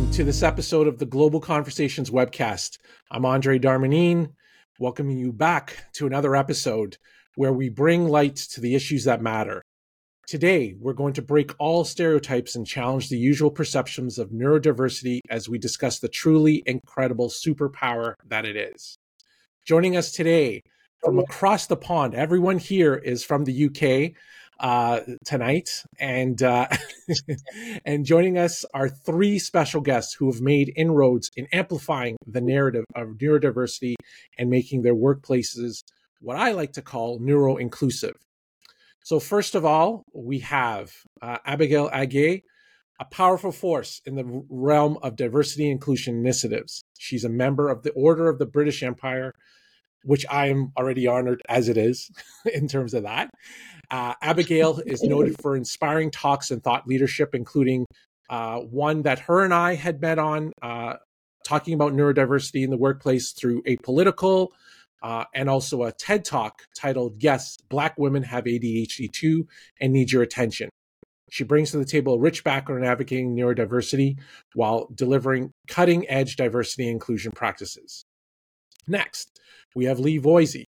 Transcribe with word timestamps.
welcome 0.00 0.14
to 0.14 0.24
this 0.24 0.42
episode 0.42 0.86
of 0.86 0.98
the 0.98 1.04
Global 1.04 1.40
Conversations 1.40 2.10
webcast. 2.10 2.78
I'm 3.10 3.26
Andre 3.26 3.58
Darmanin, 3.58 4.32
welcoming 4.78 5.18
you 5.18 5.30
back 5.30 5.92
to 5.92 6.06
another 6.06 6.34
episode 6.34 6.96
where 7.34 7.52
we 7.52 7.68
bring 7.68 8.08
light 8.08 8.36
to 8.36 8.62
the 8.62 8.74
issues 8.74 9.04
that 9.04 9.20
matter. 9.20 9.62
Today, 10.26 10.74
we're 10.80 10.94
going 10.94 11.12
to 11.12 11.22
break 11.22 11.52
all 11.58 11.84
stereotypes 11.84 12.56
and 12.56 12.66
challenge 12.66 13.10
the 13.10 13.18
usual 13.18 13.50
perceptions 13.50 14.18
of 14.18 14.30
neurodiversity 14.30 15.18
as 15.28 15.50
we 15.50 15.58
discuss 15.58 15.98
the 15.98 16.08
truly 16.08 16.62
incredible 16.64 17.28
superpower 17.28 18.14
that 18.26 18.46
it 18.46 18.56
is. 18.56 18.96
Joining 19.66 19.98
us 19.98 20.12
today 20.12 20.62
from 21.04 21.18
across 21.18 21.66
the 21.66 21.76
pond, 21.76 22.14
everyone 22.14 22.56
here 22.56 22.94
is 22.94 23.22
from 23.22 23.44
the 23.44 23.66
UK 23.66 24.16
uh, 24.60 25.00
tonight, 25.24 25.82
and 25.98 26.42
uh, 26.42 26.68
and 27.84 28.04
joining 28.04 28.38
us 28.38 28.64
are 28.74 28.88
three 28.88 29.38
special 29.38 29.80
guests 29.80 30.14
who 30.14 30.30
have 30.30 30.40
made 30.40 30.72
inroads 30.76 31.30
in 31.34 31.46
amplifying 31.52 32.16
the 32.26 32.40
narrative 32.40 32.84
of 32.94 33.08
neurodiversity 33.20 33.94
and 34.38 34.50
making 34.50 34.82
their 34.82 34.94
workplaces 34.94 35.82
what 36.20 36.36
I 36.36 36.52
like 36.52 36.72
to 36.74 36.82
call 36.82 37.18
neuro 37.20 37.56
inclusive. 37.56 38.14
So, 39.02 39.18
first 39.18 39.54
of 39.54 39.64
all, 39.64 40.04
we 40.12 40.40
have 40.40 40.92
uh, 41.22 41.38
Abigail 41.46 41.88
Agyei, 41.90 42.42
a 43.00 43.06
powerful 43.06 43.52
force 43.52 44.02
in 44.04 44.14
the 44.14 44.44
realm 44.50 44.98
of 45.02 45.16
diversity 45.16 45.70
inclusion 45.70 46.16
initiatives. 46.16 46.84
She's 46.98 47.24
a 47.24 47.30
member 47.30 47.70
of 47.70 47.82
the 47.82 47.92
Order 47.92 48.28
of 48.28 48.38
the 48.38 48.46
British 48.46 48.82
Empire, 48.82 49.32
which 50.04 50.24
I 50.30 50.48
am 50.48 50.72
already 50.76 51.06
honored 51.06 51.42
as 51.48 51.68
it 51.68 51.76
is 51.76 52.10
in 52.52 52.68
terms 52.68 52.94
of 52.94 53.04
that. 53.04 53.30
Uh, 53.90 54.14
Abigail 54.22 54.80
is 54.86 55.02
noted 55.02 55.36
for 55.40 55.56
inspiring 55.56 56.10
talks 56.10 56.50
and 56.50 56.62
thought 56.62 56.86
leadership, 56.86 57.34
including 57.34 57.86
uh, 58.28 58.58
one 58.58 59.02
that 59.02 59.18
her 59.20 59.44
and 59.44 59.52
I 59.52 59.74
had 59.74 60.00
met 60.00 60.18
on, 60.18 60.52
uh, 60.62 60.94
talking 61.44 61.74
about 61.74 61.92
neurodiversity 61.92 62.62
in 62.62 62.70
the 62.70 62.76
workplace 62.76 63.32
through 63.32 63.62
Apolitical, 63.62 64.48
uh, 65.02 65.24
and 65.34 65.48
also 65.48 65.84
a 65.84 65.92
TED 65.92 66.24
talk 66.24 66.62
titled 66.78 67.22
Yes, 67.22 67.56
Black 67.68 67.98
Women 67.98 68.22
Have 68.22 68.44
ADHD 68.44 69.10
Too 69.10 69.48
and 69.80 69.92
Need 69.92 70.12
Your 70.12 70.22
Attention. 70.22 70.68
She 71.30 71.44
brings 71.44 71.70
to 71.70 71.78
the 71.78 71.84
table 71.84 72.14
a 72.14 72.18
rich 72.18 72.44
background 72.44 72.84
in 72.84 72.90
advocating 72.90 73.36
neurodiversity 73.36 74.18
while 74.54 74.88
delivering 74.94 75.52
cutting 75.68 76.08
edge 76.10 76.36
diversity 76.36 76.84
and 76.84 76.92
inclusion 76.92 77.32
practices. 77.32 78.04
Next, 78.86 79.40
we 79.74 79.84
have 79.84 79.98
Lee 79.98 80.18
Voisey, 80.18 80.64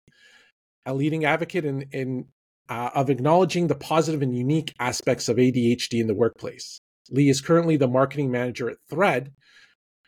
a 0.85 0.95
leading 0.95 1.25
advocate 1.25 1.65
in, 1.65 1.83
in 1.93 2.27
uh, 2.69 2.91
of 2.95 3.11
acknowledging 3.11 3.67
the 3.67 3.75
positive 3.75 4.23
and 4.23 4.37
unique 4.37 4.73
aspects 4.79 5.29
of 5.29 5.37
ADHD 5.37 6.01
in 6.01 6.07
the 6.07 6.15
workplace. 6.15 6.81
Lee 7.11 7.29
is 7.29 7.41
currently 7.41 7.77
the 7.77 7.89
marketing 7.89 8.31
manager 8.31 8.69
at 8.69 8.79
Thredd 8.91 9.29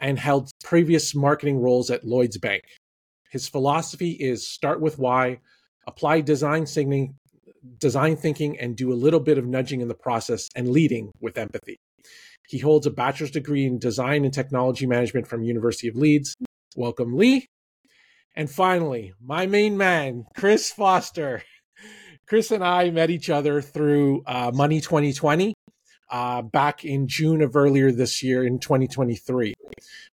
and 0.00 0.18
held 0.18 0.50
previous 0.64 1.14
marketing 1.14 1.60
roles 1.60 1.90
at 1.90 2.04
Lloyds 2.04 2.38
Bank. 2.38 2.62
His 3.30 3.48
philosophy 3.48 4.12
is 4.12 4.48
start 4.48 4.80
with 4.80 4.98
why, 4.98 5.40
apply 5.86 6.22
design 6.22 6.66
thinking, 6.66 7.14
design 7.78 8.16
thinking, 8.16 8.58
and 8.58 8.76
do 8.76 8.92
a 8.92 8.94
little 8.94 9.20
bit 9.20 9.38
of 9.38 9.46
nudging 9.46 9.80
in 9.80 9.88
the 9.88 9.94
process 9.94 10.48
and 10.56 10.70
leading 10.70 11.10
with 11.20 11.36
empathy. 11.36 11.76
He 12.48 12.58
holds 12.58 12.86
a 12.86 12.90
bachelor's 12.90 13.30
degree 13.30 13.66
in 13.66 13.78
design 13.78 14.24
and 14.24 14.32
technology 14.32 14.86
management 14.86 15.26
from 15.26 15.42
University 15.42 15.88
of 15.88 15.96
Leeds. 15.96 16.34
Welcome, 16.76 17.16
Lee. 17.16 17.46
And 18.38 18.48
finally, 18.48 19.14
my 19.20 19.46
main 19.46 19.76
man, 19.76 20.24
Chris 20.36 20.70
Foster. 20.70 21.42
Chris 22.28 22.52
and 22.52 22.62
I 22.62 22.88
met 22.90 23.10
each 23.10 23.30
other 23.30 23.60
through 23.60 24.22
uh, 24.26 24.52
Money 24.54 24.80
2020 24.80 25.54
uh, 26.08 26.42
back 26.42 26.84
in 26.84 27.08
June 27.08 27.42
of 27.42 27.56
earlier 27.56 27.90
this 27.90 28.22
year 28.22 28.46
in 28.46 28.60
2023. 28.60 29.54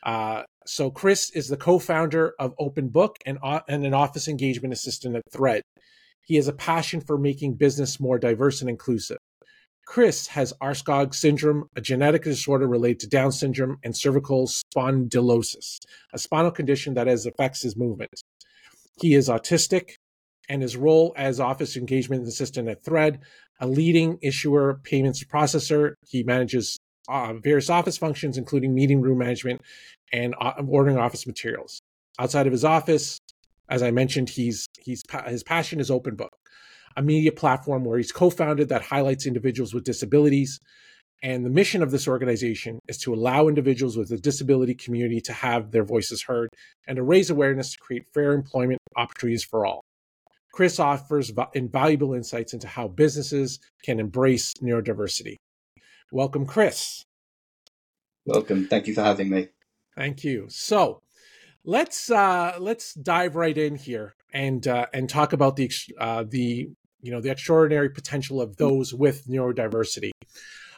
Uh, 0.03 0.43
so 0.67 0.91
Chris 0.91 1.31
is 1.31 1.47
the 1.47 1.57
co-founder 1.57 2.33
of 2.37 2.53
Open 2.59 2.89
Book 2.89 3.15
and, 3.25 3.39
uh, 3.41 3.61
and 3.67 3.87
an 3.87 3.95
office 3.95 4.27
engagement 4.27 4.71
assistant 4.71 5.15
at 5.15 5.23
Thredd. 5.33 5.61
He 6.23 6.35
has 6.35 6.47
a 6.47 6.53
passion 6.53 7.01
for 7.01 7.17
making 7.17 7.55
business 7.55 7.99
more 7.99 8.19
diverse 8.19 8.61
and 8.61 8.69
inclusive. 8.69 9.17
Chris 9.85 10.27
has 10.27 10.53
Aarskog 10.61 11.13
syndrome, 11.13 11.67
a 11.75 11.81
genetic 11.81 12.23
disorder 12.23 12.67
related 12.67 12.99
to 13.01 13.07
Down 13.07 13.31
syndrome 13.31 13.77
and 13.83 13.95
cervical 13.95 14.47
spondylosis, 14.47 15.79
a 16.13 16.17
spinal 16.17 16.51
condition 16.51 16.93
that 16.93 17.07
has 17.07 17.25
affects 17.25 17.61
his 17.61 17.75
movement. 17.75 18.11
He 19.01 19.15
is 19.15 19.27
autistic, 19.27 19.95
and 20.51 20.61
his 20.61 20.75
role 20.75 21.13
as 21.15 21.39
office 21.39 21.77
engagement 21.77 22.27
assistant 22.27 22.67
at 22.67 22.83
Thredd, 22.83 23.19
a 23.59 23.67
leading 23.67 24.17
issuer 24.21 24.81
payments 24.83 25.23
processor. 25.23 25.93
He 26.05 26.23
manages 26.23 26.77
uh, 27.07 27.33
various 27.41 27.69
office 27.69 27.97
functions, 27.97 28.37
including 28.37 28.75
meeting 28.75 29.01
room 29.01 29.19
management 29.19 29.61
and 30.11 30.35
uh, 30.39 30.53
ordering 30.67 30.97
office 30.97 31.25
materials. 31.25 31.79
Outside 32.19 32.47
of 32.47 32.51
his 32.51 32.65
office, 32.65 33.17
as 33.69 33.81
I 33.81 33.91
mentioned, 33.91 34.29
he's 34.29 34.67
he's 34.77 35.03
his 35.27 35.43
passion 35.43 35.79
is 35.79 35.89
Open 35.89 36.15
Book, 36.15 36.33
a 36.95 37.01
media 37.01 37.31
platform 37.31 37.85
where 37.85 37.97
he's 37.97 38.11
co-founded 38.11 38.69
that 38.69 38.83
highlights 38.83 39.25
individuals 39.25 39.73
with 39.73 39.83
disabilities. 39.83 40.59
And 41.23 41.45
the 41.45 41.49
mission 41.51 41.83
of 41.83 41.91
this 41.91 42.07
organization 42.07 42.79
is 42.87 42.97
to 42.99 43.13
allow 43.13 43.47
individuals 43.47 43.95
with 43.95 44.09
the 44.09 44.17
disability 44.17 44.73
community 44.73 45.21
to 45.21 45.33
have 45.33 45.71
their 45.71 45.83
voices 45.83 46.23
heard 46.23 46.49
and 46.87 46.95
to 46.95 47.03
raise 47.03 47.29
awareness 47.29 47.73
to 47.73 47.77
create 47.79 48.05
fair 48.13 48.33
employment 48.33 48.79
opportunities 48.95 49.43
for 49.43 49.65
all. 49.65 49.81
Chris 50.51 50.79
offers 50.79 51.31
invaluable 51.53 52.13
insights 52.13 52.53
into 52.53 52.67
how 52.67 52.87
businesses 52.87 53.59
can 53.83 53.99
embrace 53.99 54.53
neurodiversity. 54.61 55.35
Welcome, 56.11 56.45
Chris. 56.45 57.03
Welcome. 58.25 58.67
Thank 58.67 58.87
you 58.87 58.93
for 58.93 59.03
having 59.03 59.29
me. 59.29 59.47
Thank 59.95 60.23
you. 60.23 60.47
So, 60.49 60.99
let's 61.63 62.11
uh, 62.11 62.55
let's 62.59 62.93
dive 62.93 63.35
right 63.35 63.57
in 63.57 63.75
here 63.75 64.13
and 64.33 64.67
uh, 64.67 64.87
and 64.93 65.09
talk 65.09 65.33
about 65.33 65.55
the 65.55 65.71
uh, 65.97 66.25
the 66.27 66.69
you 67.01 67.11
know 67.11 67.21
the 67.21 67.31
extraordinary 67.31 67.89
potential 67.89 68.41
of 68.41 68.57
those 68.57 68.93
with 68.93 69.27
neurodiversity. 69.27 70.11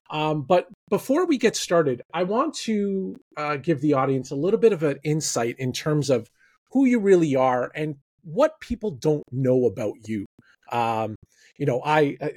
Um, 0.09 0.43
but 0.43 0.67
before 0.89 1.25
we 1.25 1.37
get 1.37 1.55
started, 1.55 2.01
I 2.13 2.23
want 2.23 2.53
to 2.65 3.15
uh, 3.35 3.57
give 3.57 3.81
the 3.81 3.93
audience 3.93 4.31
a 4.31 4.35
little 4.35 4.59
bit 4.59 4.73
of 4.73 4.83
an 4.83 4.99
insight 5.03 5.55
in 5.57 5.73
terms 5.73 6.09
of 6.09 6.29
who 6.71 6.85
you 6.85 6.99
really 6.99 7.35
are 7.35 7.71
and 7.73 7.95
what 8.23 8.59
people 8.59 8.91
don't 8.91 9.23
know 9.31 9.65
about 9.65 9.95
you. 10.07 10.25
Um, 10.71 11.15
you 11.57 11.65
know, 11.65 11.81
I 11.85 12.17
uh, 12.21 12.29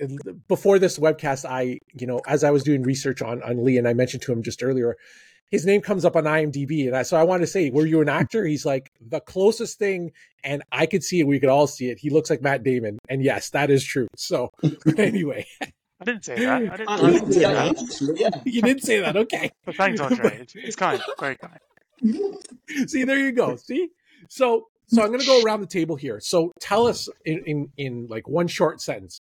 before 0.49 0.79
this 0.79 0.99
webcast, 0.99 1.49
I 1.49 1.79
you 1.95 2.07
know, 2.07 2.21
as 2.27 2.45
I 2.45 2.51
was 2.51 2.63
doing 2.63 2.83
research 2.83 3.23
on 3.23 3.43
on 3.43 3.65
Lee, 3.65 3.79
and 3.79 3.89
I 3.89 3.95
mentioned 3.95 4.23
to 4.25 4.33
him 4.33 4.43
just 4.43 4.63
earlier, 4.63 4.97
his 5.51 5.65
name 5.65 5.81
comes 5.81 6.05
up 6.05 6.17
on 6.17 6.25
IMDb, 6.25 6.87
and 6.87 6.97
I, 6.97 7.03
so 7.03 7.17
I 7.17 7.23
wanted 7.23 7.43
to 7.43 7.47
say, 7.47 7.71
were 7.71 7.87
you 7.87 8.01
an 8.01 8.09
actor? 8.09 8.45
He's 8.45 8.67
like 8.67 8.91
the 9.01 9.21
closest 9.21 9.79
thing, 9.79 10.13
and 10.43 10.63
I 10.73 10.87
could 10.87 11.05
see 11.05 11.21
it. 11.21 11.27
We 11.27 11.39
could 11.39 11.49
all 11.49 11.67
see 11.67 11.89
it. 11.89 11.99
He 11.99 12.11
looks 12.11 12.31
like 12.31 12.43
Matt 12.43 12.63
Damon, 12.63 12.99
and 13.09 13.23
yes, 13.23 13.51
that 13.51 13.71
is 13.71 13.85
true. 13.85 14.09
So 14.17 14.51
anyway. 14.99 15.47
I 15.99 16.05
didn't 16.05 16.25
say 16.25 16.39
that. 16.41 16.73
I 16.73 16.77
didn't, 16.77 16.89
I 16.89 17.11
didn't 17.11 17.33
say 17.33 17.41
that. 17.41 18.17
Yeah. 18.17 18.31
You 18.45 18.63
didn't 18.63 18.83
say 18.83 19.01
that. 19.01 19.17
Okay. 19.17 19.51
But 19.65 19.77
thanks, 19.77 20.01
Andre. 20.03 20.41
It's, 20.41 20.55
it's 20.55 20.77
kind. 20.77 21.01
Very 21.19 21.37
kind. 21.37 21.59
See, 22.87 23.05
there 23.05 23.19
you 23.19 23.33
go. 23.33 23.57
See? 23.57 23.89
So 24.29 24.67
so 24.89 25.03
I'm 25.03 25.09
going 25.09 25.21
to 25.21 25.27
go 25.27 25.43
around 25.43 25.63
the 25.63 25.67
table 25.67 25.97
here. 25.97 26.21
So 26.21 26.53
tell 26.61 26.87
us 26.87 27.09
in 27.25 27.43
in, 27.47 27.69
in 27.77 28.07
like 28.09 28.29
one 28.29 28.47
short 28.47 28.81
sentence, 28.81 29.21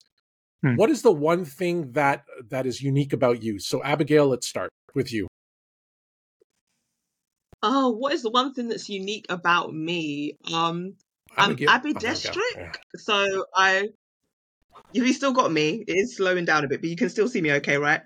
hmm. 0.63 0.75
what 0.75 0.89
is 0.89 1.03
the 1.03 1.11
one 1.11 1.45
thing 1.45 1.91
that 1.91 2.23
that 2.49 2.65
is 2.65 2.81
unique 2.81 3.13
about 3.13 3.43
you? 3.43 3.59
So 3.59 3.83
Abigail, 3.83 4.27
let's 4.27 4.47
start 4.47 4.71
with 4.95 5.13
you. 5.13 5.27
Oh, 7.65 7.91
what 7.91 8.11
is 8.11 8.21
the 8.21 8.29
one 8.29 8.53
thing 8.53 8.67
that's 8.67 8.89
unique 8.89 9.25
about 9.29 9.73
me? 9.73 10.37
Um, 10.53 10.95
Abigail. 11.37 11.69
I'm 11.69 11.81
ambidextric, 11.81 12.39
oh 12.57 12.97
so 12.97 13.45
I. 13.55 13.87
You've 14.91 15.15
still 15.15 15.31
got 15.31 15.51
me. 15.51 15.83
It 15.87 15.93
is 15.93 16.17
slowing 16.17 16.45
down 16.45 16.65
a 16.65 16.67
bit, 16.67 16.81
but 16.81 16.89
you 16.89 16.97
can 16.97 17.09
still 17.09 17.27
see 17.27 17.41
me 17.41 17.53
okay, 17.53 17.77
right? 17.77 18.01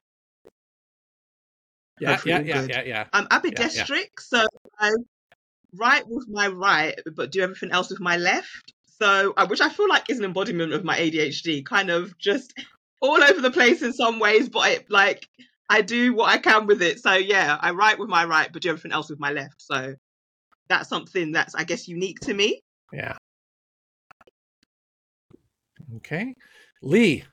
Yeah, 2.00 2.20
yeah, 2.24 2.40
yeah, 2.42 2.68
yeah, 2.70 2.84
yeah, 2.84 3.06
I'm 3.12 3.26
ambidextric, 3.26 3.90
yeah, 3.90 3.96
yeah. 3.96 4.06
so 4.20 4.46
I 4.80 4.92
write 5.74 6.08
with 6.08 6.28
my 6.30 6.48
right, 6.48 7.00
but 7.16 7.32
do 7.32 7.42
everything 7.42 7.72
else 7.72 7.90
with 7.90 8.00
my 8.00 8.18
left. 8.18 8.74
So, 9.00 9.34
uh, 9.36 9.48
which 9.48 9.62
I 9.62 9.70
feel 9.70 9.90
like 9.90 10.10
is 10.10 10.20
an 10.20 10.26
embodiment 10.26 10.74
of 10.74 10.84
my 10.84 10.98
ADHD, 10.98 11.66
kind 11.66 11.90
of 11.90 12.18
just 12.20 12.54
all 13.02 13.24
over 13.24 13.42
the 13.42 13.52
place 13.52 13.82
in 13.82 13.94
some 13.94 14.20
ways, 14.20 14.50
but 14.50 14.70
it, 14.72 14.92
like 14.92 15.28
I 15.70 15.82
do 15.82 16.14
what 16.14 16.30
I 16.30 16.38
can 16.38 16.66
with 16.66 16.82
it. 16.82 17.00
So 17.00 17.14
yeah, 17.14 17.58
I 17.60 17.72
write 17.72 18.00
with 18.00 18.10
my 18.10 18.26
right, 18.26 18.52
but 18.52 18.62
do 18.62 18.70
everything 18.70 18.92
else 18.92 19.10
with 19.10 19.20
my 19.20 19.32
left. 19.32 19.62
So 19.62 19.96
that's 20.70 20.90
something 20.90 21.32
that's 21.32 21.56
I 21.56 21.64
guess 21.64 21.88
unique 21.88 22.20
to 22.22 22.34
me. 22.34 22.62
Yeah. 22.94 23.18
Okay, 25.98 26.36
Lee. 26.82 27.24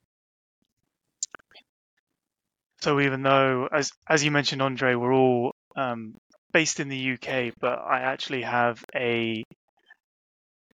So 2.82 3.00
even 3.00 3.22
though, 3.22 3.68
as 3.72 3.90
as 4.08 4.22
you 4.22 4.30
mentioned, 4.30 4.62
Andre, 4.62 4.94
we're 4.94 5.14
all 5.14 5.54
um, 5.76 6.14
based 6.52 6.80
in 6.80 6.88
the 6.88 7.12
UK, 7.12 7.54
but 7.60 7.78
I 7.78 8.00
actually 8.00 8.42
have 8.42 8.84
a, 8.94 9.42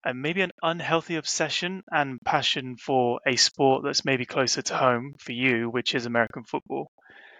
a 0.05 0.13
maybe 0.13 0.43
an 0.43 0.51
unhealthy 0.63 1.17
obsession 1.17 1.83
and 1.91 2.19
passion 2.25 2.77
for 2.77 3.21
a 3.27 3.37
sport 3.37 3.85
that's 3.85 4.05
maybe 4.05 4.27
closer 4.27 4.61
to 4.61 4.77
home 4.77 5.15
for 5.19 5.33
you, 5.33 5.71
which 5.71 5.95
is 5.95 6.05
American 6.05 6.43
football. 6.45 6.91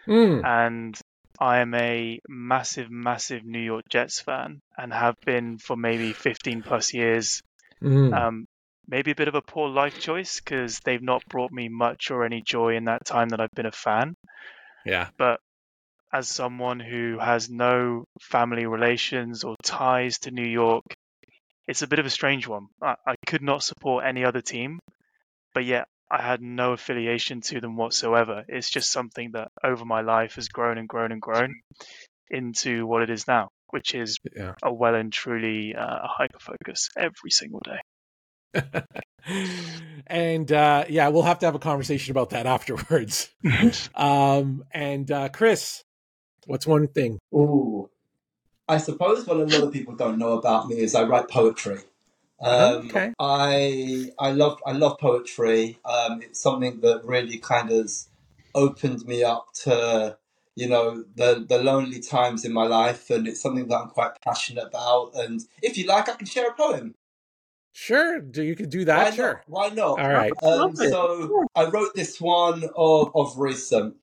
Mm. 0.07 0.45
And 0.45 0.99
I 1.39 1.59
am 1.59 1.75
a 1.75 2.21
massive, 2.29 2.91
massive 2.91 3.45
New 3.45 3.61
York 3.61 3.85
Jets 3.89 4.21
fan 4.21 4.61
and 4.77 4.93
have 4.93 5.17
been 5.25 5.59
for 5.59 5.77
maybe 5.77 6.13
15 6.13 6.63
plus 6.63 6.93
years. 6.93 7.43
Mm. 7.83 8.15
Um, 8.15 8.47
maybe 8.87 9.13
a 9.13 9.15
bit 9.15 9.29
of 9.29 9.35
a 9.35 9.43
poor 9.43 9.69
life 9.69 9.99
choice 9.99 10.41
because 10.41 10.81
they've 10.81 11.03
not 11.03 11.25
brought 11.29 11.53
me 11.53 11.69
much 11.69 12.11
or 12.11 12.25
any 12.25 12.43
joy 12.43 12.77
in 12.77 12.85
that 12.85 13.07
time 13.07 13.31
that 13.31 13.41
I've 13.41 13.55
been 13.55 13.67
a 13.67 13.73
fan. 13.73 14.15
yeah. 14.85 15.09
But 15.17 15.41
as 16.13 16.29
someone 16.29 16.81
who 16.81 17.19
has 17.19 17.49
no 17.49 18.05
family 18.21 18.67
relations 18.67 19.45
or 19.45 19.55
ties 19.63 20.19
to 20.21 20.31
New 20.31 20.49
York, 20.49 20.85
it's 21.69 21.83
a 21.83 21.87
bit 21.87 22.01
of 22.01 22.07
a 22.07 22.11
strange 22.11 22.49
one. 22.49 22.67
I, 22.83 22.97
I 23.07 23.15
could 23.27 23.43
not 23.43 23.63
support 23.63 24.05
any 24.05 24.25
other 24.25 24.41
team, 24.41 24.81
but 25.55 25.65
yet 25.65 25.87
I 26.11 26.23
had 26.23 26.43
no 26.43 26.73
affiliation 26.73 27.41
to 27.43 27.61
them 27.61 27.77
whatsoever. 27.77 28.45
It's 28.49 28.69
just 28.69 28.91
something 28.91 29.33
that 29.33 29.53
over 29.63 29.85
my 29.85 30.01
life 30.01 30.35
has 30.35 30.49
grown 30.49 30.77
and 30.77 30.89
grown 30.89 31.13
and 31.13 31.21
grown 31.23 31.55
into 32.31 32.87
what 32.87 33.03
it 33.03 33.11
is 33.11 33.29
now, 33.29 33.51
which 33.69 33.95
is 33.95 34.19
Yeah. 34.35 34.55
a 34.63 34.73
well 34.73 34.95
and 34.95 35.13
truly 35.13 35.75
uh, 35.75 36.01
hyper 36.03 36.39
focus 36.41 36.89
every 36.97 37.31
single 37.31 37.61
day. 37.61 37.81
and 40.07 40.51
uh, 40.51 40.85
yeah, 40.89 41.09
we'll 41.09 41.23
have 41.23 41.39
to 41.41 41.47
have 41.47 41.55
a 41.55 41.61
conversation 41.61 42.11
about 42.11 42.31
that 42.31 42.47
afterwards. 42.57 43.31
um, 43.95 44.65
and 44.73 45.11
uh, 45.11 45.29
Chris, 45.29 45.83
what's 46.47 46.67
one 46.67 46.89
thing? 46.89 47.19
Ooh. 47.35 47.89
I 48.69 48.79
suppose 48.79 49.27
what 49.27 49.37
a 49.37 49.45
lot 49.45 49.65
of 49.65 49.73
people 49.73 49.97
don't 49.97 50.19
know 50.19 50.33
about 50.33 50.69
me 50.69 50.77
is 50.77 50.95
I 50.95 51.03
write 51.03 51.29
poetry. 51.29 51.81
Um, 52.43 52.87
Okay. 52.89 53.13
I 53.19 54.13
I 54.19 54.31
love 54.33 54.61
I 54.67 54.73
love 54.73 54.99
poetry. 54.99 55.79
Um, 55.85 56.23
it's 56.23 56.41
something 56.41 56.81
that 56.81 57.05
really 57.05 57.39
kind 57.39 57.71
of 57.71 57.91
opened 58.55 59.05
me 59.07 59.23
up 59.23 59.49
to 59.65 60.17
you 60.57 60.69
know 60.69 61.05
the 61.15 61.45
the 61.49 61.59
lonely 61.63 62.01
times 62.01 62.45
in 62.45 62.53
my 62.53 62.67
life, 62.67 63.11
and 63.11 63.29
it's 63.29 63.41
something 63.43 63.69
that 63.69 63.77
I'm 63.79 63.89
quite 63.91 64.13
passionate 64.25 64.67
about. 64.67 65.13
And 65.15 65.43
if 65.63 65.77
you 65.77 65.87
like, 65.87 66.09
I 66.09 66.15
can 66.15 66.27
share 66.27 66.49
a 66.49 66.55
poem. 66.55 66.95
Sure, 67.73 68.21
do 68.21 68.43
you 68.43 68.57
could 68.57 68.71
do 68.71 68.81
Why 68.81 68.85
that? 68.85 69.05
not? 69.05 69.15
Sure. 69.15 69.43
Why 69.47 69.69
not? 69.69 70.01
All 70.01 70.09
right. 70.09 70.33
Um, 70.43 70.59
Love 70.61 70.81
it. 70.81 70.91
so 70.91 71.47
I 71.55 71.65
wrote 71.67 71.95
this 71.95 72.21
one 72.21 72.65
of, 72.77 73.13
of 73.15 73.39
recent. 73.39 73.95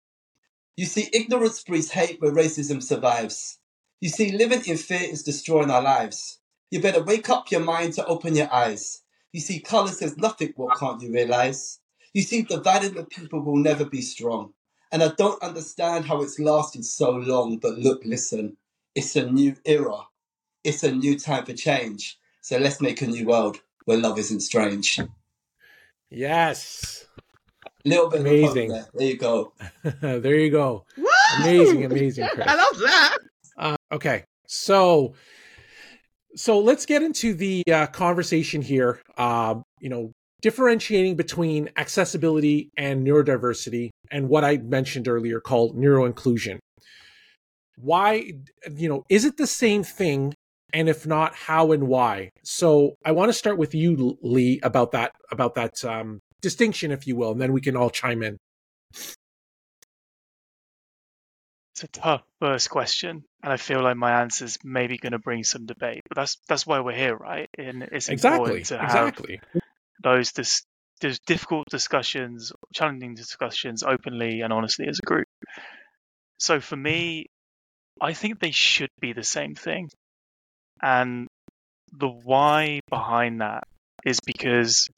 You 0.78 0.86
see, 0.86 1.10
ignorance 1.12 1.64
breeds 1.64 1.92
hate 1.92 2.22
where 2.22 2.32
racism 2.32 2.82
survives. 2.82 3.60
You 4.00 4.10
see, 4.10 4.32
living 4.32 4.64
in 4.66 4.78
fear 4.78 5.02
is 5.02 5.24
destroying 5.24 5.72
our 5.72 5.82
lives. 5.82 6.40
You 6.70 6.82
better 6.82 7.04
wake 7.04 7.30
up 7.30 7.50
your 7.52 7.62
mind 7.62 7.94
to 7.94 8.06
open 8.06 8.36
your 8.36 8.54
eyes. 8.54 9.02
You 9.32 9.40
see, 9.40 9.60
color 9.60 9.92
says 9.92 10.18
nothing, 10.18 10.54
what 10.56 10.78
can't 10.78 11.02
you 11.02 11.12
realize? 11.12 11.80
You 12.14 12.22
see, 12.24 12.42
dividing 12.42 12.96
the 12.96 13.06
people 13.06 13.42
will 13.42 13.58
never 13.58 13.86
be 13.86 14.02
strong. 14.02 14.54
And 14.92 15.04
I 15.04 15.10
don't 15.18 15.42
understand 15.44 16.06
how 16.06 16.22
it's 16.22 16.40
lasted 16.40 16.86
so 16.86 17.12
long, 17.12 17.58
but 17.58 17.78
look, 17.78 18.02
listen, 18.06 18.58
it's 18.96 19.16
a 19.16 19.30
new 19.30 19.56
era. 19.66 20.00
It's 20.64 20.84
a 20.84 20.92
new 20.92 21.20
time 21.20 21.46
for 21.46 21.54
change. 21.54 22.18
So 22.42 22.58
let's 22.58 22.82
make 22.82 23.02
a 23.02 23.08
new 23.08 23.26
world 23.26 23.60
where 23.86 23.98
love 23.98 24.18
isn't 24.18 24.40
strange. 24.42 25.00
Yes. 26.10 27.06
Little 27.86 28.10
bit 28.10 28.22
Amazing. 28.22 28.72
of 28.72 28.78
there. 28.78 28.88
There 28.94 29.08
you 29.08 29.18
go. 29.18 29.54
there 30.02 30.36
you 30.36 30.50
go. 30.50 30.86
Woo! 30.98 31.06
Amazing, 31.42 31.86
amazing, 31.86 32.28
Chris. 32.34 32.48
I 32.50 32.56
love 32.56 32.80
that. 32.80 33.18
Uh, 33.58 33.76
okay, 33.92 34.24
so 34.46 35.14
so 36.38 36.60
let's 36.60 36.86
get 36.86 37.02
into 37.02 37.34
the 37.34 37.64
uh, 37.72 37.88
conversation 37.88 38.62
here. 38.62 39.02
Um, 39.18 39.64
you 39.80 39.90
know, 39.90 40.12
differentiating 40.42 41.16
between 41.16 41.70
accessibility 41.78 42.70
and 42.78 43.06
neurodiversity, 43.06 43.90
and 44.12 44.30
what 44.30 44.44
I 44.44 44.58
mentioned 44.58 45.08
earlier 45.08 45.40
called 45.40 45.76
neuroinclusion. 45.76 46.60
Why, 47.78 48.32
you 48.72 48.88
know, 48.88 49.04
is 49.10 49.26
it 49.26 49.38
the 49.38 49.48
same 49.48 49.84
thing? 49.84 50.34
And 50.74 50.90
if 50.90 51.08
not, 51.08 51.34
how 51.34 51.72
and 51.72 51.88
why? 51.88 52.30
So 52.44 52.96
I 53.04 53.14
want 53.14 53.30
to 53.30 53.34
start 53.34 53.58
with 53.58 53.74
you, 53.74 54.18
Lee, 54.22 54.60
about 54.64 54.92
that 54.92 55.14
about 55.32 55.56
that 55.56 55.84
um, 55.84 56.20
distinction, 56.42 56.92
if 56.92 57.08
you 57.08 57.16
will, 57.16 57.32
and 57.32 57.42
then 57.42 57.54
we 57.54 57.62
can 57.62 57.76
all 57.76 57.90
chime 57.90 58.22
in. 58.22 58.38
It's 61.78 61.84
a 61.84 61.88
tough 61.90 62.24
first 62.40 62.72
question, 62.72 63.24
and 63.44 63.54
I 63.54 63.58
feel 63.58 63.84
like 63.84 63.98
my 63.98 64.22
answer's 64.22 64.58
maybe 64.64 64.98
going 64.98 65.12
to 65.12 65.20
bring 65.20 65.44
some 65.44 65.68
debate. 65.68 66.02
But 66.10 66.16
that's 66.16 66.38
that's 66.48 66.66
why 66.66 66.80
we're 66.80 66.96
here, 66.96 67.16
right? 67.16 67.48
And 67.56 67.84
it's 67.84 68.10
Exactly, 68.10 68.50
important 68.50 68.66
to 68.70 68.80
have 68.80 69.14
exactly. 69.14 69.40
those 70.02 70.32
dis- 70.32 70.66
those 71.02 71.20
difficult 71.20 71.68
discussions, 71.70 72.52
challenging 72.74 73.14
discussions, 73.14 73.84
openly 73.84 74.42
and 74.42 74.52
honestly 74.52 74.88
as 74.88 74.98
a 74.98 75.06
group. 75.06 75.28
So 76.40 76.60
for 76.62 76.76
me, 76.76 77.28
I 78.02 78.14
think 78.14 78.40
they 78.40 78.50
should 78.50 78.90
be 79.00 79.14
the 79.14 79.24
same 79.24 79.54
thing, 79.54 79.92
and 80.82 81.28
the 81.92 82.10
why 82.10 82.80
behind 82.90 83.42
that 83.42 83.66
is 84.04 84.20
because 84.26 84.90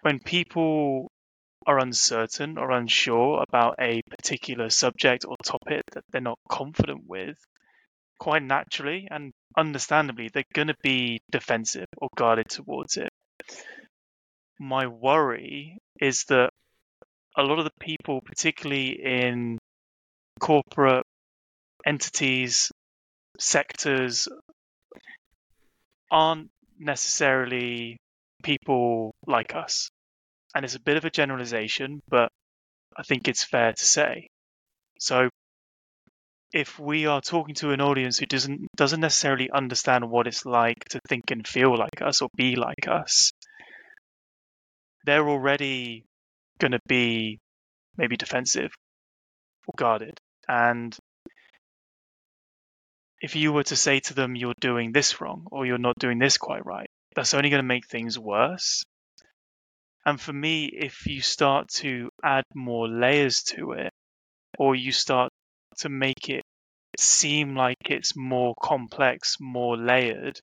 when 0.00 0.20
people 0.20 1.10
are 1.66 1.78
uncertain 1.78 2.58
or 2.58 2.70
unsure 2.70 3.42
about 3.42 3.74
a 3.80 4.00
particular 4.08 4.70
subject 4.70 5.24
or 5.26 5.36
topic 5.44 5.82
that 5.92 6.04
they're 6.10 6.20
not 6.20 6.38
confident 6.48 7.02
with, 7.06 7.36
quite 8.18 8.42
naturally 8.42 9.08
and 9.10 9.32
understandably, 9.56 10.30
they're 10.32 10.44
going 10.54 10.68
to 10.68 10.76
be 10.82 11.20
defensive 11.30 11.86
or 11.98 12.08
guarded 12.16 12.48
towards 12.48 12.96
it. 12.96 13.10
My 14.58 14.86
worry 14.86 15.78
is 16.00 16.24
that 16.28 16.50
a 17.36 17.42
lot 17.42 17.58
of 17.58 17.64
the 17.64 17.70
people, 17.80 18.20
particularly 18.24 18.98
in 19.02 19.58
corporate 20.40 21.04
entities, 21.84 22.70
sectors, 23.38 24.28
aren't 26.10 26.50
necessarily 26.78 27.96
people 28.42 29.14
like 29.26 29.54
us. 29.54 29.90
And 30.56 30.64
it's 30.64 30.74
a 30.74 30.80
bit 30.80 30.96
of 30.96 31.04
a 31.04 31.10
generalization, 31.10 32.00
but 32.08 32.32
I 32.96 33.02
think 33.02 33.28
it's 33.28 33.44
fair 33.44 33.74
to 33.74 33.84
say. 33.84 34.28
So 34.98 35.28
if 36.50 36.78
we 36.78 37.04
are 37.04 37.20
talking 37.20 37.54
to 37.56 37.72
an 37.72 37.82
audience 37.82 38.16
who 38.16 38.24
doesn't 38.24 38.66
doesn't 38.74 39.00
necessarily 39.00 39.50
understand 39.50 40.08
what 40.08 40.26
it's 40.26 40.46
like 40.46 40.82
to 40.92 41.00
think 41.10 41.30
and 41.30 41.46
feel 41.46 41.76
like 41.76 42.00
us 42.00 42.22
or 42.22 42.30
be 42.34 42.56
like 42.56 42.88
us, 42.88 43.32
they're 45.04 45.28
already 45.28 46.06
going 46.58 46.72
to 46.72 46.80
be 46.88 47.38
maybe 47.98 48.16
defensive 48.16 48.70
or 49.66 49.74
guarded. 49.76 50.18
And 50.48 50.96
if 53.20 53.36
you 53.36 53.52
were 53.52 53.64
to 53.64 53.76
say 53.76 54.00
to 54.00 54.14
them, 54.14 54.34
you're 54.34 54.54
doing 54.58 54.92
this 54.92 55.20
wrong 55.20 55.48
or 55.50 55.66
you're 55.66 55.76
not 55.76 55.98
doing 55.98 56.18
this 56.18 56.38
quite 56.38 56.64
right, 56.64 56.88
that's 57.14 57.34
only 57.34 57.50
going 57.50 57.62
to 57.62 57.74
make 57.74 57.86
things 57.86 58.18
worse. 58.18 58.84
And 60.06 60.20
for 60.20 60.32
me, 60.32 60.66
if 60.66 61.06
you 61.06 61.20
start 61.20 61.68
to 61.80 62.10
add 62.22 62.44
more 62.54 62.88
layers 62.88 63.42
to 63.54 63.72
it, 63.72 63.92
or 64.56 64.76
you 64.76 64.92
start 64.92 65.32
to 65.78 65.88
make 65.88 66.28
it 66.28 66.44
seem 66.96 67.56
like 67.56 67.76
it's 67.90 68.16
more 68.16 68.54
complex, 68.62 69.36
more 69.40 69.76
layered, 69.76 70.38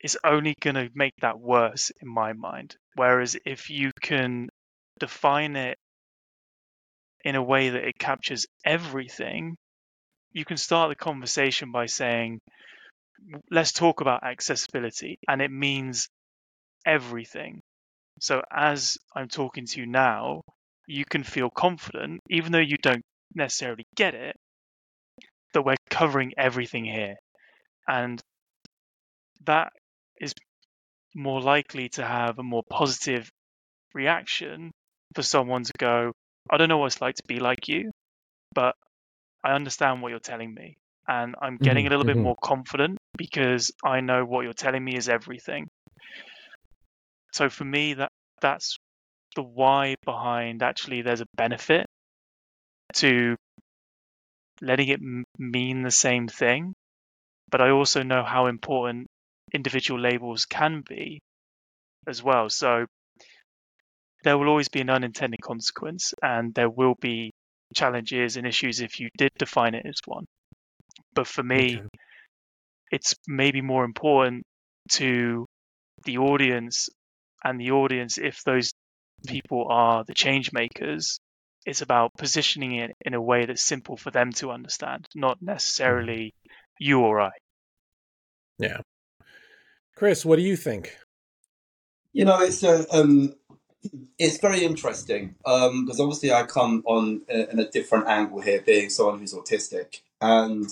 it's 0.00 0.16
only 0.24 0.54
going 0.60 0.74
to 0.74 0.90
make 0.94 1.14
that 1.20 1.38
worse 1.38 1.92
in 2.02 2.08
my 2.08 2.32
mind. 2.32 2.76
Whereas 2.96 3.36
if 3.46 3.70
you 3.70 3.92
can 4.02 4.48
define 4.98 5.54
it 5.54 5.78
in 7.24 7.36
a 7.36 7.42
way 7.42 7.70
that 7.70 7.84
it 7.84 7.98
captures 7.98 8.46
everything, 8.64 9.56
you 10.32 10.44
can 10.44 10.56
start 10.56 10.88
the 10.88 10.96
conversation 10.96 11.70
by 11.70 11.86
saying, 11.86 12.40
let's 13.50 13.72
talk 13.72 14.00
about 14.00 14.24
accessibility. 14.24 15.18
And 15.28 15.40
it 15.40 15.50
means 15.50 16.08
everything. 16.88 17.62
So 18.20 18.42
as 18.52 18.98
I'm 19.14 19.28
talking 19.28 19.66
to 19.66 19.80
you 19.80 19.86
now, 19.86 20.42
you 20.88 21.04
can 21.04 21.24
feel 21.24 21.50
confident, 21.50 22.20
even 22.30 22.52
though 22.52 22.58
you 22.60 22.78
don't 22.82 23.04
necessarily 23.34 23.86
get 23.96 24.14
it, 24.14 24.36
that 25.52 25.62
we're 25.62 25.76
covering 25.90 26.32
everything 26.38 26.84
here. 26.86 27.16
And 27.88 28.22
that 29.44 29.72
is 30.20 30.32
more 31.14 31.40
likely 31.40 31.88
to 31.90 32.06
have 32.06 32.38
a 32.38 32.42
more 32.42 32.64
positive 32.70 33.30
reaction 33.94 34.72
for 35.14 35.22
someone 35.22 35.64
to 35.64 35.72
go, 35.78 36.12
I 36.50 36.58
don't 36.58 36.68
know 36.68 36.78
what 36.78 36.86
it's 36.88 37.00
like 37.02 37.16
to 37.16 37.24
be 37.28 37.40
like 37.40 37.68
you, 37.68 37.90
but 38.54 38.76
I 39.44 39.52
understand 39.52 40.02
what 40.02 40.10
you're 40.10 40.20
telling 40.20 40.54
me. 40.54 40.76
And 41.08 41.36
I'm 41.42 41.58
getting 41.62 41.86
Mhm, 41.86 41.88
a 41.88 41.90
little 41.90 42.04
bit 42.04 42.16
mhm. 42.16 42.18
more 42.18 42.36
confident 42.42 42.98
because 43.18 43.72
I 43.84 44.00
know 44.00 44.24
what 44.24 44.44
you're 44.44 44.54
telling 44.54 44.84
me 44.84 44.96
is 44.96 45.08
everything. 45.08 45.68
So 47.32 47.48
for 47.48 47.64
me, 47.64 47.94
that 47.94 48.12
that's 48.40 48.78
the 49.36 49.42
why 49.42 49.96
behind 50.04 50.62
actually 50.62 51.02
there's 51.02 51.20
a 51.22 51.26
benefit 51.36 51.86
to 52.94 53.36
letting 54.60 54.88
it 54.88 55.00
m- 55.00 55.24
mean 55.38 55.82
the 55.82 55.90
same 55.90 56.28
thing. 56.28 56.74
But 57.50 57.60
I 57.62 57.70
also 57.70 58.02
know 58.02 58.24
how 58.24 58.46
important 58.46 59.08
individual 59.52 60.00
labels 60.00 60.46
can 60.46 60.82
be 60.82 61.20
as 62.06 62.22
well. 62.22 62.48
So 62.50 62.86
there 64.22 64.38
will 64.38 64.48
always 64.48 64.68
be 64.68 64.80
an 64.80 64.90
unintended 64.90 65.40
consequence 65.42 66.14
and 66.22 66.54
there 66.54 66.70
will 66.70 66.94
be 67.00 67.32
challenges 67.74 68.36
and 68.36 68.46
issues 68.46 68.80
if 68.80 69.00
you 69.00 69.08
did 69.16 69.32
define 69.38 69.74
it 69.74 69.84
as 69.86 70.00
one. 70.06 70.24
But 71.14 71.26
for 71.28 71.42
me, 71.42 71.80
okay. 71.80 71.88
it's 72.90 73.14
maybe 73.26 73.60
more 73.60 73.84
important 73.84 74.44
to 74.90 75.46
the 76.04 76.18
audience 76.18 76.88
and 77.44 77.60
the 77.60 77.70
audience 77.72 78.18
if 78.18 78.42
those 78.44 78.72
people 79.26 79.66
are 79.68 80.04
the 80.04 80.14
change 80.14 80.52
makers 80.52 81.20
it's 81.66 81.82
about 81.82 82.14
positioning 82.16 82.76
it 82.76 82.96
in 83.04 83.14
a 83.14 83.20
way 83.20 83.44
that's 83.44 83.62
simple 83.62 83.96
for 83.96 84.10
them 84.10 84.32
to 84.32 84.50
understand 84.50 85.06
not 85.14 85.38
necessarily 85.42 86.32
you 86.78 87.00
or 87.00 87.20
i. 87.20 87.30
Yeah. 88.58 88.78
Chris 89.94 90.24
what 90.24 90.36
do 90.36 90.42
you 90.42 90.56
think? 90.56 90.96
You 92.12 92.24
know 92.24 92.40
it's 92.40 92.62
a 92.62 92.86
um 92.94 93.34
it's 94.18 94.38
very 94.38 94.64
interesting 94.64 95.34
because 95.38 95.70
um, 95.70 96.00
obviously 96.00 96.32
I 96.32 96.44
come 96.44 96.82
on 96.86 97.22
a, 97.28 97.50
in 97.50 97.58
a 97.58 97.70
different 97.70 98.08
angle 98.08 98.40
here, 98.40 98.60
being 98.60 98.90
someone 98.90 99.20
who's 99.20 99.34
autistic, 99.34 100.00
and 100.20 100.68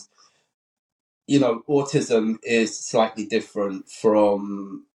you 1.26 1.40
know, 1.40 1.62
autism 1.68 2.38
is 2.42 2.78
slightly 2.78 3.26
different 3.26 3.88
from 3.88 4.86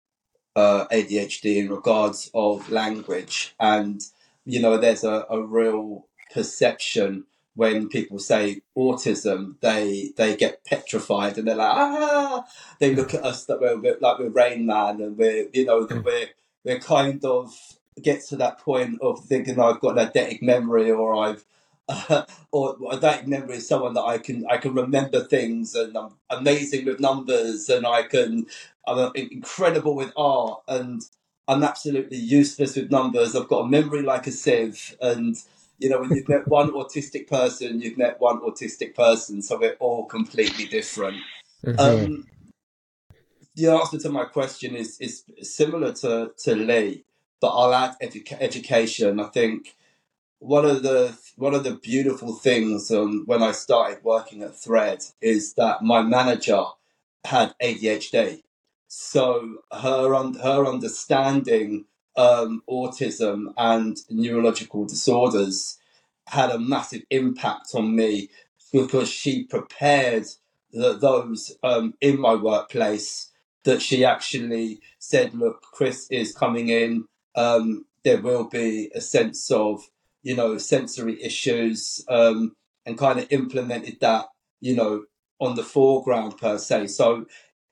uh, 0.55 0.85
ADHD 0.87 1.57
in 1.57 1.69
regards 1.69 2.29
of 2.33 2.69
language, 2.69 3.55
and 3.59 4.01
you 4.45 4.61
know, 4.61 4.77
there's 4.77 5.03
a, 5.03 5.25
a 5.29 5.41
real 5.41 6.05
perception 6.33 7.25
when 7.55 7.89
people 7.89 8.19
say 8.19 8.61
autism, 8.77 9.55
they 9.61 10.11
they 10.15 10.35
get 10.35 10.63
petrified 10.63 11.37
and 11.37 11.47
they're 11.47 11.55
like 11.55 11.69
ah. 11.69 12.45
They 12.79 12.95
look 12.95 13.13
at 13.13 13.25
us 13.25 13.45
that 13.45 13.59
we're, 13.59 13.77
we're 13.77 13.97
like 13.99 14.19
we're 14.19 14.29
Rain 14.29 14.65
Man 14.65 15.01
and 15.01 15.17
we're 15.17 15.47
you 15.51 15.65
know 15.65 15.85
hmm. 15.85 16.01
we're 16.01 16.29
we're 16.63 16.79
kind 16.79 17.23
of 17.25 17.53
get 18.01 18.23
to 18.25 18.37
that 18.37 18.59
point 18.59 19.01
of 19.01 19.23
thinking 19.25 19.59
I've 19.59 19.81
got 19.81 19.99
an 19.99 20.07
eidetic 20.07 20.41
memory 20.41 20.91
or 20.91 21.13
I've 21.15 21.45
uh, 22.09 22.25
or 22.51 22.97
that 22.97 23.27
memory 23.27 23.57
is 23.57 23.67
someone 23.67 23.93
that 23.93 24.03
I 24.03 24.17
can 24.17 24.45
I 24.49 24.57
can 24.57 24.73
remember 24.73 25.21
things 25.23 25.75
and 25.75 25.97
I'm 25.97 26.13
amazing 26.29 26.85
with 26.85 26.99
numbers 26.99 27.69
and 27.69 27.85
I 27.85 28.03
can 28.03 28.47
I'm 28.87 29.11
incredible 29.15 29.95
with 29.95 30.13
art 30.15 30.61
and 30.67 31.01
I'm 31.47 31.63
absolutely 31.63 32.17
useless 32.17 32.75
with 32.75 32.91
numbers. 32.91 33.35
I've 33.35 33.47
got 33.47 33.65
a 33.65 33.67
memory 33.67 34.03
like 34.03 34.27
a 34.27 34.31
sieve 34.31 34.95
and 35.01 35.35
you 35.79 35.89
know 35.89 35.99
when 35.99 36.11
you've 36.11 36.29
met 36.29 36.47
one 36.59 36.71
autistic 36.71 37.27
person 37.27 37.81
you've 37.81 37.97
met 37.97 38.21
one 38.21 38.39
autistic 38.41 38.95
person 38.95 39.41
so 39.41 39.59
we're 39.59 39.77
all 39.79 40.05
completely 40.05 40.65
different. 40.65 41.17
Mm-hmm. 41.65 41.79
Um, 41.79 42.27
the 43.55 43.67
answer 43.67 43.97
to 43.99 44.09
my 44.09 44.25
question 44.25 44.75
is 44.75 44.99
is 44.99 45.23
similar 45.41 45.91
to 45.93 46.31
to 46.43 46.55
Lee, 46.55 47.03
but 47.41 47.49
I'll 47.49 47.73
add 47.73 47.95
edu- 48.01 48.37
education. 48.39 49.19
I 49.19 49.25
think 49.25 49.75
one 50.41 50.65
of 50.65 50.81
the 50.81 51.15
one 51.35 51.53
of 51.53 51.63
the 51.63 51.75
beautiful 51.75 52.33
things 52.33 52.89
um, 52.89 53.23
when 53.27 53.43
I 53.43 53.51
started 53.51 54.03
working 54.03 54.41
at 54.41 54.53
Thredd 54.55 55.13
is 55.21 55.53
that 55.53 55.83
my 55.83 56.01
manager 56.01 56.63
had 57.23 57.53
ADHD, 57.61 58.41
so 58.87 59.57
her 59.71 60.15
un- 60.15 60.33
her 60.33 60.65
understanding 60.65 61.85
um, 62.17 62.63
autism 62.67 63.53
and 63.55 63.97
neurological 64.09 64.85
disorders 64.85 65.77
had 66.25 66.49
a 66.49 66.57
massive 66.59 67.03
impact 67.11 67.75
on 67.75 67.95
me 67.95 68.29
because 68.73 69.09
she 69.09 69.43
prepared 69.43 70.25
the, 70.71 70.93
those 70.93 71.55
um, 71.61 71.93
in 72.01 72.19
my 72.19 72.33
workplace 72.33 73.29
that 73.63 73.79
she 73.79 74.03
actually 74.03 74.81
said, 74.97 75.35
"Look, 75.35 75.61
Chris 75.61 76.07
is 76.09 76.33
coming 76.33 76.69
in. 76.69 77.05
Um, 77.35 77.85
there 78.03 78.19
will 78.19 78.45
be 78.45 78.89
a 78.95 79.01
sense 79.01 79.51
of 79.51 79.83
you 80.23 80.35
know, 80.35 80.57
sensory 80.57 81.21
issues, 81.23 82.03
um, 82.07 82.55
and 82.85 82.97
kind 82.97 83.19
of 83.19 83.27
implemented 83.31 83.99
that, 84.01 84.27
you 84.59 84.75
know, 84.75 85.05
on 85.39 85.55
the 85.55 85.63
foreground 85.63 86.37
per 86.37 86.57
se. 86.57 86.87
So 86.87 87.25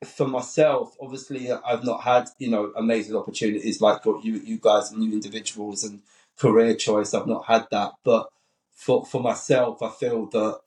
for 0.06 0.28
myself, 0.28 0.96
obviously, 1.02 1.52
I've 1.52 1.84
not 1.84 2.04
had, 2.04 2.30
you 2.38 2.50
know, 2.50 2.72
amazing 2.76 3.16
opportunities 3.16 3.82
like 3.82 4.06
what 4.06 4.24
you, 4.24 4.36
you 4.36 4.58
guys, 4.58 4.92
and 4.92 5.00
new 5.00 5.12
individuals 5.12 5.84
and 5.84 6.02
career 6.38 6.74
choice. 6.76 7.14
I've 7.14 7.28
not 7.28 7.46
had 7.46 7.68
that. 7.72 7.94
But 8.04 8.30
for, 8.72 9.06
for 9.06 9.22
myself, 9.22 9.82
I 9.82 9.90
feel 9.90 10.28
that 10.28 10.62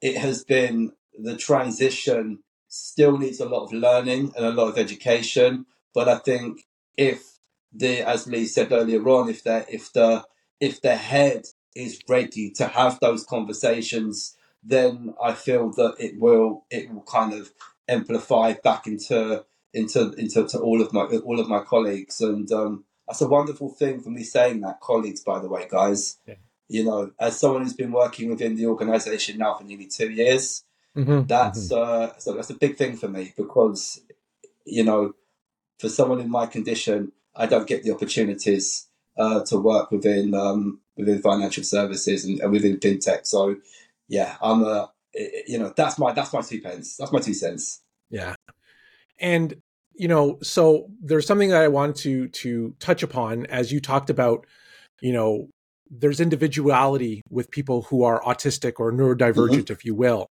it 0.00 0.16
has 0.18 0.44
been 0.44 0.92
the 1.18 1.36
transition 1.36 2.40
still 2.68 3.16
needs 3.16 3.40
a 3.40 3.48
lot 3.48 3.64
of 3.64 3.72
learning 3.72 4.32
and 4.36 4.44
a 4.44 4.50
lot 4.50 4.68
of 4.68 4.78
education. 4.78 5.66
But 5.94 6.08
I 6.08 6.18
think 6.18 6.66
if 6.96 7.38
the, 7.72 8.06
as 8.06 8.26
Lee 8.26 8.46
said 8.46 8.72
earlier 8.72 9.06
on, 9.08 9.30
if 9.30 9.44
that, 9.44 9.72
if 9.72 9.92
the, 9.92 10.24
if 10.60 10.80
the 10.80 10.96
head 10.96 11.46
is 11.74 12.00
ready 12.08 12.50
to 12.50 12.66
have 12.66 12.98
those 13.00 13.24
conversations, 13.24 14.36
then 14.62 15.14
I 15.22 15.34
feel 15.34 15.70
that 15.72 15.96
it 15.98 16.18
will 16.18 16.64
it 16.70 16.90
will 16.92 17.02
kind 17.02 17.32
of 17.32 17.52
amplify 17.88 18.54
back 18.54 18.86
into 18.86 19.44
into 19.72 20.12
into 20.12 20.46
to 20.48 20.58
all 20.58 20.80
of 20.80 20.92
my 20.92 21.02
all 21.02 21.38
of 21.38 21.48
my 21.48 21.60
colleagues, 21.60 22.20
and 22.20 22.50
um, 22.50 22.84
that's 23.06 23.20
a 23.20 23.28
wonderful 23.28 23.68
thing 23.68 24.00
for 24.00 24.10
me 24.10 24.24
saying 24.24 24.60
that 24.60 24.80
colleagues. 24.80 25.22
By 25.22 25.38
the 25.38 25.48
way, 25.48 25.68
guys, 25.70 26.18
yeah. 26.26 26.34
you 26.68 26.84
know, 26.84 27.12
as 27.20 27.38
someone 27.38 27.62
who's 27.62 27.74
been 27.74 27.92
working 27.92 28.30
within 28.30 28.56
the 28.56 28.66
organisation 28.66 29.38
now 29.38 29.54
for 29.54 29.64
nearly 29.64 29.86
two 29.86 30.10
years, 30.10 30.64
mm-hmm. 30.96 31.26
that's 31.26 31.72
mm-hmm. 31.72 32.12
Uh, 32.14 32.18
so 32.18 32.34
that's 32.34 32.50
a 32.50 32.54
big 32.54 32.76
thing 32.76 32.96
for 32.96 33.08
me 33.08 33.34
because 33.36 34.00
you 34.64 34.82
know, 34.82 35.14
for 35.78 35.88
someone 35.88 36.20
in 36.20 36.30
my 36.30 36.46
condition, 36.46 37.12
I 37.36 37.46
don't 37.46 37.68
get 37.68 37.84
the 37.84 37.92
opportunities 37.92 38.88
uh, 39.18 39.44
to 39.44 39.58
work 39.58 39.90
within 39.90 40.34
um, 40.34 40.80
within 40.96 41.20
financial 41.20 41.64
services 41.64 42.24
and, 42.24 42.40
and, 42.40 42.52
within 42.52 42.78
fintech. 42.78 43.26
So 43.26 43.56
yeah, 44.08 44.36
I'm 44.40 44.62
a 44.62 44.90
you 45.46 45.58
know 45.58 45.72
that's 45.76 45.98
my 45.98 46.12
that's 46.12 46.32
my 46.32 46.42
two 46.42 46.60
pence. 46.60 46.96
That's 46.96 47.12
my 47.12 47.20
two 47.20 47.34
cents. 47.34 47.82
Yeah, 48.10 48.34
and 49.18 49.54
you 49.94 50.08
know 50.08 50.38
so 50.42 50.88
there's 51.02 51.26
something 51.26 51.50
that 51.50 51.62
I 51.62 51.68
want 51.68 51.96
to 51.96 52.28
to 52.28 52.74
touch 52.78 53.02
upon 53.02 53.46
as 53.46 53.72
you 53.72 53.80
talked 53.80 54.10
about. 54.10 54.46
You 55.00 55.12
know, 55.12 55.48
there's 55.90 56.20
individuality 56.20 57.22
with 57.30 57.50
people 57.50 57.82
who 57.82 58.02
are 58.04 58.20
autistic 58.22 58.74
or 58.78 58.92
neurodivergent, 58.92 59.64
mm-hmm. 59.64 59.72
if 59.72 59.84
you 59.84 59.94
will. 59.94 60.26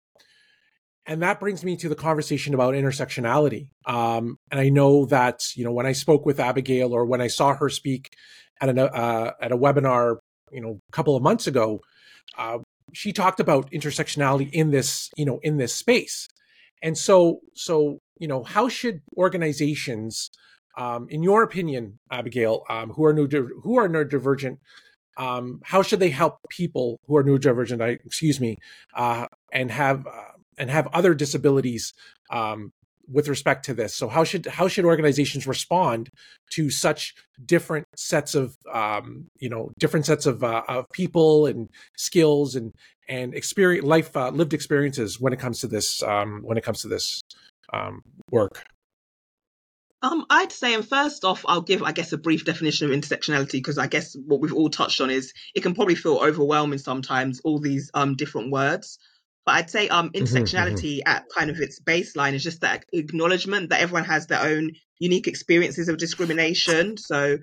And 1.06 1.22
that 1.22 1.40
brings 1.40 1.64
me 1.64 1.76
to 1.78 1.88
the 1.88 1.96
conversation 1.96 2.54
about 2.54 2.74
intersectionality. 2.74 3.68
Um, 3.86 4.36
and 4.50 4.60
I 4.60 4.68
know 4.68 5.06
that, 5.06 5.40
you 5.56 5.64
know, 5.64 5.72
when 5.72 5.86
I 5.86 5.92
spoke 5.92 6.24
with 6.24 6.38
Abigail 6.38 6.92
or 6.92 7.04
when 7.04 7.20
I 7.20 7.26
saw 7.26 7.54
her 7.54 7.68
speak 7.68 8.14
at 8.60 8.68
an 8.68 8.78
uh, 8.78 9.32
at 9.40 9.50
a 9.50 9.56
webinar, 9.56 10.18
you 10.52 10.60
know, 10.60 10.78
a 10.88 10.92
couple 10.92 11.16
of 11.16 11.22
months 11.22 11.46
ago, 11.46 11.80
uh, 12.38 12.58
she 12.92 13.12
talked 13.12 13.40
about 13.40 13.70
intersectionality 13.72 14.50
in 14.52 14.70
this, 14.70 15.10
you 15.16 15.24
know, 15.24 15.40
in 15.42 15.56
this 15.56 15.74
space. 15.74 16.28
And 16.82 16.96
so, 16.96 17.40
so 17.54 17.98
you 18.18 18.28
know, 18.28 18.44
how 18.44 18.68
should 18.68 19.00
organizations, 19.16 20.30
um, 20.78 21.08
in 21.10 21.24
your 21.24 21.42
opinion, 21.42 21.98
Abigail, 22.12 22.62
um, 22.70 22.90
who 22.90 23.04
are 23.04 23.12
neuro- 23.12 23.60
who 23.62 23.76
are 23.76 23.88
neurodivergent, 23.88 24.58
um, 25.16 25.60
how 25.64 25.82
should 25.82 26.00
they 26.00 26.10
help 26.10 26.38
people 26.48 27.00
who 27.06 27.16
are 27.16 27.24
neurodivergent? 27.24 27.98
Excuse 28.04 28.40
me, 28.40 28.58
uh, 28.94 29.26
and 29.52 29.70
have 29.72 30.06
uh, 30.06 30.31
and 30.62 30.70
have 30.70 30.86
other 30.92 31.12
disabilities 31.12 31.92
um, 32.30 32.70
with 33.10 33.26
respect 33.26 33.64
to 33.64 33.74
this. 33.74 33.96
So 33.96 34.08
how 34.08 34.22
should 34.22 34.46
how 34.46 34.68
should 34.68 34.84
organizations 34.84 35.44
respond 35.44 36.08
to 36.52 36.70
such 36.70 37.14
different 37.44 37.88
sets 37.96 38.36
of 38.36 38.56
um, 38.72 39.26
you 39.40 39.48
know 39.48 39.72
different 39.76 40.06
sets 40.06 40.24
of 40.24 40.44
uh, 40.44 40.62
of 40.68 40.88
people 40.92 41.46
and 41.46 41.68
skills 41.96 42.54
and 42.54 42.72
and 43.08 43.34
experience 43.34 43.84
life 43.84 44.16
uh, 44.16 44.30
lived 44.30 44.54
experiences 44.54 45.20
when 45.20 45.32
it 45.32 45.40
comes 45.40 45.58
to 45.62 45.66
this 45.66 46.00
um, 46.04 46.42
when 46.44 46.56
it 46.56 46.62
comes 46.62 46.80
to 46.82 46.88
this 46.88 47.22
um, 47.72 48.00
work. 48.30 48.62
Um, 50.00 50.26
I'd 50.30 50.52
say, 50.52 50.74
and 50.74 50.86
first 50.86 51.24
off, 51.24 51.44
I'll 51.46 51.60
give, 51.60 51.82
I 51.82 51.92
guess, 51.92 52.12
a 52.12 52.18
brief 52.18 52.44
definition 52.44 52.90
of 52.90 52.96
intersectionality 52.96 53.52
because 53.52 53.78
I 53.78 53.88
guess 53.88 54.16
what 54.26 54.40
we've 54.40 54.54
all 54.54 54.68
touched 54.68 55.00
on 55.00 55.10
is 55.10 55.32
it 55.56 55.62
can 55.62 55.74
probably 55.74 55.94
feel 55.96 56.18
overwhelming 56.18 56.78
sometimes, 56.78 57.40
all 57.40 57.58
these 57.58 57.90
um 57.94 58.14
different 58.14 58.52
words. 58.52 59.00
But 59.44 59.56
I'd 59.56 59.70
say 59.70 59.88
um, 59.88 60.10
mm-hmm, 60.10 60.22
intersectionality 60.22 60.98
mm-hmm. 60.98 61.08
at 61.08 61.28
kind 61.28 61.50
of 61.50 61.58
its 61.58 61.80
baseline 61.80 62.34
is 62.34 62.42
just 62.42 62.60
that 62.60 62.84
acknowledgement 62.92 63.70
that 63.70 63.80
everyone 63.80 64.04
has 64.04 64.26
their 64.26 64.40
own 64.40 64.70
unique 64.98 65.26
experiences 65.26 65.88
of 65.88 65.98
discrimination. 65.98 66.96
So 66.96 67.38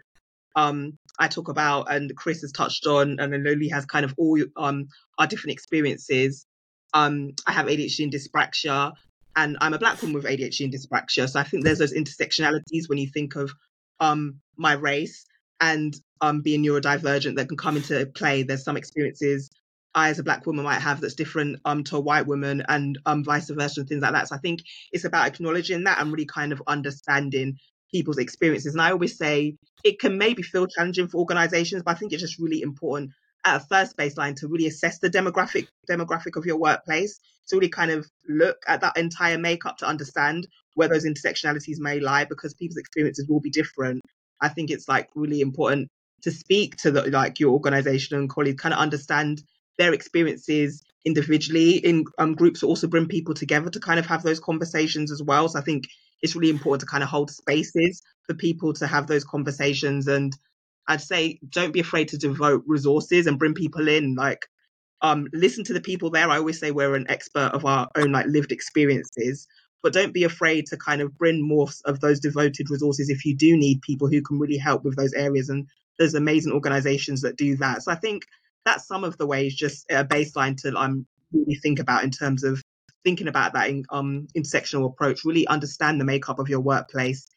um, 0.56 0.98
I 1.20 1.28
talk 1.28 1.50
about, 1.50 1.92
and 1.92 2.16
Chris 2.16 2.42
has 2.42 2.52
touched 2.52 2.88
on, 2.88 3.18
and 3.20 3.34
then 3.34 3.44
Loli 3.44 3.72
has 3.72 3.86
kind 3.86 4.06
of 4.06 4.14
all 4.18 4.40
um, 4.56 4.88
our 5.18 5.28
different 5.28 5.54
experiences. 5.54 6.46
Um, 6.94 7.32
I 7.46 7.52
have 7.52 7.68
ADHD 7.68 8.04
and 8.04 8.14
dyspraxia, 8.14 8.94
and 9.36 9.58
I'm 9.60 9.74
a 9.74 9.80
black 9.80 10.02
woman 10.02 10.16
with 10.16 10.26
ADHD 10.26 10.66
and 10.66 10.74
dyspraxia. 10.74 11.30
So 11.30 11.40
I 11.40 11.44
think 11.44 11.64
there's 11.64 11.80
those 11.80 11.94
intersectionalities 11.94 12.88
when 12.88 12.98
you 12.98 13.08
think 13.08 13.36
of 13.36 13.52
um, 14.00 14.40
my 14.58 14.74
race 14.74 15.26
and 15.60 15.94
um, 16.22 16.42
being 16.42 16.64
neurodivergent 16.64 17.36
that 17.36 17.50
can 17.50 17.58
come 17.58 17.76
into 17.78 18.06
play. 18.06 18.44
There's 18.44 18.64
some 18.64 18.78
experiences 18.78 19.50
I 19.96 20.10
as 20.10 20.20
a 20.20 20.24
black 20.24 20.46
woman 20.46 20.66
might 20.66 20.82
have 20.82 21.02
that's 21.02 21.16
different 21.16 21.60
um 21.66 21.84
to 21.86 21.98
a 21.98 22.02
white 22.02 22.28
woman 22.28 22.64
and 22.68 22.98
um 23.06 23.24
vice 23.24 23.50
versa 23.50 23.82
and 23.82 23.90
things 23.90 24.02
like 24.02 24.14
that. 24.14 24.28
So 24.28 24.36
I 24.36 24.40
think 24.40 24.62
it's 24.92 25.06
about 25.06 25.28
acknowledging 25.28 25.84
that 25.86 26.00
and 26.00 26.12
really 26.12 26.26
kind 26.26 26.52
of 26.52 26.62
understanding 26.68 27.58
people's 27.92 28.20
experiences. 28.20 28.74
And 28.74 28.82
I 28.82 28.92
always 28.92 29.18
say 29.18 29.56
it 29.84 30.00
can 30.00 30.18
maybe 30.18 30.44
feel 30.44 30.68
challenging 30.68 31.08
for 31.08 31.18
organizations, 31.18 31.84
but 31.84 31.92
I 31.92 31.96
think 31.96 32.14
it's 32.14 32.22
just 32.22 32.40
really 32.40 32.62
important 32.62 33.12
at 33.46 33.62
a 33.62 33.66
first 33.66 33.98
baseline 33.98 34.36
to 34.36 34.48
really 34.48 34.68
assess 34.68 35.00
the 35.00 35.10
demographic 35.10 35.68
demographic 35.90 36.36
of 36.36 36.46
your 36.46 36.58
workplace 36.58 37.20
to 37.48 37.56
really 37.56 37.70
kind 37.70 37.92
of 37.92 38.08
look 38.28 38.58
at 38.68 38.82
that 38.82 38.98
entire 38.98 39.38
makeup 39.38 39.78
to 39.78 39.88
understand 39.88 40.48
where 40.76 40.88
those 40.88 41.06
intersectionalities 41.06 41.78
may 41.80 42.00
lie 42.00 42.26
because 42.26 42.54
people's 42.54 42.78
experiences 42.78 43.28
will 43.30 43.40
be 43.40 43.50
different 43.50 44.02
i 44.42 44.50
think 44.50 44.70
it's 44.70 44.88
like 44.88 45.08
really 45.16 45.42
important 45.42 45.88
to 46.22 46.32
speak 46.32 46.76
to 46.76 46.92
the, 46.92 47.04
like 47.10 47.40
your 47.40 47.52
organization 47.52 48.18
and 48.18 48.30
colleagues 48.30 48.62
kind 48.62 48.74
of 48.74 48.80
understand 48.80 49.42
their 49.80 49.94
experiences 49.94 50.84
individually 51.06 51.78
in 51.78 52.06
um, 52.20 52.36
groups 52.36 52.62
also 52.62 52.88
bring 52.88 53.08
people 53.08 53.34
together 53.34 53.72
to 53.72 53.80
kind 53.80 54.00
of 54.00 54.06
have 54.06 54.22
those 54.22 54.40
conversations 54.40 55.12
as 55.12 55.24
well 55.24 55.50
so 55.50 55.58
i 55.58 55.64
think 55.64 55.88
it's 56.22 56.36
really 56.36 56.52
important 56.52 56.82
to 56.82 56.86
kind 56.86 57.02
of 57.02 57.10
hold 57.10 57.32
spaces 57.32 58.04
for 58.28 58.36
people 58.36 58.74
to 58.74 58.86
have 58.86 59.08
those 59.08 59.24
conversations 59.24 60.08
and 60.08 60.36
I'd 60.90 61.02
say 61.02 61.40
don't 61.48 61.72
be 61.72 61.80
afraid 61.80 62.10
to 62.10 62.18
devote 62.18 62.64
resources 62.66 63.28
and 63.28 63.38
bring 63.38 63.54
people 63.54 63.88
in. 63.88 64.16
Like, 64.16 64.48
um, 65.02 65.28
listen 65.32 65.64
to 65.66 65.74
the 65.74 65.82
people 65.82 66.10
there. 66.10 66.30
I 66.30 66.38
always 66.38 66.60
say 66.60 66.72
we're 66.72 66.96
an 66.96 67.10
expert 67.10 67.52
of 67.54 67.64
our 67.64 67.88
own 67.96 68.12
like 68.12 68.26
lived 68.26 68.52
experiences, 68.52 69.48
but 69.84 69.94
don't 69.94 70.16
be 70.16 70.24
afraid 70.24 70.66
to 70.68 70.78
kind 70.78 71.02
of 71.02 71.16
bring 71.16 71.48
more 71.48 71.68
of 71.86 72.00
those 72.00 72.20
devoted 72.20 72.72
resources 72.72 73.10
if 73.10 73.24
you 73.24 73.36
do 73.36 73.56
need 73.56 73.84
people 73.84 74.08
who 74.08 74.22
can 74.24 74.40
really 74.40 74.58
help 74.58 74.84
with 74.84 74.98
those 74.98 75.14
areas. 75.14 75.50
And 75.50 75.68
there's 76.00 76.16
amazing 76.16 76.54
organizations 76.54 77.22
that 77.22 77.38
do 77.38 77.56
that. 77.58 77.84
So 77.84 77.92
I 77.92 77.96
think 77.96 78.24
that's 78.66 78.88
some 78.88 79.04
of 79.04 79.18
the 79.18 79.28
ways, 79.28 79.56
just 79.56 79.86
a 79.90 80.06
baseline 80.06 80.58
to 80.62 80.76
um 80.76 81.06
really 81.32 81.56
think 81.56 81.80
about 81.80 82.04
in 82.04 82.12
terms 82.12 82.44
of 82.44 82.62
thinking 83.04 83.28
about 83.28 83.54
that 83.54 83.70
in, 83.70 83.84
um 83.92 84.28
intersectional 84.38 84.88
approach. 84.88 85.26
Really 85.26 85.48
understand 85.48 86.00
the 86.00 86.06
makeup 86.06 86.40
of 86.40 86.50
your 86.50 86.62
workplace 86.62 87.28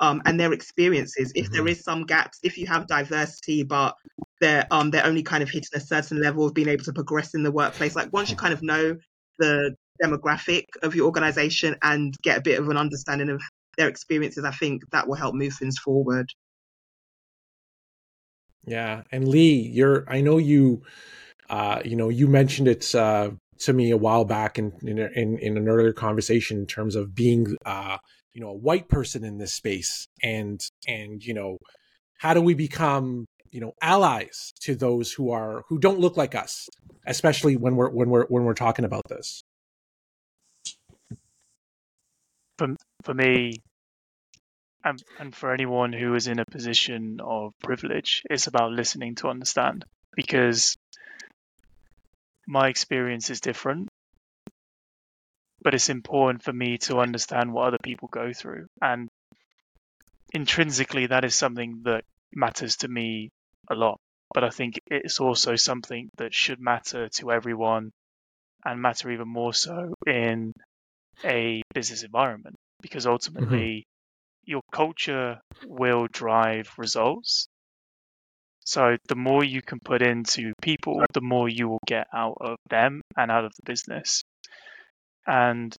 um, 0.00 0.22
and 0.26 0.38
their 0.38 0.52
experiences. 0.52 1.32
If 1.34 1.46
mm-hmm. 1.46 1.54
there 1.54 1.68
is 1.68 1.82
some 1.82 2.04
gaps, 2.04 2.38
if 2.42 2.58
you 2.58 2.66
have 2.66 2.86
diversity, 2.86 3.62
but 3.62 3.94
they're 4.40 4.66
um, 4.70 4.90
they're 4.90 5.06
only 5.06 5.22
kind 5.22 5.42
of 5.42 5.50
hitting 5.50 5.68
a 5.74 5.80
certain 5.80 6.20
level 6.20 6.46
of 6.46 6.54
being 6.54 6.68
able 6.68 6.84
to 6.84 6.92
progress 6.92 7.34
in 7.34 7.42
the 7.42 7.52
workplace. 7.52 7.94
Like 7.94 8.12
once 8.12 8.30
you 8.30 8.36
kind 8.36 8.54
of 8.54 8.62
know 8.62 8.96
the 9.38 9.74
demographic 10.02 10.64
of 10.82 10.94
your 10.94 11.06
organization 11.06 11.76
and 11.82 12.16
get 12.22 12.38
a 12.38 12.42
bit 12.42 12.58
of 12.58 12.68
an 12.68 12.76
understanding 12.76 13.30
of 13.30 13.42
their 13.78 13.88
experiences, 13.88 14.44
I 14.44 14.50
think 14.50 14.82
that 14.90 15.06
will 15.06 15.14
help 15.14 15.34
move 15.34 15.54
things 15.54 15.78
forward. 15.78 16.26
Yeah, 18.64 19.02
and 19.10 19.26
Lee, 19.26 19.60
you're 19.60 20.04
I 20.08 20.20
know 20.20 20.38
you 20.38 20.82
uh, 21.50 21.80
you 21.84 21.96
know 21.96 22.08
you 22.08 22.28
mentioned 22.28 22.68
it 22.68 22.94
uh, 22.94 23.30
to 23.60 23.72
me 23.72 23.90
a 23.90 23.96
while 23.96 24.24
back 24.24 24.58
in 24.58 24.72
in 24.82 24.98
in, 24.98 25.38
in 25.38 25.56
an 25.56 25.68
earlier 25.68 25.92
conversation 25.92 26.58
in 26.58 26.66
terms 26.66 26.94
of 26.94 27.14
being 27.14 27.56
uh, 27.66 27.98
you 28.32 28.40
know 28.40 28.50
a 28.50 28.56
white 28.56 28.88
person 28.88 29.24
in 29.24 29.38
this 29.38 29.52
space 29.52 30.06
and 30.22 30.60
and 30.86 31.24
you 31.24 31.34
know 31.34 31.58
how 32.18 32.34
do 32.34 32.40
we 32.40 32.54
become 32.54 33.26
you 33.50 33.60
know 33.60 33.72
allies 33.82 34.52
to 34.60 34.74
those 34.74 35.12
who 35.12 35.30
are 35.30 35.64
who 35.68 35.78
don't 35.78 35.98
look 35.98 36.16
like 36.16 36.34
us 36.34 36.68
especially 37.06 37.56
when 37.56 37.76
we're 37.76 37.90
when 37.90 38.10
we're 38.10 38.26
when 38.26 38.44
we're 38.44 38.54
talking 38.54 38.84
about 38.84 39.02
this? 39.08 39.42
For, 42.58 42.76
for 43.02 43.14
me 43.14 43.54
and, 44.84 45.02
and 45.18 45.34
for 45.34 45.52
anyone 45.52 45.92
who 45.92 46.14
is 46.14 46.26
in 46.26 46.38
a 46.38 46.44
position 46.44 47.20
of 47.22 47.52
privilege 47.62 48.22
it's 48.30 48.46
about 48.46 48.72
listening 48.72 49.14
to 49.14 49.28
understand 49.28 49.84
because 50.14 50.76
my 52.46 52.68
experience 52.68 53.30
is 53.30 53.40
different 53.40 53.88
but 55.62 55.74
it's 55.74 55.88
important 55.88 56.42
for 56.42 56.52
me 56.52 56.78
to 56.78 56.98
understand 56.98 57.52
what 57.52 57.68
other 57.68 57.78
people 57.82 58.08
go 58.10 58.32
through. 58.32 58.66
And 58.80 59.08
intrinsically, 60.32 61.06
that 61.06 61.24
is 61.24 61.34
something 61.34 61.82
that 61.84 62.04
matters 62.34 62.76
to 62.78 62.88
me 62.88 63.30
a 63.70 63.74
lot. 63.74 63.98
But 64.34 64.44
I 64.44 64.50
think 64.50 64.80
it's 64.86 65.20
also 65.20 65.56
something 65.56 66.08
that 66.16 66.34
should 66.34 66.60
matter 66.60 67.08
to 67.08 67.32
everyone 67.32 67.90
and 68.64 68.80
matter 68.80 69.10
even 69.10 69.28
more 69.28 69.52
so 69.52 69.94
in 70.06 70.52
a 71.24 71.62
business 71.74 72.02
environment 72.02 72.56
because 72.80 73.06
ultimately 73.06 73.58
mm-hmm. 73.58 73.91
Your 74.44 74.62
culture 74.72 75.40
will 75.66 76.06
drive 76.12 76.70
results. 76.78 77.46
So 78.64 78.96
the 79.08 79.16
more 79.16 79.42
you 79.42 79.60
can 79.60 79.80
put 79.80 80.02
into 80.02 80.52
people, 80.62 81.04
the 81.12 81.20
more 81.20 81.48
you 81.48 81.68
will 81.68 81.82
get 81.86 82.06
out 82.14 82.38
of 82.40 82.56
them 82.70 83.02
and 83.16 83.30
out 83.30 83.44
of 83.44 83.52
the 83.56 83.62
business. 83.64 84.22
And 85.26 85.74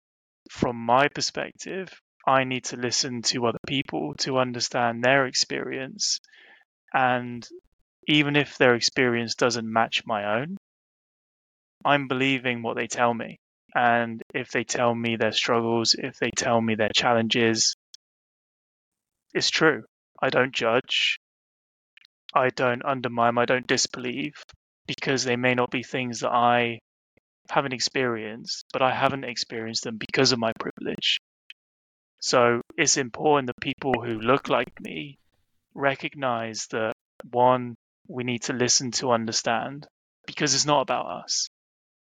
from 0.51 0.77
my 0.77 1.09
perspective, 1.09 1.89
I 2.27 2.45
need 2.45 2.65
to 2.67 2.77
listen 2.77 3.23
to 3.23 3.47
other 3.47 3.59
people 3.67 4.15
to 4.19 4.39
understand 4.39 5.03
their 5.03 5.27
experience. 5.27 6.21
And 6.93 7.47
even 8.09 8.37
if 8.37 8.59
their 8.59 8.75
experience 8.75 9.35
doesn't 9.35 9.73
match 9.73 10.03
my 10.05 10.41
own, 10.41 10.57
I'm 11.85 12.09
believing 12.09 12.63
what 12.63 12.77
they 12.77 12.87
tell 12.87 13.13
me. 13.13 13.39
And 13.75 14.23
if 14.35 14.51
they 14.51 14.65
tell 14.65 14.95
me 14.95 15.17
their 15.17 15.33
struggles, 15.33 15.95
if 15.99 16.19
they 16.19 16.31
tell 16.37 16.61
me 16.61 16.75
their 16.75 16.91
challenges, 16.95 17.75
it's 19.35 19.51
true. 19.51 19.85
I 20.21 20.31
don't 20.31 20.53
judge. 20.53 21.19
I 22.35 22.49
don't 22.49 22.85
undermine, 22.85 23.39
I 23.39 23.45
don't 23.45 23.67
disbelieve 23.67 24.35
because 24.87 25.25
they 25.25 25.37
may 25.37 25.55
not 25.55 25.71
be 25.71 25.83
things 25.83 26.21
that 26.21 26.33
I 26.33 26.81
haven't 27.51 27.73
experienced, 27.73 28.65
but 28.73 28.83
I 28.83 28.95
haven't 28.95 29.25
experienced 29.25 29.85
them 29.85 29.99
because 29.99 30.33
of 30.33 30.39
my 30.39 30.53
privilege. 30.59 31.21
So 32.21 32.63
it's 32.77 32.97
important 32.97 33.49
that 33.49 33.61
people 33.61 33.95
who 34.03 34.21
look 34.21 34.49
like 34.49 34.81
me 34.81 35.19
recognize 35.75 36.67
that 36.71 36.95
one, 37.31 37.75
we 38.09 38.25
need 38.25 38.43
to 38.45 38.53
listen 38.53 38.93
to 38.93 39.13
understand 39.13 39.87
because 40.27 40.55
it's 40.55 40.67
not 40.67 40.83
about 40.83 41.25
us. 41.25 41.49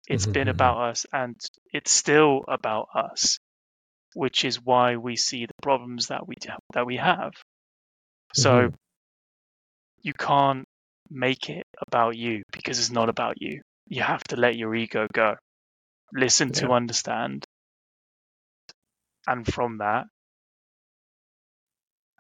It's 0.08 0.24
mm-hmm. 0.24 0.32
been 0.32 0.48
about 0.48 0.90
us 0.90 1.06
and 1.12 1.36
it's 1.72 1.90
still 1.90 2.44
about 2.48 2.88
us, 2.94 3.38
which 4.14 4.44
is 4.44 4.60
why 4.62 4.96
we 4.96 5.16
see 5.16 5.46
the 5.46 5.62
problems 5.62 6.08
that 6.08 6.26
we 6.26 6.34
that 6.74 6.86
we 6.86 6.96
have. 6.96 7.32
So 8.34 8.50
mm-hmm. 8.50 8.74
you 10.02 10.12
can't 10.12 10.64
make 11.10 11.50
it 11.50 11.66
about 11.86 12.16
you 12.16 12.42
because 12.52 12.78
it's 12.78 12.90
not 12.90 13.08
about 13.08 13.40
you 13.40 13.60
you 13.90 14.02
have 14.02 14.22
to 14.24 14.36
let 14.36 14.56
your 14.56 14.74
ego 14.74 15.06
go. 15.12 15.34
Listen 16.14 16.48
yeah. 16.48 16.60
to 16.60 16.72
understand. 16.72 17.44
And 19.26 19.46
from 19.46 19.78
that, 19.78 20.04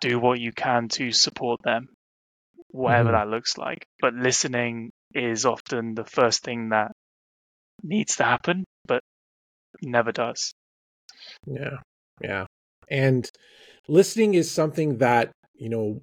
do 0.00 0.18
what 0.18 0.40
you 0.40 0.52
can 0.52 0.88
to 0.88 1.12
support 1.12 1.60
them, 1.62 1.88
whatever 2.68 3.10
mm. 3.10 3.12
that 3.12 3.28
looks 3.28 3.56
like. 3.56 3.86
But 4.00 4.14
listening 4.14 4.90
is 5.14 5.46
often 5.46 5.94
the 5.94 6.04
first 6.04 6.42
thing 6.42 6.70
that 6.70 6.92
needs 7.82 8.16
to 8.16 8.24
happen, 8.24 8.64
but 8.86 9.02
never 9.80 10.12
does. 10.12 10.52
Yeah. 11.46 11.76
Yeah. 12.22 12.46
And 12.90 13.28
listening 13.88 14.34
is 14.34 14.50
something 14.50 14.98
that, 14.98 15.32
you 15.54 15.68
know, 15.68 16.00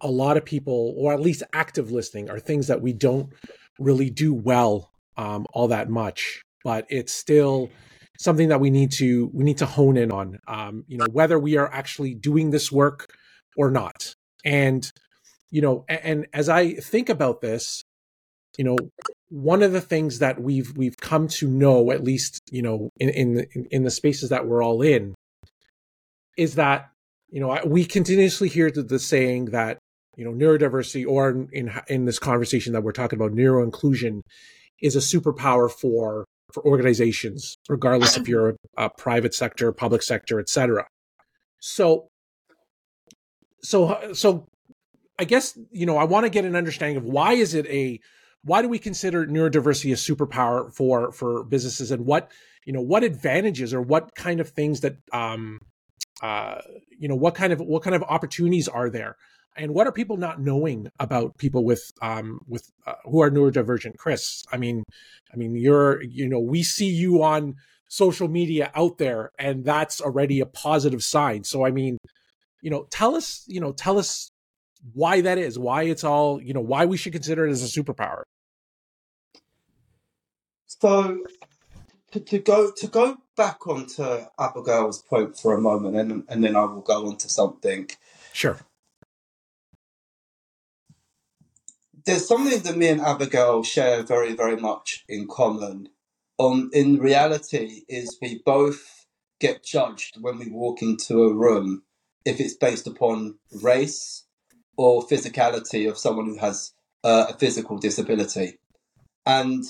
a 0.00 0.10
lot 0.10 0.36
of 0.36 0.44
people, 0.44 0.94
or 0.96 1.12
at 1.12 1.20
least 1.20 1.42
active 1.52 1.90
listening, 1.90 2.30
are 2.30 2.38
things 2.38 2.68
that 2.68 2.82
we 2.82 2.92
don't 2.92 3.32
really 3.78 4.10
do 4.10 4.32
well 4.34 4.90
um, 5.16 5.46
all 5.52 5.68
that 5.68 5.90
much, 5.90 6.42
but 6.64 6.86
it's 6.88 7.12
still 7.12 7.70
something 8.18 8.48
that 8.48 8.60
we 8.60 8.70
need 8.70 8.90
to 8.92 9.30
we 9.32 9.44
need 9.44 9.58
to 9.58 9.66
hone 9.66 9.96
in 9.96 10.12
on. 10.12 10.38
Um, 10.46 10.84
you 10.86 10.98
know, 10.98 11.06
whether 11.12 11.38
we 11.38 11.56
are 11.56 11.72
actually 11.72 12.14
doing 12.14 12.50
this 12.50 12.70
work 12.70 13.12
or 13.56 13.70
not. 13.70 14.14
And 14.44 14.90
you 15.50 15.62
know, 15.62 15.84
and, 15.88 16.00
and 16.04 16.26
as 16.32 16.48
I 16.48 16.74
think 16.74 17.08
about 17.08 17.40
this, 17.40 17.82
you 18.56 18.64
know, 18.64 18.76
one 19.28 19.62
of 19.62 19.72
the 19.72 19.80
things 19.80 20.20
that 20.20 20.40
we've 20.40 20.76
we've 20.76 20.96
come 21.08 21.26
to 21.26 21.48
know, 21.48 21.90
at 21.90 22.04
least 22.04 22.42
you 22.50 22.60
know, 22.62 22.90
in 22.98 23.08
in 23.08 23.34
the, 23.34 23.46
in 23.70 23.82
the 23.82 23.90
spaces 23.90 24.28
that 24.28 24.46
we're 24.46 24.62
all 24.62 24.82
in, 24.82 25.14
is 26.36 26.56
that 26.56 26.90
you 27.30 27.40
know 27.40 27.58
we 27.64 27.84
continuously 27.84 28.48
hear 28.48 28.70
the, 28.70 28.82
the 28.82 28.98
saying 28.98 29.46
that 29.46 29.78
you 30.16 30.24
know 30.24 30.32
neurodiversity 30.32 31.06
or 31.06 31.48
in 31.52 31.72
in 31.88 32.04
this 32.04 32.18
conversation 32.18 32.74
that 32.74 32.82
we're 32.82 32.92
talking 32.92 33.18
about 33.18 33.32
neuro 33.32 33.62
inclusion 33.62 34.22
is 34.82 34.96
a 34.96 34.98
superpower 34.98 35.70
for 35.70 36.26
for 36.52 36.64
organizations, 36.64 37.56
regardless 37.68 38.16
if 38.16 38.28
you're 38.28 38.50
a, 38.50 38.54
a 38.76 38.90
private 38.90 39.34
sector, 39.34 39.72
public 39.72 40.02
sector, 40.02 40.38
etc. 40.40 40.86
So, 41.60 42.08
so, 43.62 44.12
so, 44.14 44.46
I 45.18 45.24
guess 45.24 45.58
you 45.70 45.86
know 45.86 45.96
I 45.96 46.04
want 46.04 46.24
to 46.24 46.30
get 46.30 46.44
an 46.44 46.54
understanding 46.54 46.98
of 46.98 47.04
why 47.04 47.32
is 47.32 47.54
it 47.54 47.66
a 47.66 47.98
why 48.44 48.62
do 48.62 48.68
we 48.68 48.78
consider 48.78 49.26
neurodiversity 49.26 49.92
a 49.92 49.96
superpower 49.96 50.72
for 50.72 51.12
for 51.12 51.44
businesses? 51.44 51.90
And 51.90 52.06
what 52.06 52.30
you 52.64 52.72
know 52.72 52.80
what 52.80 53.04
advantages 53.04 53.74
or 53.74 53.82
what 53.82 54.14
kind 54.14 54.40
of 54.40 54.50
things 54.50 54.80
that 54.80 54.96
um 55.12 55.58
uh 56.22 56.60
you 56.98 57.08
know 57.08 57.16
what 57.16 57.34
kind 57.34 57.52
of 57.52 57.60
what 57.60 57.82
kind 57.82 57.96
of 57.96 58.02
opportunities 58.04 58.68
are 58.68 58.90
there? 58.90 59.16
And 59.56 59.74
what 59.74 59.88
are 59.88 59.92
people 59.92 60.16
not 60.16 60.40
knowing 60.40 60.88
about 61.00 61.36
people 61.38 61.64
with 61.64 61.90
um 62.00 62.40
with 62.46 62.70
uh, 62.86 62.94
who 63.04 63.20
are 63.22 63.30
neurodivergent? 63.30 63.96
Chris 63.96 64.44
i 64.52 64.56
mean 64.56 64.84
i 65.32 65.36
mean 65.36 65.56
you're 65.56 66.02
you 66.02 66.28
know 66.28 66.40
we 66.40 66.62
see 66.62 66.88
you 66.88 67.22
on 67.22 67.56
social 67.88 68.28
media 68.28 68.70
out 68.74 68.98
there 68.98 69.30
and 69.38 69.64
that's 69.64 70.00
already 70.00 70.40
a 70.40 70.46
positive 70.46 71.02
sign. 71.02 71.44
So 71.44 71.66
i 71.66 71.70
mean 71.70 71.98
you 72.62 72.70
know 72.70 72.86
tell 72.90 73.14
us 73.14 73.44
you 73.46 73.60
know 73.60 73.72
tell 73.72 73.98
us 73.98 74.30
why 74.94 75.20
that 75.20 75.38
is 75.38 75.58
why 75.58 75.82
it's 75.82 76.04
all 76.04 76.40
you 76.42 76.54
know 76.54 76.60
why 76.60 76.84
we 76.86 76.96
should 76.96 77.12
consider 77.12 77.46
it 77.46 77.50
as 77.50 77.62
a 77.62 77.80
superpower 77.80 78.22
So 80.68 81.24
to, 82.12 82.20
to 82.20 82.38
go 82.38 82.70
to 82.70 82.86
go 82.86 83.18
back 83.36 83.66
onto 83.66 84.04
Abigail's 84.38 85.02
point 85.02 85.36
for 85.36 85.54
a 85.54 85.60
moment, 85.60 85.96
and 85.96 86.24
and 86.28 86.44
then 86.44 86.56
I 86.56 86.64
will 86.64 86.82
go 86.82 87.06
on 87.08 87.16
to 87.16 87.28
something. 87.28 87.90
Sure. 88.32 88.58
There's 92.06 92.28
something 92.28 92.60
that 92.60 92.76
me 92.76 92.88
and 92.88 93.00
Abigail 93.00 93.62
share 93.62 94.02
very 94.02 94.34
very 94.34 94.56
much 94.56 95.04
in 95.08 95.26
common. 95.26 95.88
On 96.38 96.70
in 96.72 96.98
reality, 96.98 97.82
is 97.88 98.18
we 98.22 98.40
both 98.44 99.06
get 99.40 99.64
judged 99.64 100.18
when 100.20 100.38
we 100.38 100.50
walk 100.50 100.82
into 100.82 101.24
a 101.24 101.34
room 101.34 101.82
if 102.24 102.40
it's 102.40 102.54
based 102.54 102.86
upon 102.86 103.38
race 103.62 104.24
or 104.78 105.06
physicality 105.06 105.90
of 105.90 105.98
someone 105.98 106.26
who 106.26 106.38
has 106.38 106.72
uh, 107.04 107.26
a 107.28 107.34
physical 107.34 107.76
disability, 107.76 108.58
and 109.26 109.64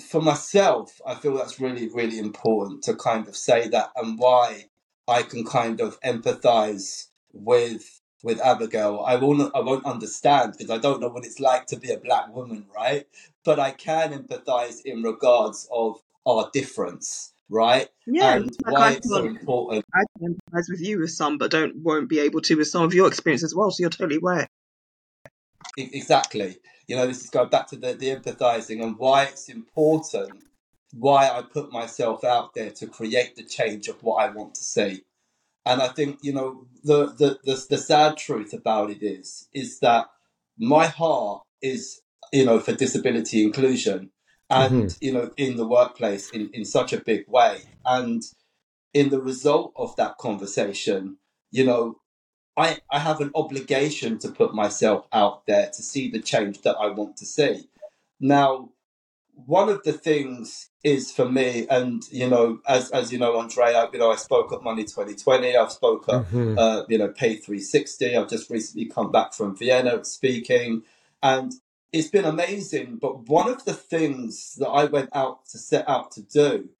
for 0.00 0.22
myself, 0.22 1.00
I 1.06 1.14
feel 1.14 1.36
that's 1.36 1.60
really, 1.60 1.88
really 1.88 2.18
important 2.18 2.82
to 2.84 2.94
kind 2.94 3.28
of 3.28 3.36
say 3.36 3.68
that 3.68 3.90
and 3.96 4.18
why 4.18 4.66
I 5.08 5.22
can 5.22 5.44
kind 5.44 5.80
of 5.80 6.00
empathize 6.00 7.08
with 7.32 8.00
with 8.22 8.40
Abigail. 8.40 9.02
I 9.06 9.16
won't 9.16 9.54
I 9.54 9.60
won't 9.60 9.84
understand 9.84 10.54
because 10.56 10.70
I 10.70 10.78
don't 10.78 11.00
know 11.00 11.08
what 11.08 11.26
it's 11.26 11.40
like 11.40 11.66
to 11.66 11.76
be 11.76 11.90
a 11.90 11.98
black 11.98 12.34
woman, 12.34 12.66
right? 12.74 13.06
But 13.44 13.58
I 13.58 13.72
can 13.72 14.12
empathize 14.12 14.80
in 14.84 15.02
regards 15.02 15.68
of 15.72 16.02
our 16.26 16.50
difference, 16.52 17.34
right? 17.52 17.88
Yeah, 18.06 18.36
And 18.36 18.50
like 18.64 18.74
why 18.74 18.88
I 18.88 18.92
it's 18.92 19.08
so 19.08 19.24
important. 19.24 19.84
I 19.94 20.02
can 20.18 20.34
empathize 20.34 20.70
with 20.70 20.80
you 20.80 21.00
with 21.00 21.10
some, 21.10 21.38
but 21.38 21.50
don't 21.50 21.76
won't 21.76 22.08
be 22.08 22.18
able 22.20 22.40
to 22.42 22.56
with 22.56 22.68
some 22.68 22.82
of 22.82 22.94
your 22.94 23.06
experience 23.06 23.44
as 23.44 23.54
well. 23.54 23.70
So 23.70 23.82
you're 23.82 23.90
totally 23.90 24.18
right. 24.18 24.48
Exactly. 25.76 26.56
You 26.88 26.96
know, 26.96 27.06
this 27.06 27.22
is 27.22 27.30
going 27.30 27.50
back 27.50 27.68
to 27.68 27.76
the, 27.76 27.92
the 27.94 28.14
empathizing 28.16 28.82
and 28.82 28.98
why 28.98 29.24
it's 29.24 29.48
important, 29.48 30.42
why 30.92 31.28
I 31.28 31.42
put 31.42 31.70
myself 31.70 32.24
out 32.24 32.54
there 32.54 32.70
to 32.70 32.86
create 32.86 33.36
the 33.36 33.44
change 33.44 33.88
of 33.88 34.02
what 34.02 34.16
I 34.16 34.30
want 34.30 34.54
to 34.56 34.64
see. 34.64 35.02
And 35.64 35.80
I 35.80 35.88
think, 35.88 36.18
you 36.22 36.32
know, 36.32 36.66
the, 36.82 37.06
the, 37.06 37.38
the, 37.44 37.64
the 37.70 37.78
sad 37.78 38.16
truth 38.16 38.52
about 38.52 38.90
it 38.90 39.02
is, 39.02 39.48
is 39.54 39.78
that 39.78 40.06
my 40.58 40.86
heart 40.86 41.42
is, 41.62 42.00
you 42.32 42.44
know, 42.44 42.58
for 42.58 42.72
disability 42.72 43.44
inclusion 43.44 44.10
and, 44.52 44.96
you 45.00 45.12
know, 45.12 45.32
in 45.36 45.56
the 45.56 45.66
workplace 45.66 46.30
in, 46.30 46.50
in 46.52 46.64
such 46.64 46.92
a 46.92 47.00
big 47.00 47.26
way. 47.26 47.62
And 47.84 48.22
in 48.94 49.08
the 49.08 49.20
result 49.20 49.72
of 49.76 49.96
that 49.96 50.18
conversation, 50.18 51.16
you 51.50 51.64
know, 51.64 51.98
I, 52.56 52.78
I 52.90 52.98
have 52.98 53.20
an 53.22 53.30
obligation 53.34 54.18
to 54.20 54.28
put 54.30 54.54
myself 54.54 55.06
out 55.12 55.46
there 55.46 55.68
to 55.68 55.82
see 55.82 56.10
the 56.10 56.20
change 56.20 56.62
that 56.62 56.76
I 56.76 56.88
want 56.88 57.16
to 57.18 57.26
see. 57.26 57.70
Now, 58.20 58.70
one 59.34 59.70
of 59.70 59.82
the 59.84 59.94
things 59.94 60.70
is 60.84 61.10
for 61.12 61.28
me, 61.28 61.66
and 61.70 62.02
you 62.10 62.28
know, 62.28 62.60
as 62.68 62.90
as 62.90 63.12
you 63.12 63.18
know, 63.18 63.38
Andrea, 63.40 63.88
you 63.92 63.98
know, 63.98 64.12
I 64.12 64.16
spoke 64.16 64.52
at 64.52 64.62
Money 64.62 64.84
2020, 64.84 65.56
I've 65.56 65.72
spoke 65.72 66.08
at 66.08 66.26
hmm 66.30 66.54
uh, 66.56 66.82
you 66.88 66.98
know, 66.98 67.08
Pay 67.08 67.36
360, 67.36 68.16
I've 68.16 68.28
just 68.28 68.50
recently 68.50 68.86
come 68.86 69.10
back 69.10 69.32
from 69.32 69.56
Vienna 69.56 70.04
speaking, 70.04 70.82
and 71.22 71.52
it's 71.92 72.08
been 72.08 72.24
amazing. 72.24 72.96
But 72.96 73.28
one 73.28 73.48
of 73.48 73.64
the 73.64 73.74
things 73.74 74.56
that 74.56 74.68
I 74.68 74.86
went 74.86 75.10
out 75.14 75.46
to 75.50 75.58
set 75.58 75.88
out 75.88 76.12
to 76.12 76.22
do 76.22 76.70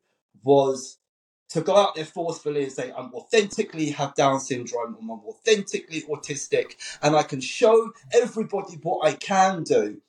was 0.43 0.99
to 1.51 1.61
go 1.61 1.77
out 1.77 1.95
there 1.95 2.07
forcefully 2.07 2.65
and 2.65 2.73
say, 2.73 2.93
I'm 2.97 3.13
authentically 3.15 3.91
have 3.91 4.15
Down 4.15 4.41
syndrome, 4.41 4.97
I'm 5.01 5.11
authentically 5.11 6.03
autistic, 6.03 6.77
and 7.03 7.15
I 7.15 7.23
can 7.23 7.41
show 7.41 7.93
everybody 8.13 8.79
what 8.83 9.07
I 9.07 9.13
can 9.13 9.63
do. 9.63 10.01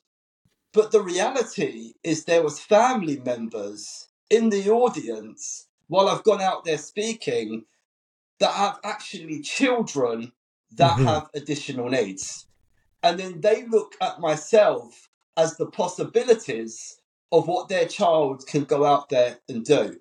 But 0.72 0.90
the 0.90 1.02
reality 1.02 1.92
is 2.02 2.24
there 2.24 2.42
was 2.42 2.58
family 2.58 3.20
members 3.20 4.08
in 4.30 4.48
the 4.48 4.70
audience 4.70 5.68
while 5.88 6.08
I've 6.08 6.24
gone 6.24 6.40
out 6.40 6.64
there 6.64 6.78
speaking 6.78 7.66
that 8.40 8.52
have 8.52 8.80
actually 8.82 9.40
children 9.40 10.32
that 10.72 10.98
hmm 10.98 11.04
have 11.04 11.28
additional 11.34 11.90
needs. 11.90 12.46
And 13.04 13.20
then 13.20 13.42
they 13.42 13.66
look 13.68 13.96
at 14.02 14.20
myself 14.20 15.10
as 15.38 15.58
the 15.58 15.68
possibilities 15.68 16.98
of 17.32 17.48
what 17.48 17.70
their 17.70 17.86
child 17.88 18.46
can 18.48 18.64
go 18.64 18.86
out 18.86 19.10
there 19.10 19.40
and 19.48 19.64
do. 19.64 19.98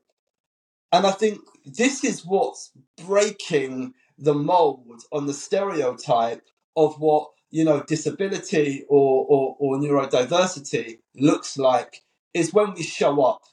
And 0.92 1.08
I 1.08 1.12
think 1.12 1.40
this 1.66 2.04
is 2.04 2.26
what's 2.26 2.72
breaking 3.06 3.94
the 4.18 4.36
mold 4.36 5.04
on 5.14 5.28
the 5.28 5.34
stereotype 5.36 6.44
of 6.78 7.00
what 7.00 7.30
you 7.52 7.66
know 7.66 7.84
disability 7.84 8.86
or, 8.90 9.26
or, 9.30 9.58
or 9.60 9.78
neurodiversity 9.78 11.00
looks 11.16 11.58
like 11.58 12.02
is 12.34 12.54
when 12.54 12.74
we 12.76 12.84
show 12.84 13.24
up. 13.24 13.44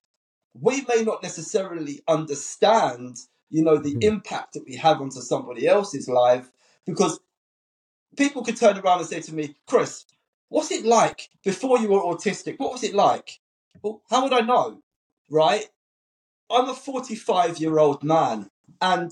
We 0.54 0.82
may 0.88 1.04
not 1.04 1.22
necessarily 1.22 2.02
understand, 2.08 3.18
you 3.50 3.64
know, 3.64 3.78
the 3.78 3.96
hmm 3.96 4.00
impact 4.00 4.54
that 4.54 4.64
we 4.66 4.76
have 4.76 5.00
onto 5.00 5.20
somebody 5.20 5.66
else's 5.68 6.08
life 6.08 6.50
because 6.86 7.20
people 8.20 8.44
could 8.44 8.56
turn 8.56 8.78
around 8.78 8.98
and 8.98 9.08
say 9.08 9.20
to 9.20 9.34
me, 9.34 9.56
Chris, 9.66 10.04
what's 10.50 10.70
it 10.70 10.84
like 10.84 11.30
before 11.42 11.78
you 11.78 11.88
were 11.88 12.00
autistic? 12.00 12.58
What 12.58 12.72
was 12.72 12.84
it 12.84 12.94
like? 12.94 13.40
Well, 13.82 14.02
how 14.10 14.22
would 14.22 14.34
I 14.34 14.40
know? 14.40 14.82
Right? 15.30 15.66
I'm 16.50 16.68
a 16.68 16.74
45 16.74 17.58
year 17.58 17.78
old 17.78 18.02
man, 18.02 18.50
and 18.80 19.10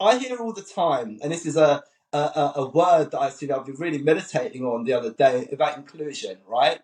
I 0.00 0.18
hear 0.18 0.38
all 0.38 0.52
the 0.52 0.62
time, 0.62 1.18
and 1.22 1.30
this 1.32 1.46
is 1.46 1.56
a 1.56 1.82
a, 2.12 2.52
a 2.56 2.66
word 2.66 3.12
that 3.12 3.20
I 3.20 3.30
see 3.30 3.46
that 3.46 3.56
I've 3.56 3.66
been 3.66 3.76
really 3.76 4.02
meditating 4.02 4.64
on 4.64 4.82
the 4.84 4.94
other 4.94 5.12
day 5.12 5.48
about 5.52 5.76
inclusion. 5.76 6.38
Right? 6.46 6.80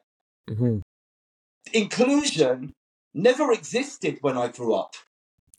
hmm 0.49 0.79
Inclusion 1.73 2.75
never 3.13 3.51
existed 3.51 4.19
when 4.21 4.39
I 4.39 4.49
grew 4.49 4.75
up. 4.75 4.95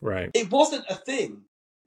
Right. 0.01 0.31
It 0.33 0.49
wasn't 0.49 0.85
a 0.89 0.95
thing 0.95 1.41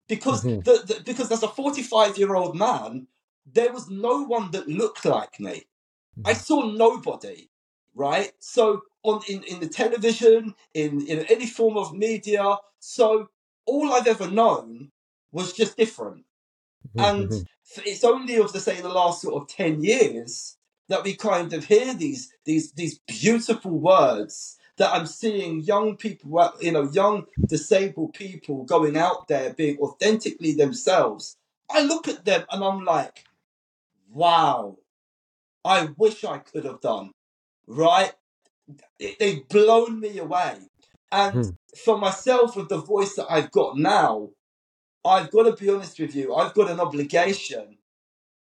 because 0.08 0.42
hmm 0.44 0.60
the, 0.62 0.76
the 0.88 1.02
because 1.06 1.32
as 1.32 1.44
a 1.44 1.48
45 1.48 2.18
year 2.18 2.34
old 2.34 2.56
man, 2.56 3.08
there 3.54 3.74
was 3.74 3.90
no 3.90 4.24
one 4.24 4.52
that 4.52 4.68
looked 4.68 5.06
like 5.06 5.40
me. 5.40 5.64
I 6.26 6.34
hmm 6.34 6.34
saw 6.34 6.66
nobody, 6.72 7.50
right? 7.96 8.34
So 8.40 8.84
on 9.04 9.22
in, 9.30 9.44
in 9.44 9.60
the 9.60 9.70
television, 9.70 10.56
in, 10.74 11.06
in 11.08 11.20
any 11.28 11.48
form 11.48 11.78
of 11.78 11.94
media, 11.96 12.58
so 12.80 13.30
all 13.66 13.94
I've 13.94 14.08
ever 14.08 14.30
known 14.30 14.92
was 15.32 15.54
just 15.54 15.78
different. 15.78 16.26
And 16.98 17.32
hmm 17.32 17.42
f- 17.78 17.86
it's 17.86 18.04
only 18.04 18.38
of 18.38 18.54
the 18.54 18.60
say 18.60 18.82
the 18.82 18.90
last 18.90 19.22
sort 19.24 19.42
of 19.42 19.48
ten 19.50 19.84
years 19.84 20.58
that 20.90 21.04
we 21.04 21.16
kind 21.16 21.54
of 21.54 21.66
hear 21.66 21.94
these 21.94 22.34
these 22.46 22.74
these 22.74 23.00
beautiful 23.08 23.72
words 23.72 24.58
that 24.78 24.94
I'm 24.94 25.08
seeing 25.08 25.62
young 25.62 25.98
people, 25.98 26.54
you 26.62 26.72
know, 26.72 26.90
young 26.92 27.28
disabled 27.50 28.14
people 28.14 28.64
going 28.66 28.98
out 28.98 29.28
there 29.28 29.54
being 29.54 29.78
authentically 29.80 30.54
themselves. 30.54 31.38
I 31.70 31.84
look 31.84 32.08
at 32.08 32.26
them 32.26 32.46
and 32.52 32.64
I'm 32.64 32.84
like, 32.86 33.26
wow, 34.18 34.78
I 35.66 35.90
wish 35.98 36.24
I 36.24 36.40
could 36.40 36.66
have 36.66 36.82
done, 36.82 37.12
right? 37.68 38.14
They've 39.00 39.48
blown 39.50 40.00
me 40.00 40.18
away. 40.20 40.58
And 41.12 41.36
hmm 41.36 41.50
for 41.86 41.98
myself, 41.98 42.56
with 42.56 42.70
the 42.70 42.80
voice 42.82 43.16
that 43.16 43.28
I've 43.30 43.52
got 43.52 43.78
now, 43.78 44.30
I've 45.06 45.32
got 45.32 45.44
to 45.44 45.54
be 45.64 45.70
honest 45.72 46.00
with 46.00 46.16
you. 46.16 46.36
I've 46.36 46.54
got 46.56 46.72
an 46.72 46.80
obligation 46.80 47.78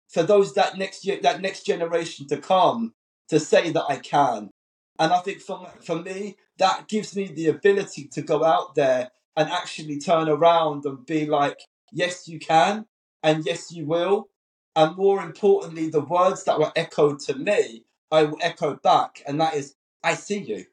for 0.08 0.22
those 0.24 0.54
that 0.54 0.78
next 0.78 1.06
year, 1.06 1.18
that 1.22 1.40
next 1.42 1.66
generation 1.66 2.26
to 2.28 2.38
come, 2.38 2.94
to 3.28 3.40
say 3.40 3.70
that 3.72 3.84
I 3.88 3.96
can. 3.98 4.50
And 4.98 5.12
I 5.12 5.20
think 5.20 5.40
for 5.40 5.68
for 5.82 6.02
me, 6.02 6.36
that 6.58 6.88
gives 6.88 7.16
me 7.16 7.26
the 7.28 7.48
ability 7.48 8.08
to 8.14 8.22
go 8.22 8.44
out 8.44 8.74
there 8.76 9.10
and 9.36 9.50
actually 9.50 9.98
turn 9.98 10.28
around 10.28 10.84
and 10.86 11.06
be 11.06 11.26
like, 11.26 11.60
yes, 11.92 12.28
you 12.28 12.38
can, 12.38 12.86
and 13.22 13.44
yes, 13.46 13.72
you 13.72 13.86
will. 13.86 14.28
And 14.76 14.96
more 14.96 15.22
importantly, 15.22 15.88
the 15.88 16.00
words 16.00 16.44
that 16.44 16.58
were 16.58 16.72
echoed 16.74 17.20
to 17.20 17.34
me, 17.34 17.84
I 18.10 18.24
will 18.24 18.38
echo 18.40 18.74
back, 18.76 19.22
and 19.26 19.40
that 19.40 19.54
is, 19.54 19.76
I 20.02 20.14
see 20.14 20.38
you. 20.38 20.66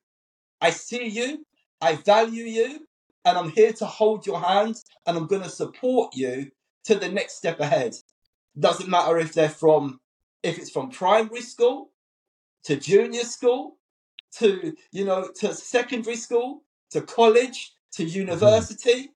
I 0.60 0.70
see 0.72 1.08
you, 1.08 1.46
I 1.82 1.96
value 1.96 2.46
you, 2.46 2.88
and 3.26 3.38
I'm 3.38 3.50
here 3.50 3.74
to 3.74 3.86
hold 3.86 4.26
your 4.26 4.40
hand 4.40 4.82
and 5.06 5.18
I'm 5.18 5.28
going 5.28 5.44
to 5.44 5.50
support 5.50 6.16
you 6.16 6.52
to 6.86 6.96
the 6.96 7.10
next 7.10 7.36
step 7.38 7.60
ahead. 7.60 7.96
Doesn't 8.60 8.90
matter 8.90 9.18
if 9.18 9.34
they're 9.34 9.50
from, 9.50 10.00
if 10.44 10.58
it's 10.58 10.72
from 10.72 10.90
primary 10.90 11.42
school 11.42 11.92
to 12.64 12.76
junior 12.76 13.24
school 13.24 13.78
to, 14.38 14.76
you 14.92 15.06
know, 15.06 15.30
to 15.40 15.54
secondary 15.54 16.16
school 16.16 16.64
to 16.92 17.02
college 17.02 17.74
to 17.94 18.04
hmm 18.04 18.10
university. 18.10 19.12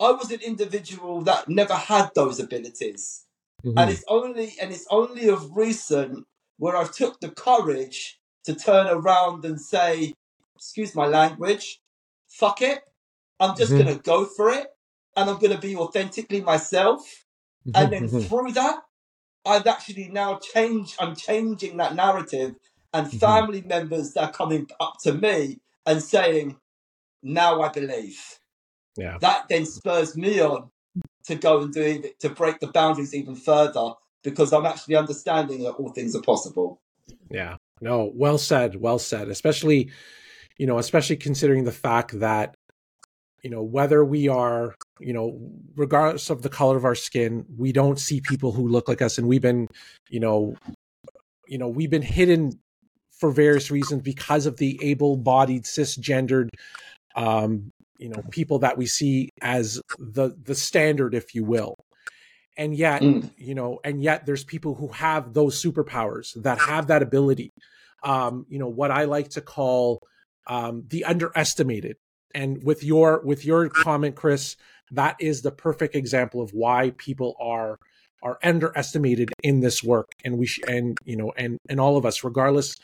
I 0.00 0.10
was 0.10 0.32
an 0.32 0.40
individual 0.40 1.22
that 1.22 1.48
never 1.48 1.74
had 1.74 2.10
those 2.14 2.40
abilities. 2.40 3.24
And 3.76 3.90
hmm 3.90 3.92
it's 3.92 4.04
only, 4.08 4.54
and 4.60 4.72
it's 4.72 4.86
only 4.90 5.28
of 5.28 5.56
recent 5.56 6.26
where 6.58 6.76
I've 6.76 6.92
took 6.92 7.20
the 7.20 7.30
courage 7.30 8.18
to 8.44 8.54
turn 8.54 8.88
around 8.88 9.44
and 9.44 9.60
say, 9.60 10.14
excuse 10.56 10.94
my 10.94 11.06
language, 11.06 11.80
fuck 12.28 12.62
it. 12.62 12.80
I'm 13.40 13.56
just 13.56 13.76
hmm 13.76 13.78
going 13.78 13.94
to 13.94 14.02
go 14.02 14.26
for 14.26 14.50
it 14.50 14.68
and 15.16 15.30
I'm 15.30 15.38
going 15.38 15.54
to 15.54 15.60
be 15.60 15.76
authentically 15.76 16.42
myself. 16.42 17.24
And 17.74 17.92
then 17.92 18.08
hmm 18.08 18.26
through 18.28 18.52
that, 18.52 18.80
I've 19.46 19.66
actually 19.66 20.08
now 20.10 20.38
changed, 20.38 20.96
I'm 21.00 21.16
changing 21.16 21.78
that 21.78 21.94
narrative 21.96 22.56
and 22.94 23.12
hmm 23.12 23.18
family 23.20 23.62
members 23.62 24.14
that 24.14 24.24
are 24.24 24.32
coming 24.32 24.68
up 24.80 24.96
to 25.04 25.14
me 25.14 25.60
and 25.86 26.02
saying, 26.02 26.58
now 27.22 27.62
I 27.62 27.70
believe. 27.70 28.20
Yeah. 28.96 29.18
That 29.20 29.48
then 29.48 29.66
spurs 29.66 30.16
me 30.16 30.40
on 30.40 30.70
to 31.24 31.34
go 31.34 31.62
and 31.62 31.72
do 31.72 31.82
it, 31.82 32.20
to 32.20 32.28
break 32.28 32.60
the 32.60 32.68
boundaries 32.68 33.14
even 33.14 33.34
further 33.34 33.92
because 34.22 34.52
I'm 34.52 34.66
actually 34.66 34.96
understanding 34.96 35.62
that 35.62 35.72
all 35.72 35.90
things 35.90 36.14
are 36.16 36.22
possible. 36.22 36.80
Yeah. 37.30 37.56
No, 37.80 38.10
well 38.14 38.38
said. 38.38 38.76
Well 38.76 38.98
said. 38.98 39.28
Especially, 39.28 39.90
you 40.58 40.66
know, 40.66 40.78
especially 40.78 41.16
considering 41.16 41.64
the 41.64 41.72
fact 41.72 42.18
that, 42.20 42.54
you 43.42 43.50
know, 43.50 43.62
whether 43.62 44.04
we 44.04 44.28
are, 44.28 44.74
you 44.98 45.12
know, 45.12 45.38
regardless 45.76 46.30
of 46.30 46.40
the 46.42 46.48
color 46.48 46.76
of 46.76 46.84
our 46.84 46.94
skin, 46.94 47.44
we 47.58 47.72
don't 47.72 47.98
see 47.98 48.20
people 48.20 48.52
who 48.52 48.66
look 48.66 48.88
like 48.88 49.02
us, 49.02 49.18
and 49.18 49.28
we've 49.28 49.42
been, 49.42 49.68
you 50.08 50.20
know, 50.20 50.56
you 51.46 51.58
know, 51.58 51.68
we've 51.68 51.90
been 51.90 52.00
hidden 52.00 52.58
for 53.18 53.30
various 53.30 53.70
reasons 53.70 54.00
because 54.00 54.46
of 54.46 54.56
the 54.56 54.78
able-bodied, 54.82 55.64
cisgendered, 55.64 56.48
um, 57.16 57.70
you 57.98 58.08
know, 58.08 58.22
people 58.30 58.60
that 58.60 58.76
we 58.76 58.86
see 58.86 59.30
as 59.40 59.80
the 59.98 60.36
the 60.42 60.54
standard, 60.54 61.14
if 61.14 61.34
you 61.34 61.44
will. 61.44 61.76
And 62.56 62.74
yet 62.74 63.02
mm. 63.02 63.30
you 63.36 63.54
know 63.54 63.80
and 63.84 64.02
yet 64.02 64.26
there's 64.26 64.44
people 64.44 64.74
who 64.74 64.88
have 64.88 65.34
those 65.34 65.60
superpowers 65.62 66.40
that 66.42 66.58
have 66.58 66.88
that 66.88 67.02
ability. 67.02 67.50
Um 68.02 68.46
you 68.48 68.58
know 68.58 68.68
what 68.68 68.90
i 68.90 69.04
like 69.04 69.30
to 69.30 69.40
call 69.40 70.00
um 70.46 70.84
the 70.88 71.04
underestimated. 71.04 71.96
And 72.34 72.62
with 72.64 72.84
your 72.84 73.22
with 73.24 73.44
your 73.44 73.68
comment 73.68 74.14
chris 74.14 74.56
that 74.92 75.16
is 75.18 75.42
the 75.42 75.50
perfect 75.50 75.94
example 75.94 76.40
of 76.42 76.50
why 76.52 76.92
people 76.96 77.34
are 77.40 77.78
are 78.22 78.38
underestimated 78.42 79.32
in 79.42 79.60
this 79.60 79.82
work. 79.82 80.10
And 80.24 80.38
we 80.38 80.46
sh- 80.46 80.60
and 80.66 80.96
you 81.04 81.16
know 81.16 81.32
and 81.36 81.58
and 81.68 81.80
all 81.80 81.96
of 81.96 82.06
us 82.06 82.24
regardless 82.24 82.76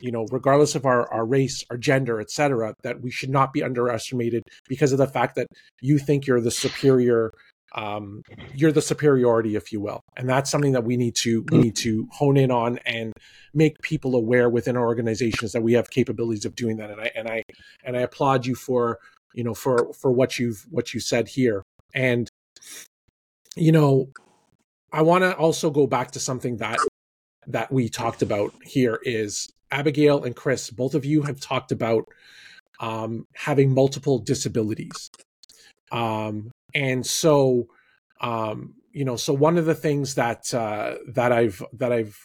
you 0.00 0.10
know 0.10 0.26
regardless 0.30 0.74
of 0.74 0.84
our 0.84 1.12
our 1.12 1.24
race 1.24 1.64
our 1.70 1.76
gender 1.76 2.20
et 2.20 2.30
cetera, 2.30 2.74
that 2.82 3.00
we 3.00 3.10
should 3.10 3.30
not 3.30 3.52
be 3.52 3.62
underestimated 3.62 4.42
because 4.68 4.92
of 4.92 4.98
the 4.98 5.06
fact 5.06 5.36
that 5.36 5.46
you 5.80 5.98
think 5.98 6.26
you're 6.26 6.40
the 6.40 6.50
superior 6.50 7.32
um, 7.74 8.22
you're 8.54 8.72
the 8.72 8.80
superiority, 8.80 9.54
if 9.54 9.70
you 9.72 9.80
will, 9.80 10.00
and 10.16 10.28
that's 10.28 10.50
something 10.50 10.72
that 10.72 10.84
we 10.84 10.96
need 10.96 11.14
to 11.16 11.44
we 11.50 11.58
need 11.58 11.76
to 11.76 12.08
hone 12.12 12.36
in 12.36 12.50
on 12.50 12.78
and 12.86 13.12
make 13.52 13.80
people 13.82 14.14
aware 14.14 14.48
within 14.48 14.76
our 14.76 14.86
organizations 14.86 15.52
that 15.52 15.62
we 15.62 15.74
have 15.74 15.90
capabilities 15.90 16.44
of 16.44 16.54
doing 16.54 16.78
that. 16.78 16.90
And 16.90 17.00
I 17.00 17.10
and 17.14 17.28
I 17.28 17.42
and 17.84 17.96
I 17.96 18.00
applaud 18.00 18.46
you 18.46 18.54
for 18.54 18.98
you 19.34 19.44
know 19.44 19.52
for 19.52 19.92
for 19.92 20.10
what 20.10 20.38
you've 20.38 20.64
what 20.70 20.94
you 20.94 21.00
said 21.00 21.28
here. 21.28 21.62
And 21.92 22.30
you 23.56 23.72
know, 23.72 24.10
I 24.92 25.02
want 25.02 25.24
to 25.24 25.36
also 25.36 25.70
go 25.70 25.86
back 25.86 26.12
to 26.12 26.20
something 26.20 26.58
that 26.58 26.78
that 27.46 27.70
we 27.72 27.88
talked 27.88 28.22
about 28.22 28.52
here 28.62 29.00
is 29.02 29.52
Abigail 29.70 30.24
and 30.24 30.34
Chris. 30.34 30.70
Both 30.70 30.94
of 30.94 31.04
you 31.04 31.22
have 31.22 31.40
talked 31.40 31.72
about 31.72 32.04
um, 32.80 33.26
having 33.34 33.72
multiple 33.72 34.18
disabilities. 34.18 35.10
Um, 35.92 36.50
and 36.74 37.06
so 37.06 37.68
um, 38.20 38.74
you 38.96 39.04
know 39.04 39.16
so 39.16 39.34
one 39.34 39.58
of 39.58 39.66
the 39.66 39.74
things 39.74 40.14
that 40.14 40.52
uh, 40.54 40.96
that 41.08 41.30
i've 41.30 41.62
that 41.74 41.92
i've 41.92 42.18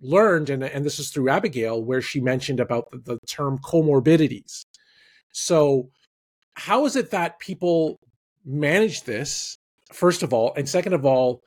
learned 0.00 0.50
and, 0.50 0.64
and 0.64 0.84
this 0.84 0.98
is 0.98 1.10
through 1.10 1.30
abigail 1.30 1.82
where 1.82 2.02
she 2.02 2.20
mentioned 2.20 2.58
about 2.58 2.90
the, 2.90 2.98
the 2.98 3.18
term 3.26 3.58
comorbidities 3.58 4.64
so 5.32 5.88
how 6.54 6.84
is 6.84 6.96
it 6.96 7.12
that 7.12 7.38
people 7.38 7.98
manage 8.44 9.04
this 9.04 9.56
first 9.92 10.22
of 10.24 10.32
all 10.32 10.52
and 10.56 10.68
second 10.68 10.92
of 10.92 11.06
all 11.06 11.42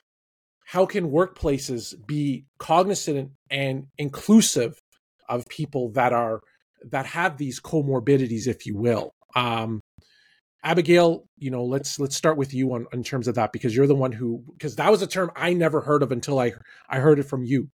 how 0.70 0.86
can 0.86 1.10
workplaces 1.10 1.96
be 2.06 2.46
cognizant 2.60 3.32
and 3.50 3.88
inclusive 3.98 4.80
of 5.28 5.44
people 5.48 5.90
that 5.90 6.14
are 6.14 6.42
that 6.92 7.08
have 7.08 7.38
these 7.38 7.60
comorbidities 7.60 8.48
if 8.48 8.68
you 8.68 8.78
will 8.78 9.12
um, 9.36 9.82
Abigail, 10.64 11.24
you 11.38 11.52
know, 11.52 11.64
let's 11.64 12.00
let's 12.00 12.18
start 12.18 12.38
with 12.38 12.54
you 12.54 12.74
on 12.74 12.86
in 12.92 13.02
terms 13.02 13.30
of 13.30 13.36
that 13.36 13.54
because 13.54 13.74
you're 13.74 13.88
the 13.88 13.96
one 13.96 14.12
who 14.12 14.44
because 14.54 14.76
that 14.76 14.92
was 14.92 15.02
a 15.02 15.08
term 15.08 15.32
I 15.36 15.54
never 15.54 15.80
heard 15.80 16.04
of 16.04 16.12
until 16.12 16.38
I 16.38 16.52
I 16.90 17.00
heard 17.00 17.18
it 17.18 17.24
from 17.24 17.44
you. 17.46 17.70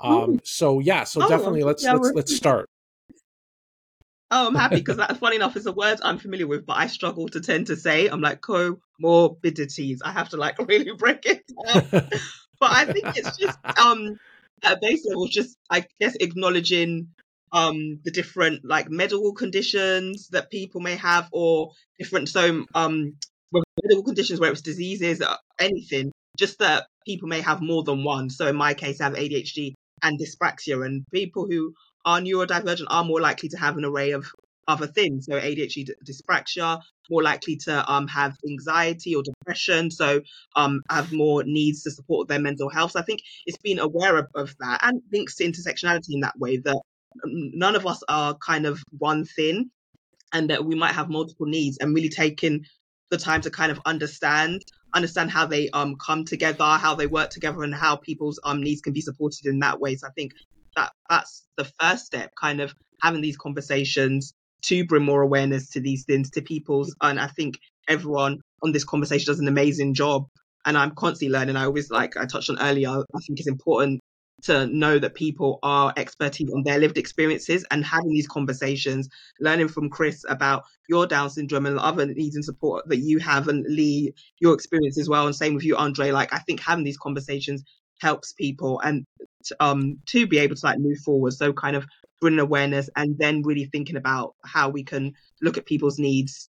Um, 0.00 0.40
so 0.42 0.80
yeah, 0.80 1.04
so 1.04 1.22
oh, 1.22 1.28
definitely 1.28 1.62
let's 1.62 1.84
yeah, 1.84 1.92
let's 1.92 2.12
let's 2.14 2.34
start. 2.34 2.70
Oh, 4.32 4.46
I'm 4.46 4.54
happy 4.54 4.76
because 4.80 4.96
that's 4.96 5.18
funny 5.18 5.36
enough. 5.36 5.54
It's 5.56 5.66
a 5.66 5.72
word 5.72 6.00
I'm 6.02 6.18
familiar 6.18 6.46
with, 6.46 6.64
but 6.64 6.78
I 6.78 6.86
struggle 6.86 7.28
to 7.28 7.40
tend 7.40 7.66
to 7.66 7.76
say. 7.76 8.08
I'm 8.08 8.22
like 8.22 8.40
comorbidities. 8.40 9.98
I 10.02 10.10
have 10.12 10.30
to 10.30 10.38
like 10.38 10.58
really 10.66 10.92
break 10.96 11.26
it 11.26 11.44
down. 11.66 11.88
but 11.92 12.70
I 12.70 12.86
think 12.86 13.16
it's 13.16 13.36
just 13.36 13.58
um 13.78 14.18
at 14.64 14.80
base 14.80 15.06
level, 15.06 15.26
just 15.28 15.56
I 15.70 15.84
guess 16.00 16.16
acknowledging 16.16 17.08
um 17.52 18.00
the 18.04 18.10
different 18.10 18.64
like 18.64 18.88
medical 18.90 19.34
conditions 19.34 20.28
that 20.28 20.50
people 20.50 20.80
may 20.80 20.96
have 20.96 21.28
or 21.32 21.72
different 21.98 22.30
so 22.30 22.64
um 22.74 23.14
medical 23.82 24.02
conditions 24.02 24.40
where 24.40 24.50
it's 24.50 24.62
diseases 24.62 25.20
or 25.20 25.36
anything 25.58 26.10
just 26.38 26.58
that 26.60 26.86
people 27.06 27.28
may 27.28 27.42
have 27.42 27.60
more 27.60 27.82
than 27.82 28.04
one 28.04 28.30
so 28.30 28.46
in 28.46 28.56
my 28.56 28.72
case 28.72 29.02
i 29.02 29.04
have 29.04 29.14
adhd 29.14 29.74
and 30.02 30.18
dyspraxia 30.18 30.84
and 30.84 31.04
people 31.12 31.46
who 31.46 31.74
are 32.04 32.20
neurodivergent 32.20 32.86
are 32.88 33.04
more 33.04 33.20
likely 33.20 33.48
to 33.50 33.56
have 33.58 33.76
an 33.76 33.84
array 33.84 34.12
of 34.12 34.26
other 34.68 34.86
things. 34.86 35.26
So 35.26 35.32
adhd 35.40 35.90
dyspraxia 36.08 36.80
more 37.10 37.22
likely 37.22 37.56
to 37.56 37.92
um 37.92 38.06
have 38.08 38.36
anxiety 38.48 39.14
or 39.14 39.22
depression 39.22 39.90
so 39.90 40.20
um 40.56 40.82
have 40.88 41.12
more 41.12 41.42
needs 41.44 41.82
to 41.82 41.90
support 41.90 42.28
their 42.28 42.38
mental 42.38 42.68
health. 42.68 42.92
So 42.92 43.00
i 43.00 43.02
think 43.02 43.20
it's 43.46 43.58
being 43.58 43.78
aware 43.78 44.16
of, 44.16 44.26
of 44.34 44.54
that 44.60 44.80
and 44.82 45.02
links 45.12 45.36
to 45.36 45.44
intersectionality 45.44 46.10
in 46.10 46.20
that 46.20 46.38
way 46.38 46.58
that 46.58 46.80
none 47.24 47.76
of 47.76 47.86
us 47.86 48.02
are 48.08 48.34
kind 48.34 48.66
of 48.66 48.82
one 48.98 49.24
thing 49.24 49.70
and 50.32 50.50
that 50.50 50.64
we 50.64 50.74
might 50.74 50.92
have 50.94 51.10
multiple 51.10 51.46
needs 51.46 51.78
and 51.78 51.94
really 51.94 52.08
taking 52.08 52.64
the 53.10 53.18
time 53.18 53.42
to 53.42 53.50
kind 53.50 53.70
of 53.70 53.80
understand 53.84 54.62
understand 54.94 55.30
how 55.30 55.46
they 55.46 55.68
um 55.70 55.96
come 55.96 56.24
together 56.24 56.64
how 56.64 56.94
they 56.94 57.06
work 57.06 57.30
together 57.30 57.62
and 57.62 57.74
how 57.74 57.96
people's 57.96 58.40
um 58.44 58.62
needs 58.62 58.80
can 58.80 58.92
be 58.92 59.00
supported 59.00 59.46
in 59.46 59.58
that 59.58 59.80
way. 59.80 59.96
So 59.96 60.06
i 60.06 60.10
think 60.12 60.32
that 60.76 60.92
that's 61.08 61.46
the 61.56 61.64
first 61.80 62.06
step 62.06 62.32
kind 62.40 62.60
of 62.60 62.74
having 63.00 63.20
these 63.20 63.36
conversations 63.36 64.34
to 64.62 64.84
bring 64.84 65.04
more 65.04 65.22
awareness 65.22 65.70
to 65.70 65.80
these 65.80 66.04
things 66.04 66.30
to 66.30 66.42
people's 66.42 66.94
and 67.02 67.18
i 67.20 67.26
think 67.26 67.58
everyone 67.88 68.38
on 68.62 68.72
this 68.72 68.84
conversation 68.84 69.26
does 69.26 69.40
an 69.40 69.48
amazing 69.48 69.94
job 69.94 70.26
and 70.64 70.78
i'm 70.78 70.94
constantly 70.94 71.32
learning 71.32 71.56
i 71.56 71.64
always 71.64 71.90
like 71.90 72.16
i 72.16 72.24
touched 72.24 72.50
on 72.50 72.58
earlier 72.60 72.90
i 72.90 73.18
think 73.26 73.38
it's 73.38 73.48
important 73.48 74.00
to 74.42 74.66
know 74.66 74.98
that 74.98 75.14
people 75.14 75.58
are 75.62 75.92
expertise 75.96 76.50
on 76.52 76.62
their 76.64 76.78
lived 76.78 76.98
experiences 76.98 77.64
and 77.70 77.84
having 77.84 78.10
these 78.10 78.26
conversations, 78.26 79.08
learning 79.40 79.68
from 79.68 79.88
Chris 79.88 80.24
about 80.28 80.64
your 80.88 81.06
Down 81.06 81.30
syndrome 81.30 81.66
and 81.66 81.78
other 81.78 82.06
needs 82.06 82.34
and 82.34 82.44
support 82.44 82.88
that 82.88 82.98
you 82.98 83.18
have, 83.18 83.48
and 83.48 83.64
Lee, 83.68 84.12
your 84.40 84.54
experience 84.54 84.98
as 84.98 85.08
well, 85.08 85.26
and 85.26 85.34
same 85.34 85.54
with 85.54 85.64
you, 85.64 85.76
Andre. 85.76 86.10
Like 86.10 86.32
I 86.34 86.38
think 86.38 86.60
having 86.60 86.84
these 86.84 86.98
conversations 86.98 87.62
helps 88.00 88.32
people 88.32 88.80
and 88.80 89.04
um 89.60 89.98
to 90.06 90.26
be 90.26 90.38
able 90.38 90.56
to 90.56 90.66
like 90.66 90.78
move 90.78 90.98
forward. 90.98 91.32
So 91.32 91.52
kind 91.52 91.76
of 91.76 91.86
bringing 92.20 92.40
awareness 92.40 92.88
and 92.96 93.18
then 93.18 93.42
really 93.42 93.64
thinking 93.64 93.96
about 93.96 94.34
how 94.44 94.68
we 94.70 94.84
can 94.84 95.14
look 95.40 95.58
at 95.58 95.66
people's 95.66 95.98
needs 95.98 96.48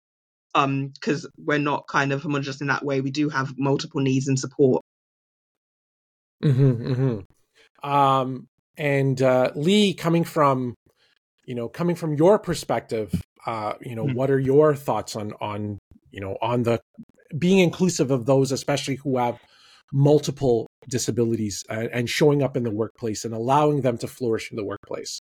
um 0.54 0.88
because 0.88 1.26
we're 1.38 1.58
not 1.58 1.86
kind 1.86 2.12
of 2.12 2.22
homogenous 2.22 2.60
in 2.60 2.66
that 2.66 2.84
way 2.84 3.00
we 3.00 3.10
do 3.10 3.30
have 3.30 3.54
multiple 3.56 4.02
needs 4.02 4.28
and 4.28 4.38
support 4.38 4.82
mm-hmm, 6.44 6.92
mm-hmm. 6.92 7.20
Um, 7.82 8.48
and 8.76 9.20
uh, 9.20 9.50
Lee, 9.54 9.94
coming 9.94 10.24
from, 10.24 10.74
you 11.44 11.54
know, 11.54 11.68
coming 11.68 11.96
from 11.96 12.14
your 12.14 12.38
perspective, 12.38 13.12
uh, 13.46 13.74
you 13.80 13.96
know, 13.96 14.04
mm-hmm. 14.04 14.16
what 14.16 14.30
are 14.30 14.38
your 14.38 14.74
thoughts 14.74 15.16
on 15.16 15.32
on 15.40 15.78
you 16.10 16.20
know 16.20 16.36
on 16.40 16.62
the 16.62 16.80
being 17.36 17.58
inclusive 17.58 18.10
of 18.10 18.26
those, 18.26 18.52
especially 18.52 18.96
who 18.96 19.18
have 19.18 19.38
multiple 19.92 20.66
disabilities 20.88 21.64
uh, 21.68 21.88
and 21.92 22.08
showing 22.08 22.42
up 22.42 22.56
in 22.56 22.62
the 22.62 22.70
workplace 22.70 23.24
and 23.24 23.34
allowing 23.34 23.82
them 23.82 23.98
to 23.98 24.08
flourish 24.08 24.50
in 24.50 24.56
the 24.56 24.64
workplace? 24.64 25.20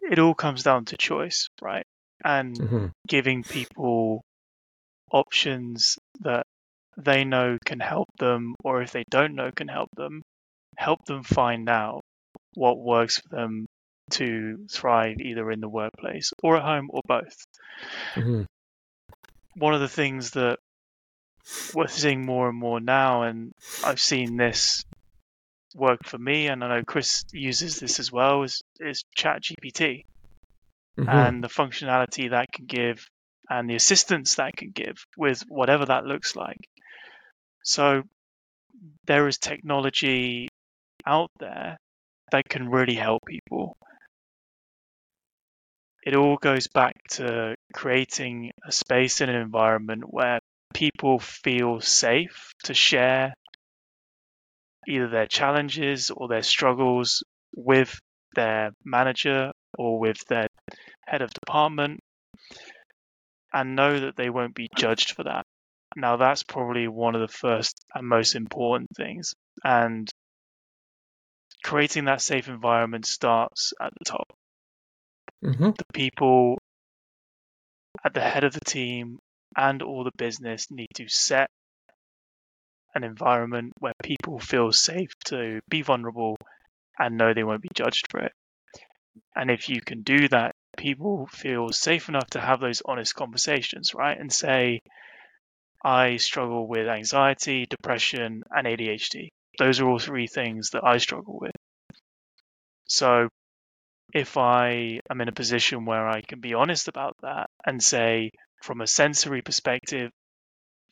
It 0.00 0.18
all 0.18 0.34
comes 0.34 0.62
down 0.62 0.86
to 0.86 0.96
choice, 0.96 1.48
right? 1.60 1.84
And 2.24 2.58
mm-hmm. 2.58 2.86
giving 3.06 3.42
people 3.42 4.22
options 5.12 5.98
that 6.20 6.44
they 6.96 7.24
know 7.24 7.58
can 7.64 7.80
help 7.80 8.08
them, 8.18 8.54
or 8.64 8.82
if 8.82 8.92
they 8.92 9.04
don't 9.10 9.34
know 9.34 9.50
can 9.54 9.68
help 9.68 9.90
them, 9.96 10.22
help 10.76 11.04
them 11.04 11.22
find 11.22 11.68
out 11.68 12.00
what 12.54 12.78
works 12.78 13.20
for 13.20 13.36
them 13.36 13.66
to 14.10 14.66
thrive 14.70 15.20
either 15.20 15.50
in 15.50 15.60
the 15.60 15.68
workplace 15.68 16.32
or 16.42 16.56
at 16.56 16.62
home 16.62 16.88
or 16.90 17.02
both. 17.06 17.44
Mm-hmm. 18.14 18.42
One 19.56 19.74
of 19.74 19.80
the 19.80 19.88
things 19.88 20.32
that 20.32 20.58
we're 21.74 21.88
seeing 21.88 22.24
more 22.24 22.48
and 22.48 22.58
more 22.58 22.80
now, 22.80 23.22
and 23.22 23.52
I've 23.84 24.00
seen 24.00 24.36
this 24.36 24.84
work 25.74 26.00
for 26.04 26.18
me, 26.18 26.48
and 26.48 26.62
I 26.62 26.68
know 26.68 26.84
Chris 26.84 27.24
uses 27.32 27.78
this 27.78 28.00
as 28.00 28.10
well, 28.10 28.42
is, 28.42 28.62
is 28.80 29.04
ChatGPT 29.16 30.04
mm-hmm. 30.98 31.08
and 31.08 31.42
the 31.44 31.48
functionality 31.48 32.30
that 32.30 32.52
can 32.52 32.66
give 32.66 33.06
and 33.50 33.68
the 33.68 33.76
assistance 33.76 34.34
that 34.34 34.56
can 34.56 34.70
give 34.74 34.96
with 35.16 35.42
whatever 35.48 35.86
that 35.86 36.04
looks 36.04 36.36
like. 36.36 36.68
So 37.64 38.02
there 39.06 39.26
is 39.26 39.38
technology 39.38 40.48
out 41.06 41.30
there 41.38 41.78
that 42.30 42.48
can 42.48 42.68
really 42.68 42.94
help 42.94 43.22
people. 43.26 43.76
it 46.08 46.14
all 46.14 46.36
goes 46.36 46.68
back 46.68 46.94
to 47.10 47.54
creating 47.74 48.50
a 48.66 48.72
space 48.72 49.20
and 49.20 49.30
an 49.30 49.36
environment 49.36 50.02
where 50.06 50.40
people 50.74 51.18
feel 51.18 51.80
safe 51.80 52.52
to 52.64 52.74
share 52.74 53.34
either 54.86 55.08
their 55.08 55.26
challenges 55.26 56.10
or 56.10 56.28
their 56.28 56.42
struggles 56.42 57.22
with 57.54 57.98
their 58.34 58.70
manager 58.84 59.52
or 59.76 59.98
with 59.98 60.18
their 60.28 60.48
head 61.06 61.22
of 61.22 61.30
department 61.30 62.00
and 63.52 63.76
know 63.76 64.00
that 64.00 64.16
they 64.16 64.30
won't 64.30 64.54
be 64.54 64.68
judged 64.76 65.12
for 65.12 65.24
that. 65.24 65.44
Now, 65.96 66.16
that's 66.16 66.42
probably 66.42 66.86
one 66.86 67.14
of 67.14 67.20
the 67.20 67.34
first 67.34 67.74
and 67.94 68.06
most 68.06 68.34
important 68.34 68.88
things. 68.96 69.34
And 69.64 70.08
creating 71.64 72.04
that 72.04 72.20
safe 72.20 72.48
environment 72.48 73.06
starts 73.06 73.72
at 73.80 73.92
the 73.98 74.04
top. 74.04 74.32
Mm-hmm. 75.44 75.70
The 75.70 75.84
people 75.92 76.58
at 78.04 78.14
the 78.14 78.20
head 78.20 78.44
of 78.44 78.52
the 78.52 78.60
team 78.60 79.18
and 79.58 79.82
all 79.82 80.04
the 80.04 80.12
business 80.16 80.70
need 80.70 80.88
to 80.94 81.08
set 81.08 81.50
an 82.94 83.02
environment 83.02 83.72
where 83.80 83.92
people 84.02 84.38
feel 84.38 84.72
safe 84.72 85.10
to 85.24 85.60
be 85.68 85.82
vulnerable 85.82 86.36
and 86.98 87.18
know 87.18 87.34
they 87.34 87.44
won't 87.44 87.62
be 87.62 87.68
judged 87.74 88.06
for 88.10 88.20
it. 88.20 88.32
And 89.34 89.50
if 89.50 89.68
you 89.68 89.80
can 89.80 90.02
do 90.02 90.28
that, 90.28 90.54
people 90.76 91.26
feel 91.26 91.70
safe 91.70 92.08
enough 92.08 92.28
to 92.30 92.40
have 92.40 92.60
those 92.60 92.82
honest 92.84 93.14
conversations, 93.16 93.94
right? 93.94 94.18
And 94.18 94.32
say, 94.32 94.80
I 95.84 96.16
struggle 96.16 96.68
with 96.68 96.88
anxiety, 96.88 97.66
depression, 97.68 98.42
and 98.50 98.66
ADHD. 98.66 99.28
Those 99.58 99.80
are 99.80 99.88
all 99.88 99.98
three 99.98 100.28
things 100.28 100.70
that 100.70 100.84
I 100.84 100.98
struggle 100.98 101.38
with. 101.40 101.52
So 102.86 103.28
if 104.14 104.36
I 104.36 105.00
am 105.10 105.20
in 105.20 105.28
a 105.28 105.32
position 105.32 105.84
where 105.84 106.08
I 106.08 106.20
can 106.20 106.40
be 106.40 106.54
honest 106.54 106.88
about 106.88 107.16
that 107.22 107.50
and 107.66 107.82
say, 107.82 108.30
from 108.62 108.80
a 108.80 108.86
sensory 108.86 109.42
perspective, 109.42 110.10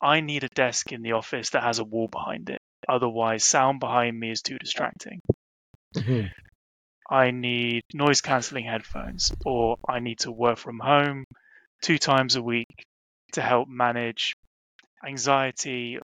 I 0.00 0.20
need 0.20 0.44
a 0.44 0.48
desk 0.48 0.92
in 0.92 1.02
the 1.02 1.12
office 1.12 1.50
that 1.50 1.62
has 1.62 1.78
a 1.78 1.84
wall 1.84 2.08
behind 2.08 2.50
it. 2.50 2.60
Otherwise, 2.88 3.44
sound 3.44 3.80
behind 3.80 4.18
me 4.18 4.30
is 4.30 4.42
too 4.42 4.58
distracting. 4.58 5.20
Mm-hmm. 5.94 6.26
I 7.10 7.30
need 7.30 7.84
noise 7.94 8.20
cancelling 8.20 8.64
headphones, 8.64 9.32
or 9.44 9.76
I 9.88 10.00
need 10.00 10.18
to 10.20 10.32
work 10.32 10.58
from 10.58 10.78
home 10.78 11.24
two 11.82 11.98
times 11.98 12.36
a 12.36 12.42
week 12.42 12.84
to 13.32 13.42
help 13.42 13.68
manage 13.68 14.34
anxiety 15.06 15.98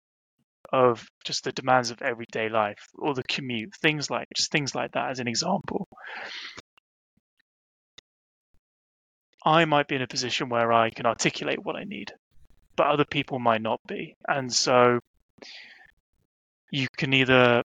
of 0.71 1.07
just 1.23 1.43
the 1.43 1.51
demands 1.51 1.91
of 1.91 2.01
everyday 2.01 2.49
life 2.49 2.87
or 2.97 3.13
the 3.13 3.23
commute, 3.23 3.73
things 3.75 4.09
like 4.09 4.27
just 4.35 4.51
things 4.51 4.75
like 4.75 4.91
that 4.91 5.09
as 5.09 5.19
an 5.19 5.27
example. 5.27 5.87
I 9.49 9.65
might 9.65 9.87
be 9.87 9.95
in 9.95 10.03
a 10.03 10.07
position 10.07 10.49
where 10.49 10.71
I 10.71 10.91
can 10.91 11.07
articulate 11.07 11.63
what 11.63 11.75
I 11.75 11.83
need, 11.83 12.13
but 12.75 12.85
other 12.85 13.03
people 13.03 13.39
might 13.39 13.63
not 13.63 13.79
be. 13.87 14.15
And 14.27 14.53
so 14.53 14.99
you 16.69 16.87
can 16.95 17.13
either 17.13 17.63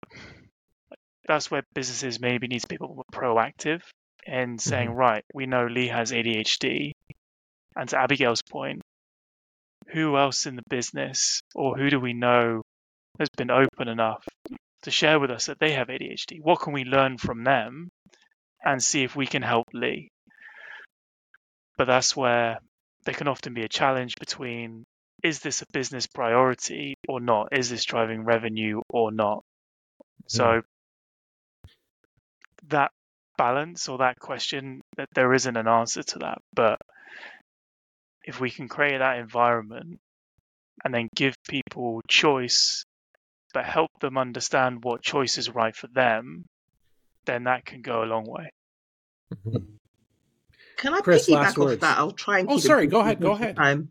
that's 1.29 1.53
where 1.53 1.63
businesses 1.75 2.19
maybe 2.19 2.49
need 2.49 2.63
to 2.63 2.67
be 2.67 2.79
more 2.81 3.05
proactive 3.13 3.83
in 4.27 4.59
saying, 4.59 4.89
Mhm. 4.91 4.97
right, 4.97 5.25
we 5.33 5.47
know 5.47 5.67
Lee 5.67 5.87
has 5.87 6.11
ADHD. 6.13 6.93
And 7.77 7.89
to 7.91 7.99
Abigail's 7.99 8.43
point, 8.43 8.83
who 9.93 10.17
else 10.17 10.47
in 10.47 10.57
the 10.57 10.65
business 10.69 11.43
or 11.55 11.77
who 11.77 11.91
do 11.91 12.01
we 12.01 12.13
know 12.13 12.63
has 13.21 13.29
been 13.37 13.51
open 13.53 13.87
enough 13.87 14.27
to 14.83 14.91
share 14.91 15.21
with 15.21 15.31
us 15.31 15.47
that 15.47 15.61
they 15.61 15.73
have 15.73 15.91
ADHD? 15.91 16.41
What 16.41 16.61
can 16.61 16.73
we 16.73 16.85
learn 16.85 17.19
from 17.19 17.45
them 17.45 17.91
and 18.65 18.83
see 18.83 19.05
if 19.05 19.15
we 19.15 19.27
can 19.27 19.43
help 19.43 19.69
Lee? 19.73 20.11
But 21.79 21.87
that's 21.87 22.15
where 22.15 22.59
there 23.05 23.15
can 23.15 23.29
often 23.29 23.55
be 23.55 23.65
a 23.65 23.69
challenge 23.69 24.17
between 24.21 24.85
is 25.23 25.41
this 25.41 25.63
a 25.63 25.67
business 25.73 26.07
priority 26.07 26.95
or 27.09 27.21
not? 27.21 27.49
Is 27.53 27.71
this 27.71 27.85
driving 27.87 28.25
revenue 28.25 28.83
or 28.91 29.13
not? 29.13 29.45
So 30.29 30.63
that 32.69 32.93
balance 33.37 33.89
or 33.89 33.99
that 33.99 34.19
question 34.19 34.81
that 34.97 35.09
there 35.15 35.33
isn't 35.33 35.57
an 35.57 35.69
answer 35.69 36.03
to 36.03 36.19
that 36.19 36.39
but 36.53 36.79
if 38.25 38.41
we 38.41 38.51
can 38.51 38.69
create 38.69 38.99
that 38.99 39.19
environment 39.19 39.99
and 40.85 40.95
then 40.95 41.09
give 41.15 41.35
people 41.49 42.03
choice 42.09 42.85
but 43.55 43.65
help 43.65 43.91
them 44.01 44.19
understand 44.19 44.85
what 44.85 45.03
choice 45.03 45.39
is 45.39 45.51
right 45.51 45.77
for 45.77 45.89
them 45.89 46.45
then 47.27 47.45
that 47.45 47.65
can 47.65 47.83
go 47.83 48.03
a 48.03 48.07
long 48.07 48.25
way 48.25 48.51
Mhm. 49.31 49.79
Can 50.79 50.95
I 50.95 51.01
Chris, 51.01 51.29
piggyback 51.29 51.49
off 51.51 51.57
words. 51.59 51.81
that? 51.83 51.99
I'll 51.99 52.13
try 52.13 52.39
and 52.39 52.49
Oh, 52.49 52.55
keep 52.55 52.65
it 52.65 52.69
sorry, 52.69 52.87
go 52.87 53.01
ahead, 53.01 53.21
go 53.21 53.33
ahead. 53.33 53.57
Time. 53.57 53.91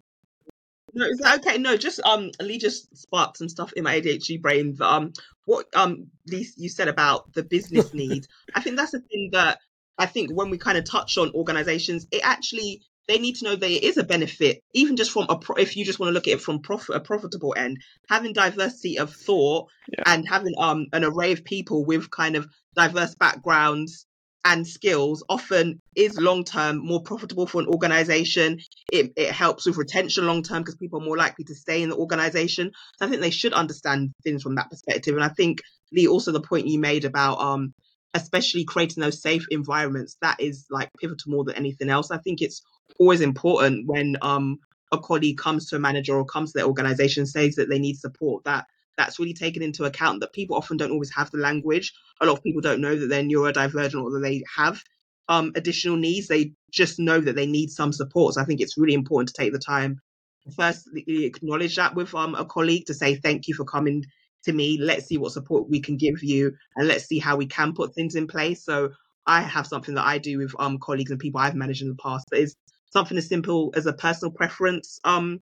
No, 0.93 1.05
is 1.05 1.19
that 1.19 1.39
okay? 1.45 1.57
No, 1.59 1.77
just 1.77 1.99
um, 2.03 2.31
Lee 2.41 2.57
just 2.57 2.95
sparked 2.97 3.37
some 3.37 3.49
stuff 3.49 3.71
in 3.73 3.83
my 3.83 3.99
ADHD 4.01 4.41
brain. 4.41 4.73
But, 4.73 4.87
um, 4.91 5.13
what 5.45 5.67
um, 5.75 6.07
Lee, 6.27 6.47
you 6.55 6.69
said 6.69 6.87
about 6.87 7.31
the 7.33 7.43
business 7.43 7.93
need. 7.93 8.25
I 8.55 8.61
think 8.61 8.77
that's 8.77 8.91
the 8.93 9.01
thing 9.01 9.29
that 9.33 9.59
I 9.99 10.05
think 10.07 10.31
when 10.31 10.49
we 10.49 10.57
kind 10.57 10.77
of 10.77 10.85
touch 10.85 11.17
on 11.17 11.31
organizations, 11.33 12.07
it 12.11 12.21
actually 12.23 12.81
they 13.07 13.19
need 13.19 13.35
to 13.35 13.45
know 13.45 13.55
that 13.55 13.69
it 13.69 13.83
is 13.83 13.97
a 13.97 14.03
benefit, 14.03 14.63
even 14.73 14.95
just 14.97 15.11
from 15.11 15.27
a 15.29 15.37
pro- 15.37 15.55
if 15.55 15.77
you 15.77 15.85
just 15.85 15.99
want 15.99 16.09
to 16.09 16.13
look 16.13 16.27
at 16.27 16.33
it 16.35 16.41
from 16.41 16.61
profit 16.61 16.95
a 16.95 16.99
profitable 16.99 17.53
end, 17.57 17.77
having 18.09 18.33
diversity 18.33 18.97
of 18.97 19.13
thought 19.13 19.67
Yeah. 19.91 20.03
and 20.05 20.27
having 20.27 20.53
um 20.57 20.87
an 20.93 21.03
array 21.03 21.33
of 21.33 21.43
people 21.43 21.85
with 21.85 22.09
kind 22.11 22.35
of 22.35 22.47
diverse 22.75 23.13
backgrounds 23.15 24.05
and 24.45 24.65
skills 24.65 25.23
often 25.29 25.81
is 25.95 26.17
long 26.19 26.43
term 26.43 26.77
more 26.77 27.01
profitable 27.03 27.47
for 27.47 27.61
an 27.61 27.67
organization. 27.67 28.59
It, 28.91 29.11
it 29.17 29.31
helps 29.31 29.65
with 29.65 29.77
retention 29.77 30.25
long 30.25 30.43
term 30.43 30.61
because 30.61 30.75
people 30.75 31.01
are 31.01 31.05
more 31.05 31.17
likely 31.17 31.45
to 31.45 31.55
stay 31.55 31.81
in 31.81 31.89
the 31.89 31.97
organization. 31.97 32.71
So 32.97 33.05
I 33.05 33.09
think 33.09 33.21
they 33.21 33.29
should 33.29 33.53
understand 33.53 34.11
things 34.23 34.43
from 34.43 34.55
that 34.55 34.69
perspective. 34.69 35.15
And 35.15 35.23
I 35.23 35.29
think 35.29 35.59
Lee, 35.91 36.07
also 36.07 36.31
the 36.31 36.41
point 36.41 36.67
you 36.67 36.79
made 36.79 37.05
about 37.05 37.39
um 37.39 37.73
especially 38.13 38.63
creating 38.63 39.01
those 39.01 39.21
safe 39.21 39.45
environments 39.51 40.17
that 40.21 40.39
is 40.39 40.65
like 40.71 40.89
pivotal 40.99 41.31
more 41.31 41.43
than 41.43 41.55
anything 41.55 41.89
else. 41.89 42.09
I 42.09 42.17
think 42.17 42.41
it's 42.41 42.61
always 42.99 43.21
important 43.21 43.87
when 43.87 44.17
um 44.21 44.57
a 44.91 44.97
colleague 44.97 45.37
comes 45.37 45.67
to 45.67 45.75
a 45.75 45.79
manager 45.79 46.15
or 46.15 46.25
comes 46.25 46.53
to 46.53 46.59
their 46.59 46.67
organization 46.67 47.25
says 47.25 47.55
that 47.55 47.69
they 47.69 47.79
need 47.79 47.97
support 47.97 48.45
that 48.45 48.65
that's 48.97 49.19
really 49.19 49.33
taken 49.33 49.61
into 49.61 49.85
account 49.85 50.19
that 50.19 50.33
people 50.33 50.57
often 50.57 50.77
don't 50.77 50.91
always 50.91 51.13
have 51.13 51.29
the 51.31 51.37
language 51.37 51.93
a 52.21 52.25
lot 52.25 52.37
of 52.37 52.43
people 52.43 52.61
don't 52.61 52.81
know 52.81 52.95
that 52.95 53.07
they're 53.07 53.23
neurodivergent 53.23 54.03
or 54.03 54.11
that 54.11 54.21
they 54.21 54.43
have 54.55 54.81
um, 55.29 55.51
additional 55.55 55.97
needs. 55.97 56.27
They 56.27 56.53
just 56.71 56.99
know 56.99 57.19
that 57.19 57.35
they 57.35 57.47
need 57.47 57.69
some 57.69 57.91
support. 57.91 58.33
So 58.33 58.41
I 58.41 58.45
think 58.45 58.61
it's 58.61 58.77
really 58.77 58.93
important 58.93 59.29
to 59.29 59.41
take 59.41 59.53
the 59.53 59.59
time 59.59 59.99
to 60.43 60.51
firstly 60.51 61.25
acknowledge 61.25 61.75
that 61.75 61.95
with 61.95 62.13
um, 62.15 62.35
a 62.35 62.45
colleague 62.45 62.85
to 62.87 62.93
say 62.93 63.15
thank 63.15 63.47
you 63.47 63.53
for 63.53 63.65
coming 63.65 64.03
to 64.45 64.53
me. 64.53 64.77
Let's 64.79 65.05
see 65.05 65.17
what 65.17 65.33
support 65.33 65.69
we 65.69 65.81
can 65.81 65.97
give 65.97 66.23
you, 66.23 66.53
and 66.75 66.87
let's 66.87 67.05
see 67.05 67.19
how 67.19 67.35
we 67.35 67.47
can 67.47 67.73
put 67.73 67.93
things 67.93 68.15
in 68.15 68.27
place. 68.27 68.63
So 68.63 68.91
I 69.25 69.41
have 69.41 69.67
something 69.67 69.95
that 69.95 70.05
I 70.05 70.19
do 70.19 70.37
with 70.37 70.53
um, 70.59 70.77
colleagues 70.79 71.11
and 71.11 71.19
people 71.19 71.41
I've 71.41 71.55
managed 71.55 71.81
in 71.81 71.89
the 71.89 71.95
past 71.95 72.25
that 72.31 72.39
is 72.39 72.55
something 72.91 73.17
as 73.17 73.27
simple 73.27 73.73
as 73.75 73.85
a 73.85 73.93
personal 73.93 74.31
preference 74.31 74.99
um, 75.03 75.41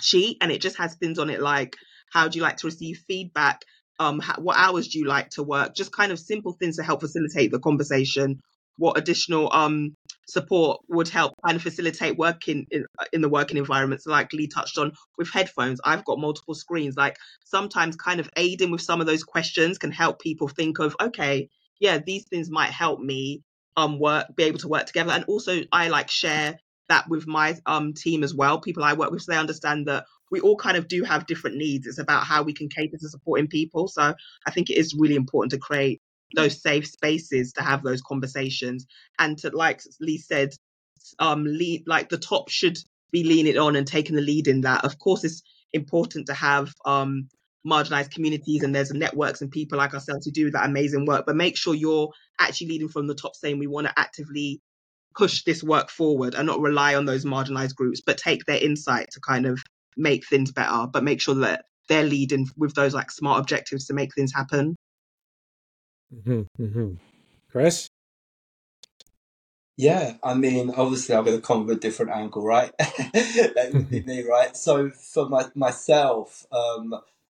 sheet, 0.00 0.38
and 0.40 0.52
it 0.52 0.60
just 0.60 0.76
has 0.76 0.94
things 0.96 1.18
on 1.18 1.30
it 1.30 1.40
like 1.40 1.76
how 2.14 2.28
do 2.28 2.38
you 2.38 2.42
like 2.42 2.58
to 2.58 2.68
receive 2.68 3.04
feedback? 3.08 3.60
Um 3.98 4.20
how, 4.20 4.36
what 4.40 4.56
hours 4.56 4.88
do 4.88 4.98
you 4.98 5.06
like 5.06 5.30
to 5.30 5.42
work? 5.42 5.74
Just 5.74 5.92
kind 5.92 6.12
of 6.12 6.18
simple 6.18 6.52
things 6.52 6.76
to 6.76 6.82
help 6.82 7.00
facilitate 7.00 7.50
the 7.52 7.58
conversation. 7.58 8.40
What 8.78 8.96
additional 8.98 9.52
um 9.52 9.94
support 10.26 10.80
would 10.88 11.08
help 11.08 11.34
kind 11.44 11.56
of 11.56 11.62
facilitate 11.62 12.16
working 12.16 12.66
in, 12.70 12.86
in 13.12 13.20
the 13.20 13.28
working 13.28 13.58
environment? 13.58 14.02
So 14.02 14.10
like 14.10 14.32
lee 14.32 14.48
touched 14.48 14.78
on 14.78 14.92
with 15.18 15.30
headphones 15.30 15.80
i've 15.84 16.04
got 16.04 16.18
multiple 16.18 16.54
screens. 16.54 16.96
Like 16.96 17.16
sometimes 17.44 17.96
kind 17.96 18.20
of 18.20 18.30
aiding 18.36 18.70
with 18.70 18.80
some 18.80 19.00
of 19.00 19.06
those 19.06 19.24
questions 19.24 19.78
can 19.78 19.90
help 19.90 20.20
people 20.20 20.48
think 20.48 20.78
of 20.78 20.96
okay 21.00 21.48
yeah 21.80 21.98
these 21.98 22.24
things 22.30 22.48
might 22.50 22.70
help 22.70 23.00
me 23.00 23.42
um 23.76 23.98
work 23.98 24.26
be 24.36 24.44
able 24.44 24.58
to 24.60 24.68
work 24.68 24.86
together. 24.86 25.12
And 25.12 25.24
also 25.24 25.60
i 25.72 25.88
like 25.88 26.10
share 26.10 26.56
that 26.88 27.08
with 27.08 27.26
my 27.26 27.56
um 27.66 27.92
team 27.92 28.22
as 28.22 28.34
well 28.34 28.60
people 28.60 28.84
i 28.84 28.92
work 28.92 29.10
with 29.10 29.22
so 29.22 29.32
they 29.32 29.38
understand 29.38 29.86
that 29.86 30.04
we 30.34 30.40
all 30.40 30.56
kind 30.56 30.76
of 30.76 30.88
do 30.88 31.04
have 31.04 31.26
different 31.26 31.56
needs. 31.56 31.86
It's 31.86 31.98
about 32.00 32.24
how 32.24 32.42
we 32.42 32.52
can 32.52 32.68
cater 32.68 32.96
to 32.96 33.08
supporting 33.08 33.46
people. 33.46 33.86
So 33.86 34.14
I 34.46 34.50
think 34.50 34.68
it 34.68 34.76
is 34.76 34.92
really 34.98 35.14
important 35.14 35.52
to 35.52 35.58
create 35.58 36.00
those 36.34 36.60
safe 36.60 36.88
spaces 36.88 37.52
to 37.52 37.62
have 37.62 37.84
those 37.84 38.02
conversations 38.02 38.86
and 39.20 39.38
to, 39.38 39.50
like 39.50 39.80
Lee 40.00 40.18
said, 40.18 40.50
um, 41.20 41.44
lead 41.44 41.84
like 41.86 42.08
the 42.08 42.18
top 42.18 42.48
should 42.48 42.78
be 43.12 43.22
leaning 43.22 43.56
on 43.58 43.76
and 43.76 43.86
taking 43.86 44.16
the 44.16 44.22
lead 44.22 44.48
in 44.48 44.62
that. 44.62 44.84
Of 44.84 44.98
course, 44.98 45.22
it's 45.22 45.42
important 45.72 46.26
to 46.26 46.34
have 46.34 46.72
um 46.84 47.28
marginalized 47.66 48.10
communities 48.10 48.62
and 48.62 48.74
there's 48.74 48.92
networks 48.92 49.40
and 49.40 49.50
people 49.50 49.78
like 49.78 49.94
ourselves 49.94 50.26
who 50.26 50.32
do 50.32 50.50
that 50.50 50.66
amazing 50.66 51.06
work, 51.06 51.24
but 51.26 51.36
make 51.36 51.56
sure 51.56 51.74
you're 51.74 52.10
actually 52.40 52.68
leading 52.68 52.88
from 52.88 53.06
the 53.06 53.14
top, 53.14 53.36
saying 53.36 53.58
we 53.58 53.68
want 53.68 53.86
to 53.86 53.92
actively 53.96 54.60
push 55.16 55.44
this 55.44 55.62
work 55.62 55.90
forward 55.90 56.34
and 56.34 56.46
not 56.46 56.60
rely 56.60 56.94
on 56.94 57.04
those 57.04 57.24
marginalized 57.24 57.74
groups, 57.74 58.00
but 58.04 58.18
take 58.18 58.44
their 58.44 58.62
insight 58.62 59.10
to 59.12 59.20
kind 59.20 59.46
of 59.46 59.60
make 59.96 60.26
things 60.26 60.52
better, 60.52 60.86
but 60.92 61.04
make 61.04 61.20
sure 61.20 61.36
that 61.36 61.64
they're 61.88 62.04
leading 62.04 62.48
with 62.56 62.74
those 62.74 62.94
like 62.94 63.10
smart 63.10 63.40
objectives 63.40 63.86
to 63.86 63.94
make 63.94 64.14
things 64.14 64.32
happen. 64.32 64.76
Mm-hmm, 66.14 66.62
mm-hmm. 66.62 66.94
Chris? 67.50 67.88
Yeah, 69.76 70.14
I 70.22 70.34
mean, 70.34 70.70
obviously, 70.76 71.16
I'm 71.16 71.24
going 71.24 71.36
to 71.36 71.44
come 71.44 71.66
with 71.66 71.78
a 71.78 71.80
different 71.80 72.12
angle, 72.12 72.44
right? 72.44 72.70
that 72.78 73.70
would 73.72 73.90
be 73.90 74.02
me, 74.02 74.22
right? 74.22 74.56
So, 74.56 74.90
for 74.90 75.28
my, 75.28 75.46
myself, 75.56 76.46
um, 76.52 76.94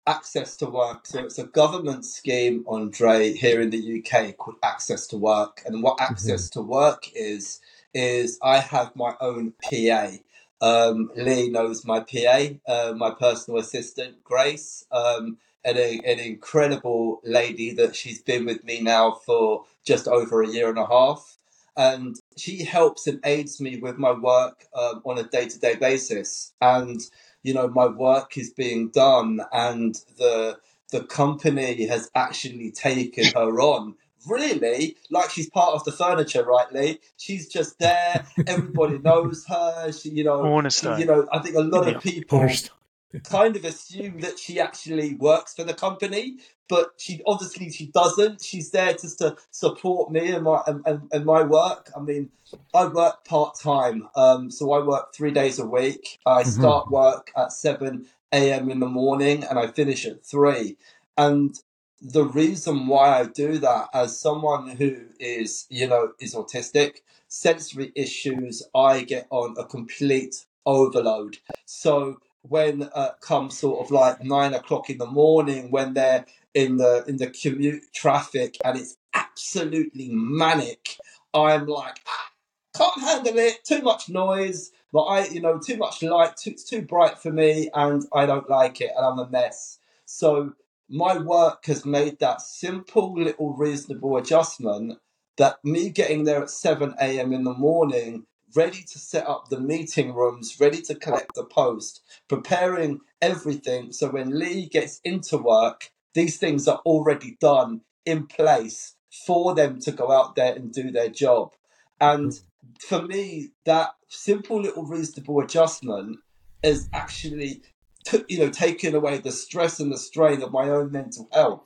access 0.08 0.56
to 0.58 0.66
work. 0.66 1.06
So, 1.06 1.20
it's 1.20 1.38
a 1.38 1.44
government 1.44 2.04
scheme, 2.06 2.64
Andre, 2.68 3.34
here 3.34 3.60
in 3.60 3.70
the 3.70 4.02
UK 4.04 4.36
called 4.38 4.56
Access 4.64 5.06
to 5.08 5.18
Work. 5.18 5.62
And 5.66 5.82
what 5.82 6.00
Mm-hmm. 6.12 6.12
Access 6.12 6.50
to 6.50 6.62
Work 6.62 7.10
is, 7.14 7.60
is 7.94 8.38
I 8.42 8.58
have 8.58 8.96
my 8.96 9.14
own 9.20 9.54
PA. 9.62 10.12
Um, 10.60 11.10
Lee 11.16 11.50
knows 11.50 11.84
my 11.84 12.00
PA, 12.00 12.48
uh, 12.68 12.94
my 12.96 13.12
personal 13.12 13.60
assistant, 13.60 14.24
Grace, 14.24 14.84
um, 14.92 15.38
and 15.64 15.78
a, 15.78 16.00
an 16.06 16.20
incredible 16.20 17.20
lady 17.24 17.72
that 17.74 17.96
she's 17.96 18.22
been 18.22 18.46
with 18.46 18.64
me 18.64 18.80
now 18.80 19.12
for 19.26 19.64
just 19.84 20.08
over 20.08 20.42
a 20.42 20.48
year 20.48 20.70
and 20.70 20.78
a 20.78 20.86
half 20.86 21.38
and 21.76 22.16
she 22.36 22.64
helps 22.64 23.06
and 23.06 23.20
aids 23.24 23.60
me 23.60 23.78
with 23.78 23.98
my 23.98 24.12
work 24.12 24.66
um, 24.74 25.02
on 25.06 25.18
a 25.18 25.24
day-to-day 25.24 25.76
basis 25.76 26.52
and 26.60 27.00
you 27.42 27.54
know 27.54 27.68
my 27.68 27.86
work 27.86 28.36
is 28.38 28.50
being 28.52 28.90
done 28.90 29.40
and 29.52 29.96
the 30.18 30.58
the 30.90 31.02
company 31.04 31.86
has 31.86 32.10
actually 32.14 32.70
taken 32.70 33.24
her 33.34 33.60
on 33.60 33.94
really 34.26 34.96
like 35.10 35.30
she's 35.30 35.48
part 35.50 35.74
of 35.74 35.84
the 35.84 35.92
furniture 35.92 36.44
rightly 36.44 36.98
she's 37.16 37.46
just 37.48 37.78
there 37.78 38.26
everybody 38.46 38.98
knows 38.98 39.44
her 39.46 39.92
she 39.92 40.10
you 40.10 40.24
know 40.24 40.42
she, 40.42 40.48
Cornerstone. 40.48 41.00
you 41.00 41.06
know 41.06 41.26
i 41.32 41.38
think 41.38 41.54
a 41.54 41.60
lot 41.60 41.86
Yeah. 41.86 41.96
of 41.96 42.02
people 42.02 42.38
Cornerstone. 42.38 42.76
Kind 43.24 43.56
of 43.56 43.64
assume 43.64 44.20
that 44.20 44.38
she 44.38 44.60
actually 44.60 45.14
works 45.14 45.54
for 45.54 45.64
the 45.64 45.74
company, 45.74 46.36
but 46.68 46.90
she 46.98 47.22
obviously 47.26 47.70
she 47.70 47.86
doesn't. 47.88 48.42
She's 48.42 48.70
there 48.70 48.92
just 48.92 49.18
to 49.18 49.36
support 49.50 50.10
me 50.12 50.28
and 50.32 50.44
my 50.44 50.62
and, 50.66 50.82
and, 50.86 51.24
my 51.26 51.42
work. 51.42 51.90
I 51.96 52.00
mean, 52.00 52.30
I 52.74 52.86
work 52.86 53.24
part 53.24 53.58
time, 53.60 54.08
um, 54.16 54.50
so 54.50 54.72
I 54.72 54.84
work 54.84 55.14
three 55.14 55.32
days 55.32 55.58
a 55.58 55.66
week. 55.66 56.18
I 56.26 56.42
Mhm. 56.44 56.46
start 56.46 56.90
work 56.90 57.32
at 57.36 57.52
seven 57.52 58.06
a.m. 58.32 58.70
in 58.70 58.80
the 58.80 58.86
morning 58.88 59.44
and 59.44 59.58
I 59.58 59.68
finish 59.68 60.06
at 60.06 60.24
three. 60.24 60.76
And 61.16 61.56
the 62.00 62.24
reason 62.24 62.86
why 62.86 63.20
I 63.20 63.26
do 63.26 63.58
that, 63.58 63.88
as 63.94 64.18
someone 64.20 64.68
who 64.68 65.06
is 65.20 65.66
you 65.70 65.88
know 65.88 66.12
is 66.20 66.34
autistic, 66.34 66.98
sensory 67.28 67.92
issues, 67.96 68.62
I 68.74 69.02
get 69.04 69.26
on 69.30 69.54
a 69.58 69.64
complete 69.64 70.46
overload. 70.66 71.38
So 71.66 72.18
when 72.48 72.88
uh, 72.94 73.10
comes 73.20 73.58
sort 73.58 73.84
of 73.84 73.90
like 73.90 74.22
nine 74.24 74.54
o'clock 74.54 74.90
in 74.90 74.98
the 74.98 75.06
morning, 75.06 75.70
when 75.70 75.94
they're 75.94 76.24
in 76.54 76.76
the 76.78 77.04
in 77.06 77.16
the 77.18 77.30
commute 77.30 77.84
traffic 77.94 78.56
and 78.64 78.78
it's 78.78 78.96
absolutely 79.14 80.08
manic, 80.10 80.96
I'm 81.34 81.66
like, 81.66 82.00
ah, 82.06 82.30
can't 82.76 83.00
handle 83.00 83.38
it. 83.38 83.64
Too 83.64 83.82
much 83.82 84.08
noise. 84.08 84.72
But 84.92 85.02
I, 85.04 85.26
you 85.26 85.40
know, 85.40 85.58
too 85.58 85.76
much 85.76 86.02
light. 86.02 86.36
Too, 86.36 86.50
it's 86.50 86.64
too 86.64 86.82
bright 86.82 87.18
for 87.18 87.30
me, 87.30 87.70
and 87.74 88.04
I 88.12 88.26
don't 88.26 88.48
like 88.48 88.80
it, 88.80 88.90
and 88.96 89.04
I'm 89.04 89.18
a 89.18 89.28
mess. 89.28 89.78
So 90.06 90.54
my 90.88 91.18
work 91.18 91.66
has 91.66 91.84
made 91.84 92.18
that 92.20 92.40
simple 92.40 93.14
little 93.14 93.54
reasonable 93.54 94.16
adjustment 94.16 94.98
that 95.36 95.62
me 95.64 95.90
getting 95.90 96.24
there 96.24 96.42
at 96.42 96.50
7 96.50 96.94
a.m. 97.00 97.32
in 97.32 97.44
the 97.44 97.54
morning, 97.54 98.26
ready 98.54 98.82
to 98.82 98.98
set 98.98 99.26
up 99.26 99.48
the 99.48 99.60
meeting 99.60 100.14
rooms, 100.14 100.58
ready 100.60 100.80
to 100.82 100.94
collect 100.94 101.34
the 101.34 101.44
post, 101.44 102.02
preparing 102.28 103.00
everything. 103.20 103.92
So 103.92 104.08
when 104.10 104.38
Lee 104.38 104.66
gets 104.66 105.00
into 105.04 105.38
work, 105.38 105.90
these 106.14 106.38
things 106.38 106.66
are 106.66 106.80
already 106.84 107.36
done 107.40 107.82
in 108.04 108.26
place 108.26 108.94
for 109.26 109.54
them 109.54 109.80
to 109.80 109.92
go 109.92 110.10
out 110.10 110.34
there 110.36 110.54
and 110.54 110.72
do 110.72 110.90
their 110.90 111.08
job. 111.08 111.52
And 112.00 112.38
for 112.80 113.02
me, 113.02 113.50
that 113.64 113.90
simple 114.08 114.60
little 114.60 114.84
reasonable 114.84 115.40
adjustment 115.40 116.18
is 116.62 116.88
actually, 116.92 117.62
t- 118.06 118.24
you 118.28 118.38
know, 118.38 118.50
taking 118.50 118.94
away 118.94 119.18
the 119.18 119.32
stress 119.32 119.80
and 119.80 119.92
the 119.92 119.98
strain 119.98 120.42
of 120.42 120.52
my 120.52 120.68
own 120.68 120.90
mental 120.92 121.28
health. 121.32 121.64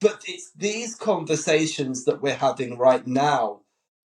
But 0.00 0.22
it's 0.26 0.52
these 0.52 0.94
conversations 0.94 2.04
that 2.04 2.22
we're 2.22 2.36
having 2.36 2.78
right 2.78 3.06
now 3.06 3.62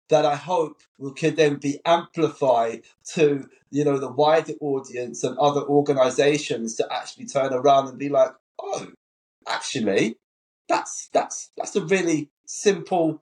that 0.10 0.26
I 0.26 0.36
hope 0.36 0.82
will 0.98 1.14
could 1.14 1.36
then 1.36 1.56
be 1.56 1.80
amplified 1.86 2.84
to 3.14 3.48
you 3.72 3.84
know 3.84 3.98
the 3.98 4.12
wider 4.12 4.54
audience 4.62 5.24
and 5.24 5.38
other 5.38 5.62
organisations 5.62 6.76
to 6.76 6.88
actually 6.92 7.26
turn 7.26 7.54
around 7.54 7.88
and 7.88 7.98
be 7.98 8.10
like, 8.10 8.32
oh, 8.62 8.88
actually, 9.48 10.18
that's 10.68 11.10
that's 11.14 11.50
that's 11.58 11.76
a 11.76 11.82
really 11.86 12.30
simple, 12.46 13.22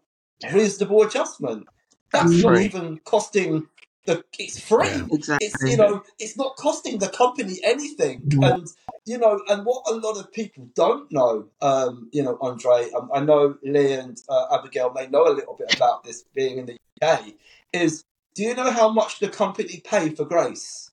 reasonable 0.52 1.04
adjustment. 1.04 1.68
That's 2.12 2.44
not 2.44 2.60
even 2.60 3.00
costing 3.06 3.68
the. 4.06 4.24
It's 4.40 4.60
free 4.60 4.88
Yeah. 4.88 5.06
Exactly. 5.12 5.48
it's 5.48 5.64
you 5.64 5.78
know 5.78 6.04
it's 6.20 6.38
not 6.38 6.56
costing 6.58 7.00
the 7.00 7.10
company 7.10 7.60
anything 7.64 8.28
and 8.42 8.68
you 9.06 9.18
know 9.18 9.42
and 9.48 9.66
what 9.66 9.84
a 9.90 9.96
lot 9.96 10.18
of 10.20 10.32
people 10.32 10.68
don't 10.76 11.12
know 11.12 11.48
um 11.62 12.10
you 12.12 12.24
know 12.24 12.38
andre 12.42 12.90
um, 12.98 13.10
i 13.14 13.20
know 13.20 13.56
lee 13.64 13.94
and 13.94 14.18
uh, 14.30 14.46
abigail 14.58 14.92
may 14.94 15.08
know 15.08 15.28
a 15.28 15.34
little 15.34 15.56
bit 15.56 15.74
about 15.76 16.04
this 16.04 16.24
being 16.36 16.58
in 16.60 16.66
the 16.68 16.78
uk 17.02 17.24
is 17.74 18.04
do 18.36 18.44
you 18.44 18.54
know 18.56 18.72
how 18.72 18.90
much 18.92 19.20
the 19.20 19.28
company 19.28 19.82
pay 19.84 20.10
for 20.10 20.26
grace 20.26 20.92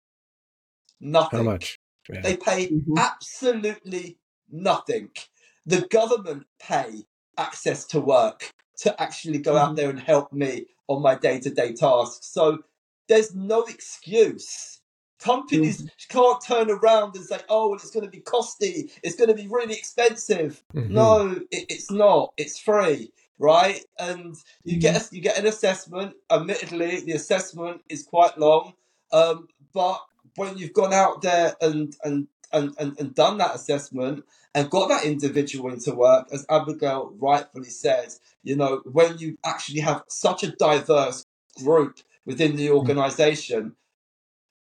nothing 1.00 1.38
How 1.44 1.52
much? 1.52 1.78
Yeah. 2.08 2.20
they 2.22 2.36
pay 2.36 2.68
Mhm. 2.70 2.96
absolutely 2.96 4.18
nothing. 4.50 5.10
The 5.66 5.82
government 5.82 6.46
pay 6.58 7.04
access 7.36 7.84
to 7.86 8.00
work 8.00 8.50
to 8.78 9.00
actually 9.00 9.38
go 9.38 9.56
out 9.56 9.72
Mhm. 9.72 9.76
there 9.76 9.90
and 9.90 10.00
help 10.00 10.32
me 10.32 10.66
on 10.86 11.02
my 11.02 11.14
day 11.14 11.38
to 11.40 11.50
day 11.50 11.72
tasks. 11.74 12.26
So 12.26 12.58
there's 13.08 13.34
no 13.34 13.64
excuse. 13.64 14.80
Companies 15.20 15.84
can't 16.08 16.40
turn 16.46 16.70
around 16.70 17.16
and 17.16 17.24
say, 17.24 17.38
oh, 17.48 17.68
well, 17.68 17.76
it's 17.76 17.90
going 17.90 18.04
to 18.06 18.10
be 18.10 18.20
costly, 18.20 18.90
it's 19.02 19.16
going 19.16 19.28
to 19.28 19.34
be 19.34 19.48
really 19.48 19.74
expensive. 19.74 20.62
Mhm. 20.74 20.90
No, 20.90 21.40
it, 21.50 21.66
it's 21.68 21.90
not. 21.90 22.32
It's 22.36 22.58
free, 22.58 23.12
right? 23.38 23.84
And 23.98 24.36
you 24.64 24.78
get 24.78 24.96
a, 25.02 25.14
you 25.14 25.20
get 25.20 25.36
an 25.38 25.46
assessment. 25.46 26.14
Admittedly, 26.30 27.00
the 27.00 27.12
assessment 27.12 27.82
is 27.88 28.04
quite 28.04 28.38
long, 28.38 28.74
um, 29.12 29.48
but 29.74 30.00
when 30.36 30.56
you've 30.56 30.72
gone 30.72 30.92
out 30.92 31.22
there 31.22 31.56
and 31.60 31.96
and, 32.04 32.28
and, 32.52 32.74
and 32.78 32.96
and 33.00 33.14
done 33.14 33.38
that 33.38 33.56
assessment 33.56 34.24
and 34.54 34.70
got 34.70 34.88
that 34.88 35.04
individual 35.04 35.72
into 35.72 35.94
work, 35.94 36.28
as 36.32 36.46
Abigail 36.48 37.12
rightfully 37.18 37.70
says, 37.70 38.20
you 38.44 38.54
know, 38.54 38.82
when 38.84 39.18
you 39.18 39.36
actually 39.44 39.80
have 39.80 40.04
such 40.08 40.44
a 40.44 40.52
diverse 40.52 41.24
group 41.64 41.98
within 42.28 42.56
the 42.56 42.70
organization, 42.70 43.74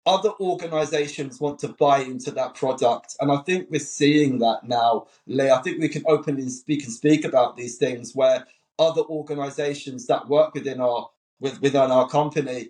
other 0.05 0.32
organizations 0.39 1.41
want 1.41 1.59
to 1.59 1.68
buy 1.68 1.99
into 1.99 2.32
that 2.32 2.55
product. 2.55 3.18
And 3.20 3.30
I 3.30 3.39
think 3.39 3.68
we're 3.70 3.80
seeing 3.82 4.39
that 4.39 4.61
now, 4.63 5.07
Lee. 5.28 5.49
I 5.49 5.61
think 5.61 5.82
we 5.82 5.89
can 5.89 6.03
openly 6.07 6.47
speak 6.47 6.86
and 6.86 6.93
speak 6.93 7.26
about 7.26 7.57
these 7.57 7.76
things 7.76 8.15
where 8.15 8.47
other 8.80 9.01
organizations 9.01 10.07
that 10.07 10.30
work 10.30 10.53
within 10.53 10.80
our 10.80 11.09
with, 11.41 11.61
within 11.61 11.91
our 11.91 12.07
company, 12.07 12.70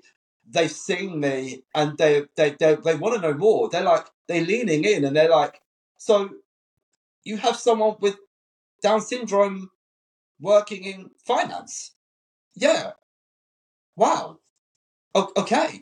they've 0.50 0.72
seen 0.72 1.20
me 1.20 1.64
and 1.76 1.96
they 2.00 2.24
they 2.36 2.56
they, 2.60 2.76
they 2.84 2.96
want 2.96 3.14
to 3.16 3.22
know 3.22 3.38
more. 3.38 3.70
They're 3.70 3.84
like 3.84 4.08
they're 4.28 4.44
leaning 4.44 4.84
in 4.84 5.06
and 5.06 5.16
they're 5.16 5.30
like, 5.30 5.62
so 5.98 6.32
you 7.24 7.38
have 7.38 7.56
someone 7.56 7.98
with 8.00 8.18
Down 8.82 9.02
syndrome 9.02 9.70
working 10.40 10.86
in 10.86 11.12
finance? 11.24 11.92
Yeah. 12.56 12.94
Wow. 13.96 14.40
O- 15.18 15.32
okay. 15.38 15.82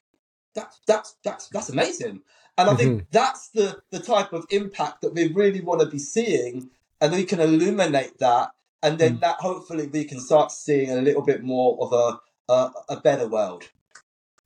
That's 0.56 0.80
that's 0.88 1.16
that's 1.24 1.48
that's 1.50 1.70
amazing. 1.70 2.22
And 2.58 2.70
I 2.70 2.76
think 2.76 2.92
mm-hmm. 2.94 3.06
that's 3.12 3.50
the 3.50 3.82
the 3.92 4.00
type 4.00 4.32
of 4.32 4.46
impact 4.50 5.02
that 5.02 5.14
we 5.14 5.28
really 5.28 5.60
want 5.60 5.82
to 5.82 5.88
be 5.88 6.00
seeing, 6.00 6.70
and 7.02 7.12
we 7.12 7.26
can 7.26 7.42
illuminate 7.42 8.18
that, 8.20 8.52
and 8.82 8.98
then 8.98 9.18
mm. 9.18 9.20
that 9.20 9.36
hopefully 9.42 9.88
we 9.88 10.06
can 10.06 10.22
start 10.22 10.54
seeing 10.54 10.90
a 10.92 11.02
little 11.02 11.22
bit 11.22 11.44
more 11.44 11.78
of 11.82 11.92
a 11.92 12.54
a, 12.54 12.72
a 12.90 13.02
better 13.02 13.28
world. 13.28 13.66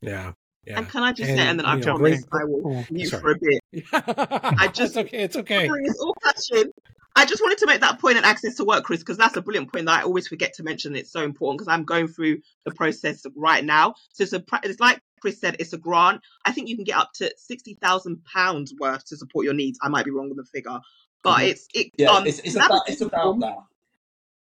Yeah. 0.01 0.33
Yeah. 0.65 0.79
And 0.79 0.89
can 0.89 1.03
I 1.03 1.13
just 1.13 1.29
And, 1.29 1.39
say, 1.39 1.47
and 1.47 1.59
then 1.59 1.65
I 1.65 1.75
you 1.75 1.79
know, 1.81 1.85
promise 1.95 2.23
great- 2.23 2.41
I 2.41 2.45
will 2.45 2.61
Oh, 2.79 2.85
mute 2.91 3.09
sorry. 3.09 3.21
for 3.21 3.31
a 3.31 3.37
bit. 3.39 3.83
I 3.93 4.67
just- 4.67 4.97
it's 4.97 4.97
okay. 4.97 5.23
It's 5.23 5.35
okay. 5.37 5.69
It's 5.83 5.99
all 5.99 6.13
clashing. 6.15 6.71
I 7.19 7.25
just 7.25 7.41
wanted 7.41 7.59
to 7.59 7.67
make 7.67 7.81
that 7.81 7.99
point 7.99 8.17
and 8.17 8.25
access 8.25 8.55
to 8.55 8.65
work, 8.65 8.85
Chris, 8.85 9.01
because 9.01 9.17
that's 9.17 9.37
a 9.37 9.41
brilliant 9.41 9.73
point 9.73 9.87
that 9.87 9.99
I 9.99 10.03
always 10.03 10.27
forget 10.27 10.53
to 10.55 10.63
mention. 10.63 10.95
It's 10.95 11.11
so 11.11 11.21
important 11.23 11.59
because 11.59 11.71
I'm 11.73 11.83
going 11.85 12.07
through 12.07 12.39
the 12.65 12.71
process 12.71 13.25
right 13.35 13.65
now. 13.65 13.95
So 14.13 14.23
it's 14.23 14.33
a, 14.33 14.43
it's 14.63 14.79
like 14.79 15.01
Chris 15.21 15.39
said, 15.41 15.57
it's 15.59 15.73
a 15.73 15.77
grant. 15.77 16.21
I 16.45 16.53
think 16.53 16.69
you 16.69 16.77
can 16.77 16.85
get 16.85 16.97
up 16.97 17.11
to 17.15 17.33
sixty 17.37 17.75
thousand 17.81 18.23
pounds 18.25 18.73
worth 18.79 19.05
to 19.07 19.17
support 19.17 19.45
your 19.45 19.53
needs. 19.55 19.79
I 19.83 19.89
might 19.89 20.05
be 20.05 20.11
wrong 20.11 20.29
with 20.29 20.37
the 20.37 20.45
figure, 20.45 20.79
but 21.23 21.39
Mhm. 21.39 21.49
it's 21.49 21.67
it. 21.73 21.91
Yeah, 21.97 22.11
um, 22.11 22.27
it's 22.27 22.39
it's 22.39 22.55
about 22.55 22.89
it's 22.89 23.01
about 23.01 23.39
that. 23.41 23.57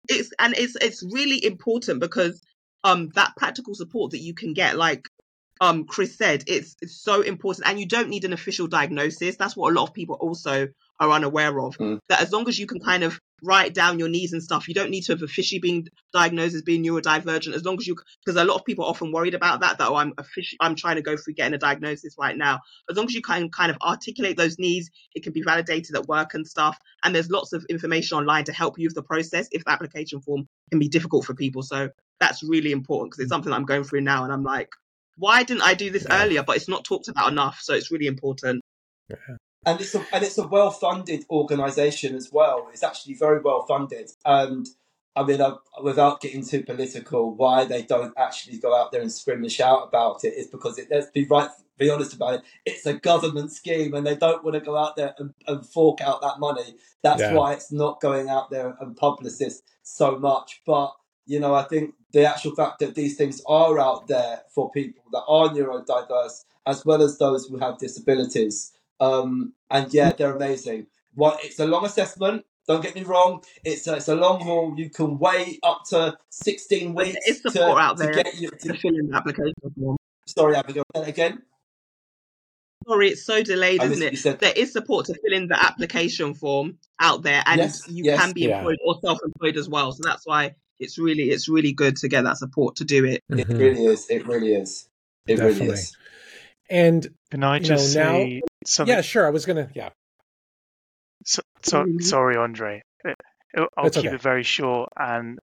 it's 0.09 0.33
and 0.39 0.55
it's 0.57 0.77
it's 0.77 1.03
really 1.03 1.45
important 1.45 2.01
because 2.01 2.43
um 2.85 3.09
that 3.15 3.35
practical 3.37 3.75
support 3.75 4.13
that 4.13 4.21
you 4.21 4.35
can 4.35 4.55
get 4.55 4.77
like 4.77 5.09
um 5.61 5.87
Chris 5.87 6.17
said, 6.19 6.45
it's, 6.47 6.77
it's 6.83 7.03
so 7.03 7.23
important, 7.23 7.69
and 7.69 7.81
you 7.81 7.87
don't 7.87 8.11
need 8.11 8.25
an 8.25 8.33
official 8.35 8.67
diagnosis. 8.69 9.37
That's 9.37 9.57
what 9.57 9.73
a 9.73 9.75
lot 9.75 9.89
of 9.89 9.95
people 9.95 10.17
also 10.17 10.69
are 11.01 11.11
unaware 11.11 11.59
of. 11.61 11.77
Mm. 11.79 11.99
That 12.09 12.21
as 12.21 12.33
long 12.33 12.49
as 12.49 12.59
you 12.59 12.67
can 12.67 12.81
kind 12.81 13.05
of 13.05 13.19
write 13.43 13.73
down 13.73 13.99
your 13.99 14.09
needs 14.09 14.33
and 14.33 14.43
stuff, 14.43 14.67
you 14.67 14.75
don't 14.75 14.91
need 14.91 15.03
to 15.03 15.13
have 15.13 15.23
officially 15.23 15.61
been 15.61 15.87
diagnosed 16.13 16.57
as 16.57 16.63
being 16.63 16.83
neurodivergent. 16.83 17.55
As 17.55 17.65
long 17.65 17.77
as 17.79 17.87
you, 17.87 17.97
because 18.25 18.41
a 18.41 18.45
lot 18.45 18.57
of 18.57 18.65
people 18.65 18.85
are 18.85 18.91
often 18.91 19.13
worried 19.13 19.35
about 19.35 19.61
that. 19.61 19.79
That 19.79 19.89
oh, 19.89 19.97
I'm 19.97 20.13
officially, 20.19 20.59
I'm 20.61 20.75
trying 20.75 20.97
to 20.97 21.03
go 21.03 21.17
through 21.17 21.35
getting 21.35 21.55
a 21.55 21.59
diagnosis 21.59 22.17
right 22.19 22.37
now. 22.37 22.61
As 22.91 22.97
long 22.97 23.07
as 23.07 23.15
you 23.15 23.23
can 23.23 23.49
kind 23.51 23.71
of 23.71 23.79
articulate 23.81 24.37
those 24.37 24.59
needs, 24.59 24.91
it 25.15 25.23
can 25.23 25.33
be 25.33 25.43
validated 25.43 25.95
at 25.95 26.07
work 26.09 26.35
and 26.35 26.47
stuff. 26.47 26.77
And 27.05 27.15
there's 27.15 27.31
lots 27.31 27.53
of 27.53 27.65
information 27.69 28.19
online 28.19 28.45
to 28.45 28.53
help 28.53 28.79
you 28.79 28.89
with 28.89 28.95
the 28.95 29.03
process 29.03 29.49
if 29.53 29.65
the 29.65 29.71
application 29.71 30.21
form 30.21 30.47
can 30.71 30.81
be 30.81 30.89
difficult 30.89 31.25
for 31.25 31.35
people. 31.35 31.63
So 31.63 31.91
that's 32.19 32.43
really 32.43 32.73
important 32.73 33.13
because 33.13 33.23
it's 33.23 33.31
something 33.31 33.51
that 33.51 33.57
I'm 33.57 33.67
going 33.67 33.85
through 33.85 34.01
now, 34.01 34.25
and 34.25 34.33
I'm 34.33 34.43
like, 34.43 34.71
why 35.17 35.43
didn't 35.43 35.63
I 35.63 35.75
do 35.75 35.91
this 35.91 36.07
Yeah. 36.09 36.25
earlier? 36.25 36.43
But 36.43 36.57
it's 36.57 36.69
not 36.69 36.85
talked 36.85 37.09
about 37.09 37.31
enough, 37.31 37.61
so 37.61 37.75
it's 37.75 37.91
really 37.93 38.07
important. 38.07 38.63
And 39.67 39.81
it's 39.81 39.95
a, 39.95 40.05
and 40.13 40.25
it's 40.25 40.39
a 40.39 40.47
well 40.47 40.71
funded 40.71 41.25
organisation 41.31 42.15
as 42.15 42.31
well. 42.33 42.69
It's 42.73 42.83
actually 42.83 43.15
very 43.15 43.41
well 43.41 43.65
funded, 43.67 44.11
and 44.25 44.67
I 45.17 45.25
mean, 45.25 45.41
uh, 45.41 45.57
without 45.83 46.21
getting 46.21 46.45
too 46.45 46.63
political, 46.63 47.35
why 47.35 47.65
they 47.65 47.83
don't 47.83 48.15
actually 48.17 48.59
go 48.59 48.77
out 48.77 48.93
there 48.93 49.01
and 49.01 49.11
scream 49.13 49.43
and 49.43 49.51
shout 49.51 49.89
about 49.89 50.25
it 50.25 50.35
is 50.35 50.47
because 50.47 50.79
it, 50.79 50.87
let's 50.91 51.11
be 51.11 51.25
right, 51.25 51.51
be 51.77 51.91
honest 51.91 52.13
about 52.15 52.35
it. 52.35 52.43
It's 52.65 52.87
a 52.87 52.95
government 52.95 53.51
scheme, 53.53 53.95
and 53.95 54.07
they 54.07 54.15
don't 54.17 54.45
want 54.45 54.55
to 54.55 54.61
go 54.61 54.77
out 54.77 54.97
there 54.97 55.15
and, 55.19 55.35
and 55.47 55.67
fork 55.67 56.01
out 56.01 56.21
that 56.23 56.39
money. 56.39 56.77
That's 57.03 57.23
Yeah. 57.23 57.35
why 57.35 57.55
it's 57.55 57.73
not 57.73 58.01
going 58.01 58.29
out 58.29 58.51
there 58.51 58.77
and 58.81 58.97
publicist 58.97 59.65
so 59.83 60.19
much. 60.19 60.63
But 60.67 60.93
you 61.27 61.41
know, 61.41 61.55
I 61.55 61.65
think 61.65 61.95
the 62.13 62.25
actual 62.25 62.55
fact 62.55 62.79
that 62.79 62.95
these 62.95 63.17
things 63.17 63.43
are 63.47 63.79
out 63.79 64.07
there 64.09 64.43
for 64.55 64.71
people 64.71 65.03
that 65.13 65.25
are 65.29 65.49
neurodiverse, 65.51 66.45
as 66.67 66.87
well 66.87 67.03
as 67.03 67.19
those 67.19 67.47
who 67.47 67.59
have 67.59 67.79
disabilities, 67.79 68.73
um, 69.01 69.53
and 69.71 69.93
yeah, 69.93 70.13
they're 70.13 70.35
amazing. 70.37 70.87
What 71.15 71.45
it's 71.45 71.59
a 71.59 71.67
long 71.67 71.85
assessment. 71.85 72.45
Don't 72.67 72.83
get 72.83 72.95
me 72.95 73.03
wrong. 73.03 73.43
It's 73.65 73.87
a, 73.87 73.97
it's 73.97 74.09
a 74.09 74.15
long 74.15 74.43
haul. 74.43 74.75
You 74.77 74.91
can 74.91 75.19
wait 75.19 75.59
up 75.63 75.85
to 75.91 76.19
sixteen 76.29 76.93
But 76.95 77.07
weeks 77.07 77.19
there 77.25 77.35
is 77.35 77.41
to, 77.43 77.51
support 77.51 77.81
out 77.81 77.97
to 77.97 78.03
there 78.05 78.13
get 78.13 78.35
you. 78.35 78.51
to 78.51 78.57
To, 78.69 78.75
fill 78.79 78.95
in 78.95 79.09
the 79.09 79.17
application 79.17 79.55
form. 79.81 79.97
sorry, 80.27 80.55
Abigail. 80.57 80.85
Again. 80.95 81.43
Sorry, 82.87 83.09
it's 83.09 83.25
so 83.25 83.43
delayed, 83.43 83.81
I 83.81 83.87
isn't 83.87 84.03
it? 84.15 84.19
said. 84.19 84.39
There 84.41 84.53
is 84.55 84.73
support 84.73 85.07
to 85.07 85.15
fill 85.15 85.33
in 85.37 85.49
the 85.49 85.63
application 85.63 86.35
form 86.35 86.79
out 87.01 87.23
there, 87.23 87.43
and 87.47 87.59
Yes, 87.59 87.89
you 87.89 88.05
yes. 88.05 88.21
can 88.21 88.33
be 88.33 88.43
Yeah. 88.43 88.59
employed 88.59 88.79
or 88.85 88.99
self-employed 89.03 89.57
as 89.57 89.69
well. 89.69 89.93
So 89.93 90.01
that's 90.05 90.27
why 90.27 90.55
it's 90.79 90.99
really 90.99 91.31
it's 91.31 91.49
really 91.49 91.73
good 91.73 91.97
to 91.99 92.09
get 92.09 92.23
that 92.25 92.37
support 92.39 92.77
to 92.77 92.85
do 92.85 93.05
it. 93.05 93.23
It 93.31 93.49
Mhm. 93.49 93.59
really 93.59 93.85
is. 93.87 94.09
It 94.11 94.27
really 94.27 94.55
is. 94.55 94.89
It 95.27 95.39
really 95.39 95.67
is. 95.69 95.97
And 96.71 97.09
Can 97.31 97.45
I 97.45 97.57
You 97.57 97.65
just 97.65 97.95
know, 97.97 98.03
now- 98.03 98.13
say 98.19 98.43
something? 98.67 98.95
yeah, 98.95 99.01
sure. 99.03 99.27
I 99.27 99.31
was 99.31 99.47
gonna. 99.47 99.71
Yeah, 99.75 99.91
So, 101.25 101.43
so, 101.63 101.85
Mhm. 101.85 102.03
sorry, 102.03 102.37
Andre. 102.37 102.83
I'll 103.57 103.85
That's 103.85 103.97
keep 103.97 104.07
okay. 104.07 104.15
it 104.15 104.21
very 104.23 104.43
short, 104.43 104.91
and 104.97 105.39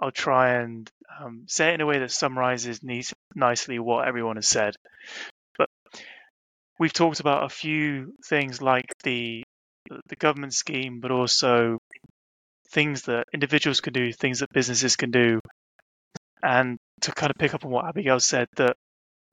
I'll 0.00 0.10
try 0.10 0.54
and 0.54 0.88
um, 1.20 1.44
say 1.48 1.70
it 1.70 1.74
in 1.74 1.80
a 1.80 1.86
way 1.86 1.98
that 1.98 2.10
summarizes 2.10 2.82
nice, 2.82 3.12
nicely 3.34 3.78
what 3.78 4.08
everyone 4.08 4.36
has 4.36 4.48
said. 4.48 4.74
But 5.58 5.68
we've 6.78 6.92
talked 6.92 7.20
about 7.20 7.44
a 7.44 7.48
few 7.48 8.14
things 8.26 8.60
like 8.62 8.86
the 9.04 9.44
the 10.08 10.16
government 10.16 10.54
scheme, 10.54 11.00
but 11.00 11.10
also 11.10 11.78
things 12.70 13.02
that 13.02 13.26
individuals 13.34 13.80
can 13.80 13.92
do, 13.92 14.12
things 14.12 14.40
that 14.40 14.48
businesses 14.52 14.96
can 14.96 15.10
do, 15.10 15.38
and 16.42 16.78
to 17.02 17.12
kind 17.12 17.30
of 17.30 17.36
pick 17.36 17.52
up 17.54 17.64
on 17.64 17.70
what 17.70 17.84
Abigail 17.84 18.18
said 18.20 18.46
that 18.56 18.76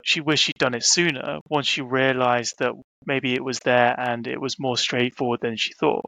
she 0.04 0.20
wished 0.20 0.44
she'd 0.44 0.58
done 0.58 0.74
it 0.74 0.84
sooner 0.84 1.38
once 1.48 1.66
she 1.66 1.82
realized 1.82 2.54
that 2.58 2.72
maybe 3.06 3.34
it 3.34 3.44
was 3.44 3.58
there 3.60 3.94
and 3.98 4.26
it 4.26 4.40
was 4.40 4.58
more 4.58 4.76
straightforward 4.76 5.40
than 5.40 5.56
she 5.56 5.72
thought. 5.72 6.04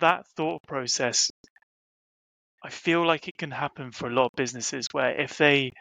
That 0.00 0.26
thought 0.36 0.62
process, 0.66 1.30
I 2.62 2.70
feel 2.70 3.06
like 3.06 3.28
it 3.28 3.36
can 3.36 3.50
happen 3.50 3.92
for 3.92 4.08
a 4.08 4.12
lot 4.12 4.26
of 4.26 4.36
businesses 4.36 4.86
where 4.92 5.20
if 5.20 5.36
they 5.38 5.72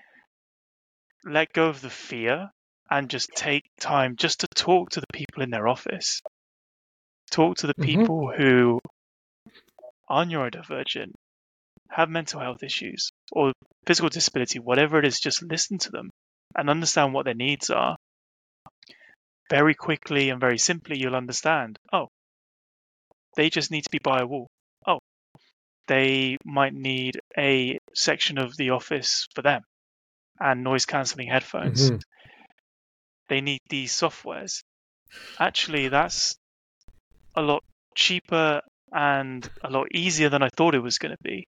let 1.25 1.53
go 1.53 1.67
of 1.69 1.81
the 1.81 1.89
fear 1.89 2.49
and 2.89 3.09
just 3.09 3.29
take 3.35 3.63
time 3.79 4.15
just 4.17 4.41
to 4.41 4.47
talk 4.55 4.91
to 4.91 4.99
the 4.99 5.07
people 5.13 5.41
in 5.41 5.49
their 5.49 5.67
office, 5.67 6.21
talk 7.31 7.57
to 7.57 7.67
the 7.67 7.73
Mhm. 7.79 7.85
people 7.85 8.31
who 8.35 8.79
are 10.09 10.25
neurodivergent, 10.25 11.13
have 11.89 12.09
mental 12.09 12.39
health 12.41 12.61
issues, 12.63 13.09
or 13.31 13.53
physical 13.87 14.09
disability, 14.09 14.59
whatever 14.59 14.99
it 14.99 15.05
is, 15.05 15.19
just 15.19 15.41
listen 15.41 15.77
to 15.77 15.89
them 15.91 16.09
and 16.55 16.69
understand 16.69 17.13
what 17.13 17.25
their 17.25 17.33
needs 17.33 17.69
are. 17.69 17.97
Very 19.49 19.75
quickly 19.75 20.29
and 20.29 20.39
very 20.39 20.57
simply, 20.57 20.97
you'll 20.97 21.15
understand 21.15 21.77
oh, 21.91 22.07
they 23.35 23.49
just 23.49 23.71
need 23.71 23.83
to 23.83 23.89
be 23.89 23.99
by 23.99 24.19
a 24.19 24.25
wall. 24.25 24.47
Oh, 24.87 24.99
they 25.87 26.37
might 26.45 26.73
need 26.73 27.19
a 27.37 27.79
section 27.93 28.37
of 28.37 28.55
the 28.57 28.71
office 28.71 29.27
for 29.35 29.41
them 29.41 29.61
and 30.39 30.63
noise 30.63 30.85
cancelling 30.85 31.27
headphones. 31.29 31.91
Mhm. 31.91 32.01
They 33.29 33.41
need 33.41 33.61
these 33.69 33.93
softwares. 33.93 34.63
Actually, 35.39 35.89
that's 35.89 36.35
a 37.35 37.41
lot 37.41 37.63
cheaper 37.95 38.61
and 38.91 39.49
a 39.63 39.69
lot 39.69 39.87
easier 39.93 40.29
than 40.29 40.43
I 40.43 40.49
thought 40.49 40.75
it 40.75 40.79
was 40.79 40.97
going 40.97 41.15
to 41.15 41.23
be. 41.23 41.47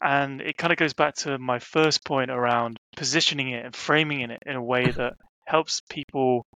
And 0.00 0.40
it 0.40 0.56
kind 0.56 0.72
of 0.72 0.78
goes 0.78 0.92
back 0.92 1.14
to 1.16 1.38
my 1.38 1.58
first 1.58 2.04
point 2.04 2.30
around 2.30 2.78
positioning 2.96 3.50
it 3.50 3.64
and 3.64 3.74
framing 3.74 4.20
it 4.20 4.42
in 4.46 4.56
a 4.56 4.62
way 4.62 4.90
that 4.90 5.14
helps 5.46 5.82
people 5.90 6.46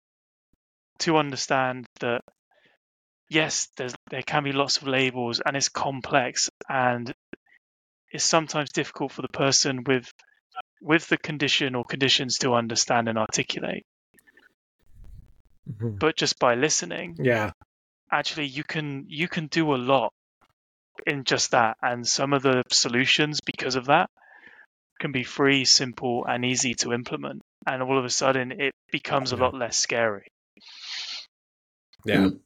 to 1.01 1.17
understand 1.17 1.87
that 2.01 2.23
yes, 3.29 3.69
there's 3.77 3.95
there 4.11 4.23
can 4.23 4.45
be 4.45 4.53
lots 4.53 4.79
of 4.79 4.89
labels 4.89 5.41
and 5.45 5.57
it's 5.57 5.69
complex 5.69 6.51
and 6.69 7.13
it's 8.11 8.25
sometimes 8.25 8.71
difficult 8.71 9.13
for 9.13 9.23
the 9.23 9.29
person 9.29 9.85
with 9.85 10.11
with 10.81 11.07
the 11.09 11.19
condition 11.19 11.75
or 11.75 11.85
conditions 11.85 12.39
to 12.39 12.55
understand 12.55 13.09
and 13.09 13.19
articulate. 13.19 13.85
Mhm. 15.69 15.99
But 15.99 16.17
just 16.17 16.39
by 16.39 16.55
listening, 16.55 17.17
yeah, 17.19 17.53
actually 18.11 18.47
you 18.47 18.65
can 18.65 19.05
you 19.09 19.29
can 19.29 19.47
do 19.49 19.75
a 19.75 19.77
lot 19.77 20.13
in 21.07 21.25
just 21.25 21.53
that 21.53 21.77
and 21.83 22.07
some 22.07 22.33
of 22.33 22.43
the 22.43 22.63
solutions 22.71 23.41
because 23.45 23.77
of 23.77 23.87
that 23.87 24.11
can 24.99 25.13
be 25.13 25.23
free 25.25 25.65
simple 25.65 26.25
and 26.27 26.45
easy 26.45 26.75
to 26.75 26.93
implement 26.93 27.41
and 27.67 27.83
all 27.83 27.99
of 27.99 28.05
a 28.05 28.11
sudden 28.11 28.53
it 28.53 28.73
becomes 28.91 29.33
a 29.33 29.37
lot 29.37 29.55
less 29.55 29.79
scary 29.79 30.27
yeah, 32.07 32.17
Mm. 32.17 32.39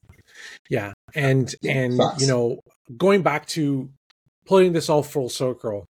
yeah. 0.71 0.93
And 1.15 1.55
and 1.63 1.97
facts. 1.99 2.23
you 2.23 2.27
know, 2.29 2.61
going 2.97 3.23
back 3.23 3.47
to 3.49 3.91
putting 4.47 4.73
this 4.73 4.89
all 4.89 5.03
full 5.03 5.29
circle. 5.29 5.85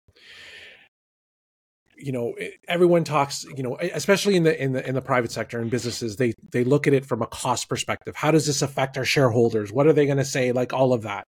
You 1.98 2.14
know, 2.14 2.36
everyone 2.68 3.04
talks. 3.04 3.44
You 3.44 3.64
know, 3.64 3.78
especially 3.82 4.38
in 4.38 4.44
the 4.44 4.64
in 4.64 4.72
the 4.72 4.88
in 4.88 4.96
the 4.96 5.02
private 5.02 5.32
sector 5.32 5.60
and 5.60 5.70
businesses, 5.70 6.16
they 6.16 6.34
they 6.54 6.64
look 6.64 6.88
at 6.88 6.94
it 6.94 7.06
from 7.06 7.22
a 7.22 7.28
cost 7.28 7.68
perspective. 7.68 8.16
How 8.16 8.32
does 8.32 8.48
this 8.48 8.62
affect 8.62 8.98
our 8.98 9.04
shareholders? 9.06 9.72
What 9.74 9.86
are 9.88 9.94
they 9.94 10.06
going 10.06 10.18
to 10.18 10.26
say? 10.26 10.54
Like 10.54 10.72
all 10.72 10.94
of 10.94 11.02
that. 11.02 11.26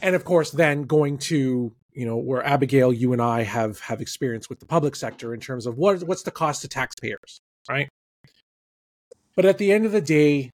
And 0.00 0.14
of 0.14 0.24
course, 0.24 0.50
then 0.52 0.82
going 0.84 1.18
to 1.18 1.72
you 1.94 2.04
know 2.04 2.16
where 2.16 2.44
Abigail, 2.44 2.92
you 2.92 3.12
and 3.12 3.22
I 3.22 3.42
have 3.42 3.80
have 3.80 4.00
experience 4.00 4.48
with 4.48 4.60
the 4.60 4.66
public 4.66 4.96
sector 4.96 5.32
in 5.32 5.40
terms 5.40 5.66
of 5.66 5.78
what 5.78 6.02
what's 6.02 6.24
the 6.24 6.30
cost 6.30 6.62
to 6.62 6.68
taxpayers, 6.68 7.40
right? 7.68 7.88
But 9.36 9.44
at 9.44 9.58
the 9.58 9.72
end 9.72 9.86
of 9.86 9.92
the 9.92 10.00
day, 10.00 10.50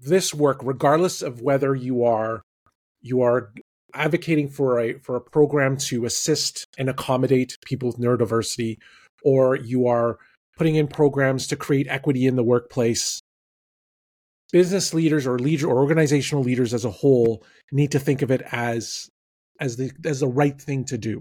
this 0.00 0.34
work, 0.34 0.60
regardless 0.62 1.22
of 1.22 1.40
whether 1.40 1.74
you 1.74 2.04
are 2.04 2.42
you 3.00 3.22
are 3.22 3.52
advocating 3.94 4.48
for 4.48 4.80
a 4.80 4.94
for 4.98 5.16
a 5.16 5.20
program 5.20 5.76
to 5.76 6.04
assist 6.04 6.66
and 6.76 6.90
accommodate 6.90 7.56
people 7.64 7.88
with 7.88 7.98
neurodiversity, 7.98 8.78
or 9.22 9.56
you 9.56 9.86
are 9.86 10.18
putting 10.56 10.74
in 10.74 10.88
programs 10.88 11.46
to 11.48 11.56
create 11.56 11.86
equity 11.88 12.26
in 12.26 12.36
the 12.36 12.44
workplace, 12.44 13.20
business 14.52 14.94
leaders 14.94 15.26
or 15.26 15.38
leader 15.38 15.68
or 15.68 15.78
organizational 15.78 16.44
leaders 16.44 16.74
as 16.74 16.84
a 16.84 16.90
whole 16.90 17.42
need 17.72 17.92
to 17.92 17.98
think 17.98 18.22
of 18.22 18.30
it 18.30 18.42
as 18.52 19.08
as 19.60 19.76
the 19.76 19.90
as 20.04 20.20
the 20.20 20.28
right 20.28 20.60
thing 20.60 20.84
to 20.86 20.98
do. 20.98 21.20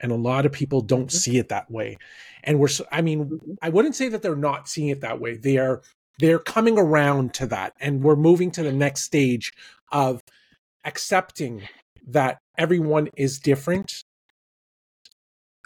And 0.00 0.12
a 0.12 0.16
lot 0.16 0.46
of 0.46 0.52
people 0.52 0.80
don't 0.80 1.08
mm-hmm. 1.08 1.16
see 1.16 1.38
it 1.38 1.48
that 1.48 1.70
way. 1.70 1.96
And 2.42 2.58
we're 2.58 2.68
i 2.90 3.02
mean, 3.02 3.24
mm-hmm. 3.26 3.52
I 3.62 3.68
wouldn't 3.68 3.96
say 3.96 4.08
that 4.08 4.22
they're 4.22 4.36
not 4.36 4.68
seeing 4.68 4.88
it 4.88 5.00
that 5.00 5.20
way. 5.20 5.36
They 5.36 5.58
are 5.58 5.82
they're 6.20 6.38
coming 6.38 6.78
around 6.78 7.32
to 7.34 7.46
that 7.46 7.72
and 7.80 8.02
we're 8.02 8.16
moving 8.16 8.50
to 8.52 8.62
the 8.62 8.72
next 8.72 9.02
stage 9.02 9.52
of 9.90 10.20
accepting 10.84 11.62
that 12.06 12.38
everyone 12.58 13.08
is 13.16 13.38
different 13.38 14.04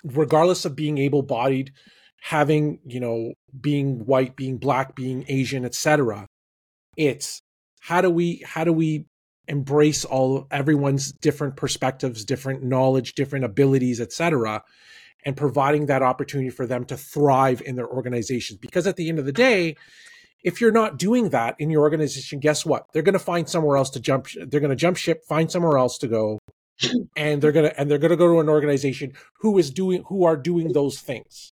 regardless 0.04 0.64
of 0.64 0.76
being 0.76 0.98
able-bodied 0.98 1.72
having 2.22 2.78
you 2.86 3.00
know 3.00 3.32
being 3.60 4.04
white 4.06 4.36
being 4.36 4.56
black 4.56 4.94
being 4.94 5.24
asian 5.28 5.64
etc 5.64 6.26
it's 6.96 7.40
how 7.80 8.00
do 8.00 8.10
we 8.10 8.42
how 8.46 8.64
do 8.64 8.72
we 8.72 9.06
embrace 9.48 10.04
all 10.04 10.46
everyone's 10.50 11.12
different 11.12 11.56
perspectives 11.56 12.24
different 12.24 12.62
knowledge 12.62 13.14
different 13.14 13.44
abilities 13.44 14.00
etc 14.00 14.62
and 15.24 15.36
providing 15.36 15.86
that 15.86 16.02
opportunity 16.02 16.50
for 16.50 16.66
them 16.66 16.84
to 16.84 16.96
thrive 16.96 17.62
in 17.64 17.76
their 17.76 17.88
organizations. 17.88 18.58
Because 18.58 18.86
at 18.86 18.96
the 18.96 19.08
end 19.08 19.18
of 19.18 19.24
the 19.24 19.32
day, 19.32 19.76
if 20.42 20.60
you're 20.60 20.72
not 20.72 20.98
doing 20.98 21.30
that 21.30 21.56
in 21.58 21.70
your 21.70 21.82
organization, 21.82 22.38
guess 22.38 22.66
what? 22.66 22.86
They're 22.92 23.02
going 23.02 23.14
to 23.14 23.18
find 23.18 23.48
somewhere 23.48 23.76
else 23.76 23.90
to 23.90 24.00
jump. 24.00 24.28
They're 24.34 24.60
going 24.60 24.70
to 24.70 24.76
jump 24.76 24.96
ship, 24.96 25.24
find 25.24 25.50
somewhere 25.50 25.78
else 25.78 25.96
to 25.98 26.08
go, 26.08 26.38
and 27.16 27.40
they're 27.40 27.52
going 27.52 27.70
to 27.70 27.80
and 27.80 27.90
they're 27.90 27.98
going 27.98 28.10
to 28.10 28.16
go 28.16 28.28
to 28.28 28.40
an 28.40 28.48
organization 28.48 29.14
who 29.40 29.56
is 29.58 29.70
doing 29.70 30.04
who 30.08 30.24
are 30.24 30.36
doing 30.36 30.72
those 30.72 31.00
things. 31.00 31.52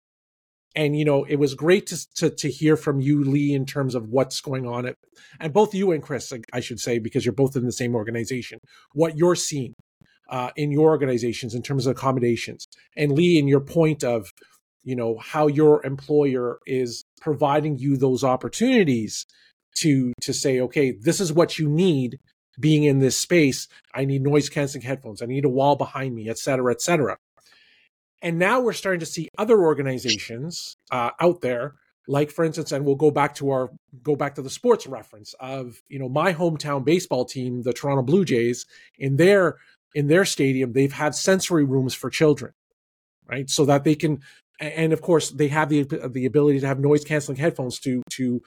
And 0.76 0.96
you 0.96 1.06
know, 1.06 1.24
it 1.24 1.36
was 1.36 1.54
great 1.54 1.86
to 1.86 1.96
to, 2.16 2.30
to 2.30 2.50
hear 2.50 2.76
from 2.76 3.00
you, 3.00 3.24
Lee, 3.24 3.54
in 3.54 3.64
terms 3.64 3.94
of 3.94 4.10
what's 4.10 4.40
going 4.42 4.66
on 4.66 4.86
at, 4.86 4.94
and 5.40 5.52
both 5.52 5.74
you 5.74 5.90
and 5.90 6.02
Chris, 6.02 6.32
I 6.52 6.60
should 6.60 6.78
say, 6.78 6.98
because 6.98 7.24
you're 7.24 7.32
both 7.32 7.56
in 7.56 7.64
the 7.64 7.72
same 7.72 7.94
organization. 7.94 8.58
What 8.92 9.16
you're 9.16 9.34
seeing 9.34 9.72
uh, 10.28 10.50
in 10.54 10.70
your 10.70 10.90
organizations 10.90 11.54
in 11.54 11.62
terms 11.62 11.86
of 11.86 11.96
accommodations, 11.96 12.66
and 12.94 13.12
Lee, 13.12 13.38
in 13.38 13.48
your 13.48 13.60
point 13.60 14.04
of 14.04 14.30
you 14.84 14.94
know 14.94 15.16
how 15.18 15.46
your 15.46 15.84
employer 15.84 16.58
is 16.66 17.02
providing 17.22 17.78
you 17.78 17.96
those 17.96 18.22
opportunities 18.22 19.24
to 19.76 20.12
to 20.20 20.32
say 20.32 20.60
okay 20.60 20.92
this 20.92 21.20
is 21.20 21.32
what 21.32 21.58
you 21.58 21.68
need 21.68 22.18
being 22.58 22.84
in 22.84 23.00
this 23.00 23.16
space. 23.16 23.68
I 23.94 24.04
need 24.06 24.22
noise 24.22 24.48
canceling 24.48 24.82
headphones. 24.82 25.20
I 25.20 25.26
need 25.26 25.44
a 25.44 25.48
wall 25.48 25.76
behind 25.76 26.14
me 26.14 26.28
et 26.28 26.38
cetera 26.38 26.72
et 26.72 26.80
cetera 26.82 27.16
and 28.26 28.38
now 28.38 28.60
we're 28.60 28.72
starting 28.72 29.00
to 29.00 29.06
see 29.06 29.28
other 29.38 29.62
organizations 29.62 30.76
uh, 30.90 31.10
out 31.20 31.40
there 31.40 31.74
like 32.08 32.30
for 32.30 32.44
instance 32.44 32.72
and 32.72 32.84
we'll 32.84 32.94
go 32.94 33.10
back 33.10 33.34
to 33.34 33.50
our 33.50 33.70
go 34.02 34.16
back 34.16 34.34
to 34.34 34.42
the 34.42 34.50
sports 34.50 34.86
reference 34.86 35.34
of 35.40 35.80
you 35.88 35.98
know 35.98 36.08
my 36.08 36.32
hometown 36.32 36.84
baseball 36.84 37.24
team 37.24 37.62
the 37.62 37.72
toronto 37.72 38.02
blue 38.02 38.24
jays 38.24 38.66
in 38.98 39.16
their 39.16 39.56
in 39.94 40.08
their 40.08 40.24
stadium 40.24 40.72
they've 40.72 40.92
had 40.92 41.14
sensory 41.14 41.64
rooms 41.64 41.94
for 41.94 42.10
children 42.10 42.52
right? 43.28 43.48
So 43.50 43.64
that 43.66 43.84
they 43.84 43.94
can 43.94 44.20
and 44.60 44.92
of 44.92 45.02
course 45.02 45.30
they 45.30 45.48
have 45.48 45.68
the 45.68 45.84
the 45.84 46.26
ability 46.26 46.60
to 46.60 46.66
have 46.66 46.78
noise 46.78 47.04
canceling 47.04 47.38
headphones 47.38 47.78
to 47.80 48.02
to 48.10 48.42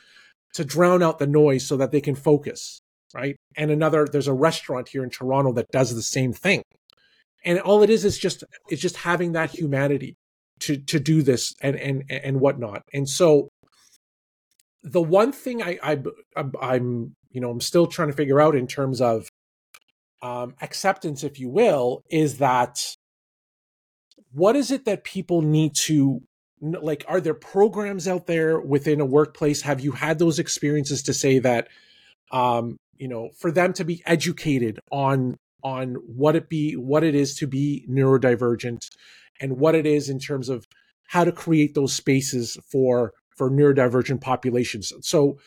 to 0.55 0.65
drown 0.65 1.03
out 1.03 1.19
the 1.19 1.27
noise 1.27 1.65
so 1.65 1.77
that 1.77 1.91
they 1.91 2.01
can 2.01 2.15
focus 2.15 2.80
right? 3.13 3.36
And 3.55 3.71
another 3.71 4.07
there's 4.11 4.27
a 4.27 4.34
restaurant 4.34 4.89
here 4.89 5.03
in 5.03 5.09
toronto 5.09 5.53
that 5.53 5.67
does 5.71 5.95
the 5.95 6.01
same 6.01 6.34
thing 6.34 6.63
and 7.45 7.59
all 7.59 7.83
it 7.83 7.89
is 7.89 8.05
is 8.05 8.17
just 8.17 8.43
it's 8.69 8.81
just 8.81 8.97
having 8.97 9.33
that 9.33 9.51
humanity 9.51 10.15
to 10.61 10.77
to 10.77 10.99
do 10.99 11.21
this 11.21 11.53
and 11.61 11.75
and 11.75 12.03
and 12.09 12.39
whatnot. 12.39 12.83
And 12.93 13.07
so 13.07 13.49
the 14.83 15.01
one 15.01 15.31
thing 15.31 15.61
i 15.61 15.77
i 15.83 15.97
i'm 16.61 17.13
you 17.31 17.41
know 17.41 17.49
i'm 17.49 17.61
still 17.61 17.85
trying 17.85 18.07
to 18.07 18.13
figure 18.13 18.39
out 18.39 18.55
in 18.55 18.65
terms 18.65 19.01
of 19.01 19.27
um 20.21 20.55
acceptance 20.61 21.23
if 21.23 21.37
you 21.37 21.49
will 21.49 22.01
is 22.09 22.37
that 22.37 22.79
what 24.31 24.55
is 24.55 24.71
it 24.71 24.85
that 24.85 25.03
people 25.03 25.41
need 25.41 25.75
to 25.75 26.21
like 26.61 27.05
are 27.07 27.21
there 27.21 27.33
programs 27.33 28.07
out 28.07 28.27
there 28.27 28.59
within 28.59 28.99
a 28.99 29.05
workplace? 29.05 29.61
Have 29.61 29.79
you 29.79 29.93
had 29.93 30.19
those 30.19 30.39
experiences 30.39 31.03
to 31.03 31.13
say 31.13 31.39
that 31.39 31.67
um 32.31 32.77
you 32.97 33.07
know 33.07 33.29
for 33.37 33.51
them 33.51 33.73
to 33.73 33.85
be 33.85 34.03
educated 34.05 34.79
on 34.91 35.37
on 35.64 35.95
what 35.95 36.36
it 36.36 36.49
be 36.49 36.74
what 36.74 37.03
it 37.03 37.16
is 37.16 37.36
to 37.36 37.47
be 37.47 37.86
neurodivergent 37.89 38.89
and 39.39 39.57
what 39.57 39.76
it 39.76 39.86
is 39.86 40.10
in 40.10 40.20
terms 40.20 40.49
of 40.49 40.66
how 41.07 41.24
to 41.24 41.32
create 41.32 41.74
those 41.76 41.93
spaces 41.93 42.57
for 42.70 43.14
for 43.36 43.49
neurodivergent 43.49 44.22
populations 44.22 44.93
so 45.01 45.38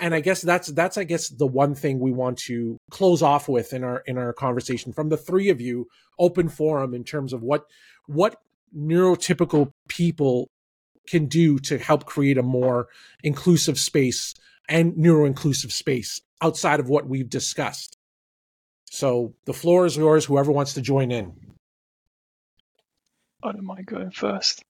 and 0.00 0.14
i 0.14 0.20
guess 0.20 0.42
that's 0.42 0.68
that's 0.68 0.98
i 0.98 1.04
guess 1.04 1.28
the 1.28 1.46
one 1.46 1.74
thing 1.74 2.00
we 2.00 2.12
want 2.12 2.38
to 2.38 2.76
close 2.90 3.22
off 3.22 3.48
with 3.48 3.72
in 3.72 3.84
our 3.84 4.02
in 4.06 4.18
our 4.18 4.32
conversation 4.32 4.92
from 4.92 5.08
the 5.08 5.16
three 5.16 5.48
of 5.48 5.60
you 5.60 5.86
open 6.18 6.48
forum 6.48 6.94
in 6.94 7.04
terms 7.04 7.32
of 7.32 7.42
what 7.42 7.64
what 8.06 8.36
neurotypical 8.76 9.70
people 9.88 10.50
can 11.06 11.26
do 11.26 11.58
to 11.58 11.78
help 11.78 12.04
create 12.04 12.38
a 12.38 12.42
more 12.42 12.88
inclusive 13.22 13.78
space 13.78 14.34
and 14.68 14.96
neuro 14.96 15.24
inclusive 15.24 15.72
space 15.72 16.20
outside 16.42 16.80
of 16.80 16.88
what 16.88 17.06
we've 17.06 17.30
discussed. 17.30 17.95
So 18.90 19.34
the 19.44 19.52
floor 19.52 19.86
is 19.86 19.96
yours, 19.96 20.24
whoever 20.24 20.52
wants 20.52 20.74
to 20.74 20.80
join 20.80 21.10
in. 21.10 21.34
I 23.42 23.52
don't 23.52 23.64
mind 23.64 23.86
going 23.86 24.10
first. 24.10 24.62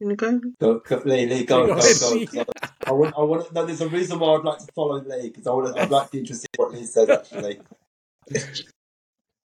You 0.00 0.14
go? 0.14 0.40
Go, 0.60 0.78
go, 0.78 1.02
Lee, 1.04 1.26
Lee, 1.26 1.44
go, 1.44 1.66
go, 1.66 1.74
go. 1.74 1.80
go, 1.80 2.24
go. 2.26 2.44
I 2.86 2.92
want, 2.92 3.14
I 3.16 3.20
want. 3.22 3.52
No, 3.52 3.66
there's 3.66 3.80
a 3.80 3.88
reason 3.88 4.20
why 4.20 4.34
I'd 4.34 4.44
like 4.44 4.58
to 4.58 4.72
follow 4.72 5.00
Lee 5.00 5.28
because 5.28 5.46
I 5.46 5.50
want. 5.50 5.76
I'd 5.76 5.90
like 5.90 6.06
to 6.06 6.12
be 6.12 6.18
interested 6.20 6.48
in 6.56 6.64
what 6.64 6.72
Lee 6.72 6.86
says 6.86 7.10
actually. 7.10 7.60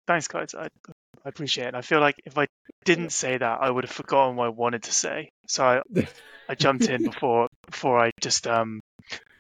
Thanks, 0.08 0.28
guys. 0.28 0.54
I, 0.54 0.68
I 1.26 1.30
appreciate 1.30 1.70
it. 1.70 1.76
I 1.76 1.82
feel 1.82 2.02
like 2.02 2.22
if 2.26 2.38
I 2.38 2.48
didn't 2.84 3.12
say 3.12 3.38
that, 3.38 3.60
I 3.62 3.70
would 3.70 3.86
have 3.86 3.92
forgotten 3.92 4.36
what 4.36 4.48
I 4.48 4.50
wanted 4.50 4.84
to 4.84 4.92
say. 4.92 5.32
So 5.48 5.64
I, 5.64 6.08
I 6.50 6.56
jumped 6.56 6.90
in 6.90 7.04
before 7.04 7.48
before 7.70 7.98
I 7.98 8.12
just 8.20 8.46
um 8.46 8.82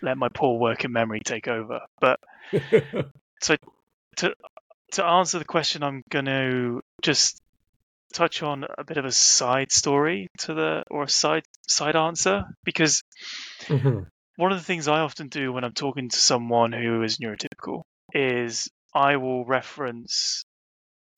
let 0.01 0.17
my 0.17 0.29
poor 0.29 0.57
working 0.57 0.93
memory 0.93 1.19
take 1.19 1.49
over. 1.49 1.81
But 1.99 2.21
so 3.41 3.57
to 4.17 4.33
to 4.93 5.05
answer 5.05 5.39
the 5.39 5.45
question, 5.45 5.83
I'm 5.83 6.03
going 6.09 6.25
to 6.25 6.81
just 7.01 7.41
touch 8.13 8.43
on 8.43 8.65
a 8.77 8.83
bit 8.83 8.97
of 8.97 9.05
a 9.05 9.11
side 9.11 9.71
story 9.71 10.27
to 10.39 10.53
the 10.53 10.83
or 10.91 11.03
a 11.03 11.09
side 11.09 11.43
side 11.67 11.95
answer 11.95 12.43
because 12.65 13.03
mm-hmm. 13.63 14.01
one 14.35 14.51
of 14.51 14.57
the 14.57 14.63
things 14.63 14.87
I 14.87 14.99
often 14.99 15.29
do 15.29 15.53
when 15.53 15.63
I'm 15.63 15.73
talking 15.73 16.09
to 16.09 16.17
someone 16.17 16.73
who 16.73 17.03
is 17.03 17.19
neurotypical 17.19 17.83
is 18.13 18.69
I 18.93 19.15
will 19.15 19.45
reference 19.45 20.43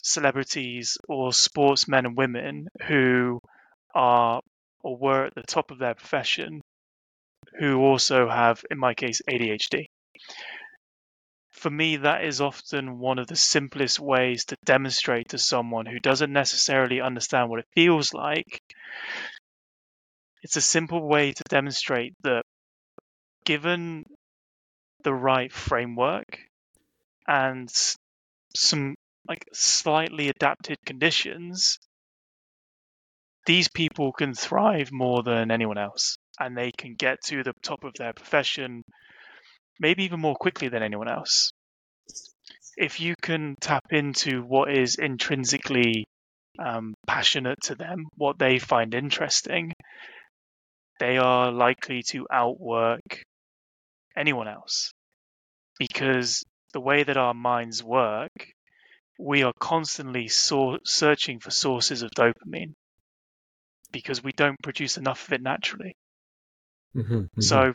celebrities 0.02 0.98
or 1.08 1.32
sportsmen 1.32 2.06
and 2.06 2.16
women 2.16 2.68
who 2.86 3.40
are 3.94 4.40
or 4.82 4.96
were 4.96 5.24
at 5.24 5.34
the 5.34 5.42
top 5.42 5.70
of 5.70 5.78
their 5.78 5.94
profession 5.94 6.60
who 7.58 7.80
also 7.80 8.28
have, 8.28 8.62
in 8.70 8.78
my 8.78 8.94
case, 8.94 9.22
ADHD. 9.28 9.86
For 11.64 11.70
me, 11.70 11.96
that 11.96 12.26
is 12.26 12.42
often 12.42 12.98
one 12.98 13.18
of 13.18 13.26
the 13.26 13.36
simplest 13.36 13.98
ways 13.98 14.44
to 14.44 14.56
demonstrate 14.66 15.30
to 15.30 15.38
someone 15.38 15.86
who 15.86 15.98
doesn't 15.98 16.30
necessarily 16.30 17.00
understand 17.00 17.48
what 17.48 17.60
it 17.60 17.68
feels 17.74 18.12
like. 18.12 18.60
It's 20.42 20.58
a 20.58 20.60
simple 20.60 21.08
way 21.08 21.32
to 21.32 21.42
demonstrate 21.48 22.12
that 22.22 22.44
given 23.46 24.04
the 25.04 25.14
right 25.14 25.50
framework 25.50 26.38
and 27.26 27.70
some 28.54 28.94
like 29.26 29.48
slightly 29.54 30.28
adapted 30.28 30.76
conditions, 30.84 31.78
these 33.46 33.68
people 33.68 34.12
can 34.12 34.34
thrive 34.34 34.92
more 34.92 35.22
than 35.22 35.50
anyone 35.50 35.78
else 35.78 36.18
and 36.38 36.58
they 36.58 36.72
can 36.72 36.92
get 36.92 37.22
to 37.28 37.42
the 37.42 37.54
top 37.62 37.84
of 37.84 37.94
their 37.94 38.12
profession 38.12 38.84
maybe 39.78 40.04
even 40.04 40.20
more 40.20 40.36
quickly 40.36 40.68
than 40.68 40.82
anyone 40.82 41.08
else. 41.08 41.52
If 42.76 43.00
you 43.00 43.14
can 43.20 43.56
tap 43.60 43.84
into 43.90 44.42
what 44.42 44.72
is 44.72 44.96
intrinsically 44.96 46.06
um, 46.58 46.94
passionate 47.06 47.60
to 47.64 47.74
them, 47.74 48.06
what 48.16 48.38
they 48.38 48.58
find 48.58 48.94
interesting, 48.94 49.72
they 51.00 51.18
are 51.18 51.52
likely 51.52 52.02
to 52.10 52.26
outwork 52.32 53.22
anyone 54.16 54.48
else. 54.48 54.92
Because 55.78 56.44
the 56.72 56.80
way 56.80 57.02
that 57.02 57.16
our 57.16 57.34
minds 57.34 57.82
work, 57.82 58.32
we 59.18 59.42
are 59.42 59.52
constantly 59.58 60.28
so- 60.28 60.78
searching 60.84 61.40
for 61.40 61.50
sources 61.50 62.02
of 62.02 62.10
dopamine 62.10 62.74
because 63.92 64.22
we 64.22 64.32
don't 64.32 64.60
produce 64.62 64.96
enough 64.96 65.26
of 65.26 65.32
it 65.34 65.42
naturally. 65.42 65.94
Mm-hmm, 66.96 67.14
mm-hmm. 67.14 67.40
So, 67.40 67.72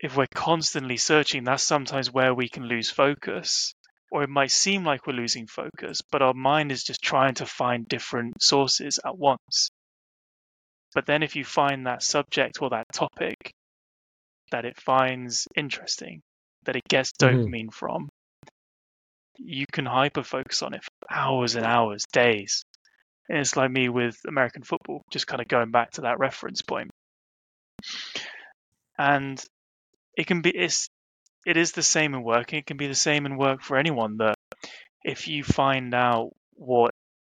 if 0.00 0.16
we're 0.16 0.26
constantly 0.34 0.96
searching, 0.96 1.44
that's 1.44 1.62
sometimes 1.62 2.10
where 2.10 2.34
we 2.34 2.48
can 2.48 2.64
lose 2.64 2.90
focus, 2.90 3.74
or 4.10 4.22
it 4.22 4.30
might 4.30 4.50
seem 4.50 4.82
like 4.84 5.06
we're 5.06 5.12
losing 5.12 5.46
focus, 5.46 6.00
but 6.10 6.22
our 6.22 6.32
mind 6.32 6.72
is 6.72 6.82
just 6.82 7.02
trying 7.02 7.34
to 7.34 7.46
find 7.46 7.86
different 7.86 8.42
sources 8.42 8.98
at 9.04 9.16
once. 9.16 9.70
But 10.94 11.06
then, 11.06 11.22
if 11.22 11.36
you 11.36 11.44
find 11.44 11.86
that 11.86 12.02
subject 12.02 12.62
or 12.62 12.70
that 12.70 12.86
topic 12.92 13.52
that 14.50 14.64
it 14.64 14.80
finds 14.80 15.46
interesting, 15.54 16.22
that 16.64 16.76
it 16.76 16.88
gets 16.88 17.12
mm-hmm. 17.12 17.36
dopamine 17.36 17.72
from, 17.72 18.08
you 19.36 19.66
can 19.70 19.86
hyper 19.86 20.22
focus 20.22 20.62
on 20.62 20.74
it 20.74 20.82
for 20.82 20.90
hours 21.14 21.54
and 21.54 21.64
hours, 21.64 22.04
days. 22.12 22.64
And 23.28 23.38
it's 23.38 23.56
like 23.56 23.70
me 23.70 23.88
with 23.88 24.16
American 24.26 24.62
football, 24.62 25.02
just 25.12 25.26
kind 25.26 25.40
of 25.40 25.46
going 25.46 25.70
back 25.70 25.92
to 25.92 26.00
that 26.02 26.18
reference 26.18 26.62
point. 26.62 26.90
And 28.98 29.42
it 30.16 30.26
can 30.26 30.40
be 30.42 30.50
it's 30.50 30.88
it 31.46 31.56
is 31.56 31.72
the 31.72 31.82
same 31.82 32.14
in 32.14 32.22
work. 32.22 32.52
It 32.52 32.66
can 32.66 32.76
be 32.76 32.86
the 32.86 32.94
same 32.94 33.26
in 33.26 33.36
work 33.36 33.62
for 33.62 33.76
anyone 33.76 34.18
that 34.18 34.34
if 35.02 35.28
you 35.28 35.42
find 35.42 35.94
out 35.94 36.30
what 36.54 36.92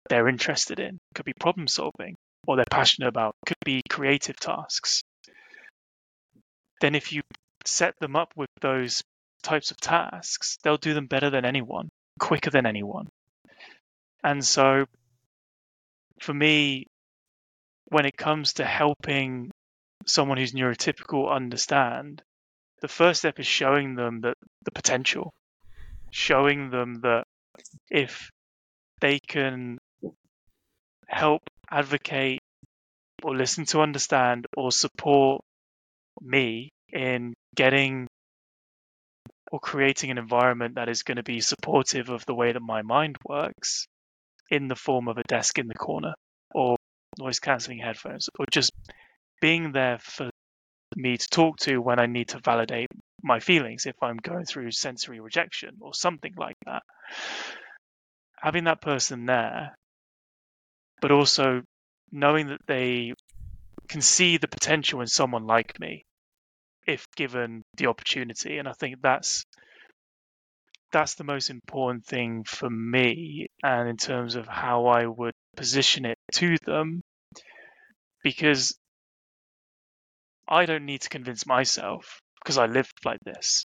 they're 0.09 0.29
interested 0.29 0.79
in, 0.79 0.99
could 1.14 1.24
be 1.24 1.33
problem 1.41 1.66
solving, 1.66 2.14
or 2.47 2.57
they're 2.57 2.64
passionate 2.70 3.09
about, 3.09 3.35
could 3.45 3.57
be 3.64 3.83
creative 3.89 4.37
tasks. 4.37 5.03
Then 6.81 6.95
if 6.95 7.12
you 7.12 7.22
set 7.64 7.95
them 8.01 8.14
up 8.14 8.33
with 8.37 8.51
those 8.61 9.03
types 9.43 9.70
of 9.70 9.79
tasks, 9.79 10.59
they'll 10.62 10.77
do 10.77 10.95
them 10.95 11.07
better 11.07 11.31
than 11.31 11.45
anyone, 11.45 11.89
quicker 12.20 12.51
than 12.51 12.66
anyone. 12.66 13.09
And 14.22 14.45
so 14.45 14.87
for 16.20 16.35
me, 16.35 16.87
when 17.87 18.07
it 18.07 18.16
comes 18.16 18.55
to 18.55 18.64
helping 18.64 19.51
someone 20.07 20.39
who's 20.39 20.53
neurotypical 20.53 21.31
understand, 21.31 22.22
the 22.81 22.89
first 22.89 23.20
step 23.20 23.39
is 23.39 23.47
showing 23.47 23.95
them 23.95 24.20
that 24.20 24.37
the 24.64 24.70
potential, 24.70 25.33
showing 26.11 26.70
them 26.70 27.01
that 27.03 27.24
if 27.91 28.31
they 29.01 29.18
can 29.18 29.79
help 31.09 31.43
advocate 31.70 32.41
or 33.22 33.37
listen 33.37 33.64
to 33.64 33.81
understand 33.81 34.47
or 34.57 34.70
support 34.70 35.43
me 36.20 36.70
in 36.93 37.35
getting 37.55 38.07
or 39.53 39.61
creating 39.61 40.11
an 40.11 40.18
environment 40.18 40.74
that 40.74 40.89
is 40.89 41.03
going 41.03 41.16
to 41.16 41.22
be 41.22 41.41
supportive 41.41 42.09
of 42.09 42.24
the 42.27 42.35
way 42.35 42.53
that 42.53 42.61
my 42.61 42.83
mind 42.83 43.16
works 43.24 43.87
in 44.51 44.68
the 44.68 44.74
form 44.74 45.09
of 45.09 45.18
a 45.18 45.24
desk 45.24 45.59
in 45.59 45.68
the 45.68 45.74
corner 45.74 46.14
or 46.55 46.77
noise 47.18 47.39
cancelling 47.39 47.79
headphones 47.79 48.29
or 48.39 48.47
just 48.51 48.72
being 49.41 49.72
there 49.72 49.99
for 50.01 50.31
me 50.97 51.16
to 51.16 51.28
talk 51.28 51.59
to 51.59 51.78
when 51.78 51.99
I 51.99 52.07
need 52.07 52.28
to 52.28 52.40
validate 52.40 52.88
my 53.22 53.40
feelings 53.40 53.86
if 53.86 53.97
I'm 54.03 54.16
going 54.16 54.44
through 54.44 54.70
sensory 54.72 55.20
rejection 55.20 55.76
or 55.80 55.94
something 55.94 56.32
like 56.36 56.57
that. 56.64 56.82
Having 58.40 58.64
that 58.64 58.80
person 58.80 59.26
there, 59.26 59.76
but 61.01 61.11
also 61.11 61.62
knowing 62.12 62.49
that 62.49 62.61
they 62.66 63.12
can 63.88 64.01
see 64.01 64.36
the 64.36 64.49
potential 64.49 65.01
in 65.01 65.07
someone 65.07 65.47
like 65.47 65.78
me 65.80 66.05
if 66.86 67.07
given 67.16 67.62
the 67.76 67.86
opportunity. 67.86 68.59
And 68.59 68.68
I 68.68 68.72
think 68.72 68.97
that's 69.03 69.44
that's 70.92 71.14
the 71.14 71.24
most 71.24 71.51
important 71.51 72.07
thing 72.07 72.44
for 72.44 72.70
me 72.70 73.49
and 73.62 73.88
in 73.88 73.97
terms 73.97 74.36
of 74.36 74.47
how 74.47 74.86
I 74.86 75.05
would 75.07 75.34
position 75.57 76.05
it 76.07 76.16
to 76.34 76.57
them 76.64 77.03
because 78.22 78.78
I 80.49 80.66
don't 80.66 80.84
need 80.86 81.03
to 81.03 81.09
convince 81.09 81.47
myself 81.47 82.20
because 82.42 82.59
I 82.59 82.66
live 82.66 82.90
like 83.05 83.20
this. 83.20 83.64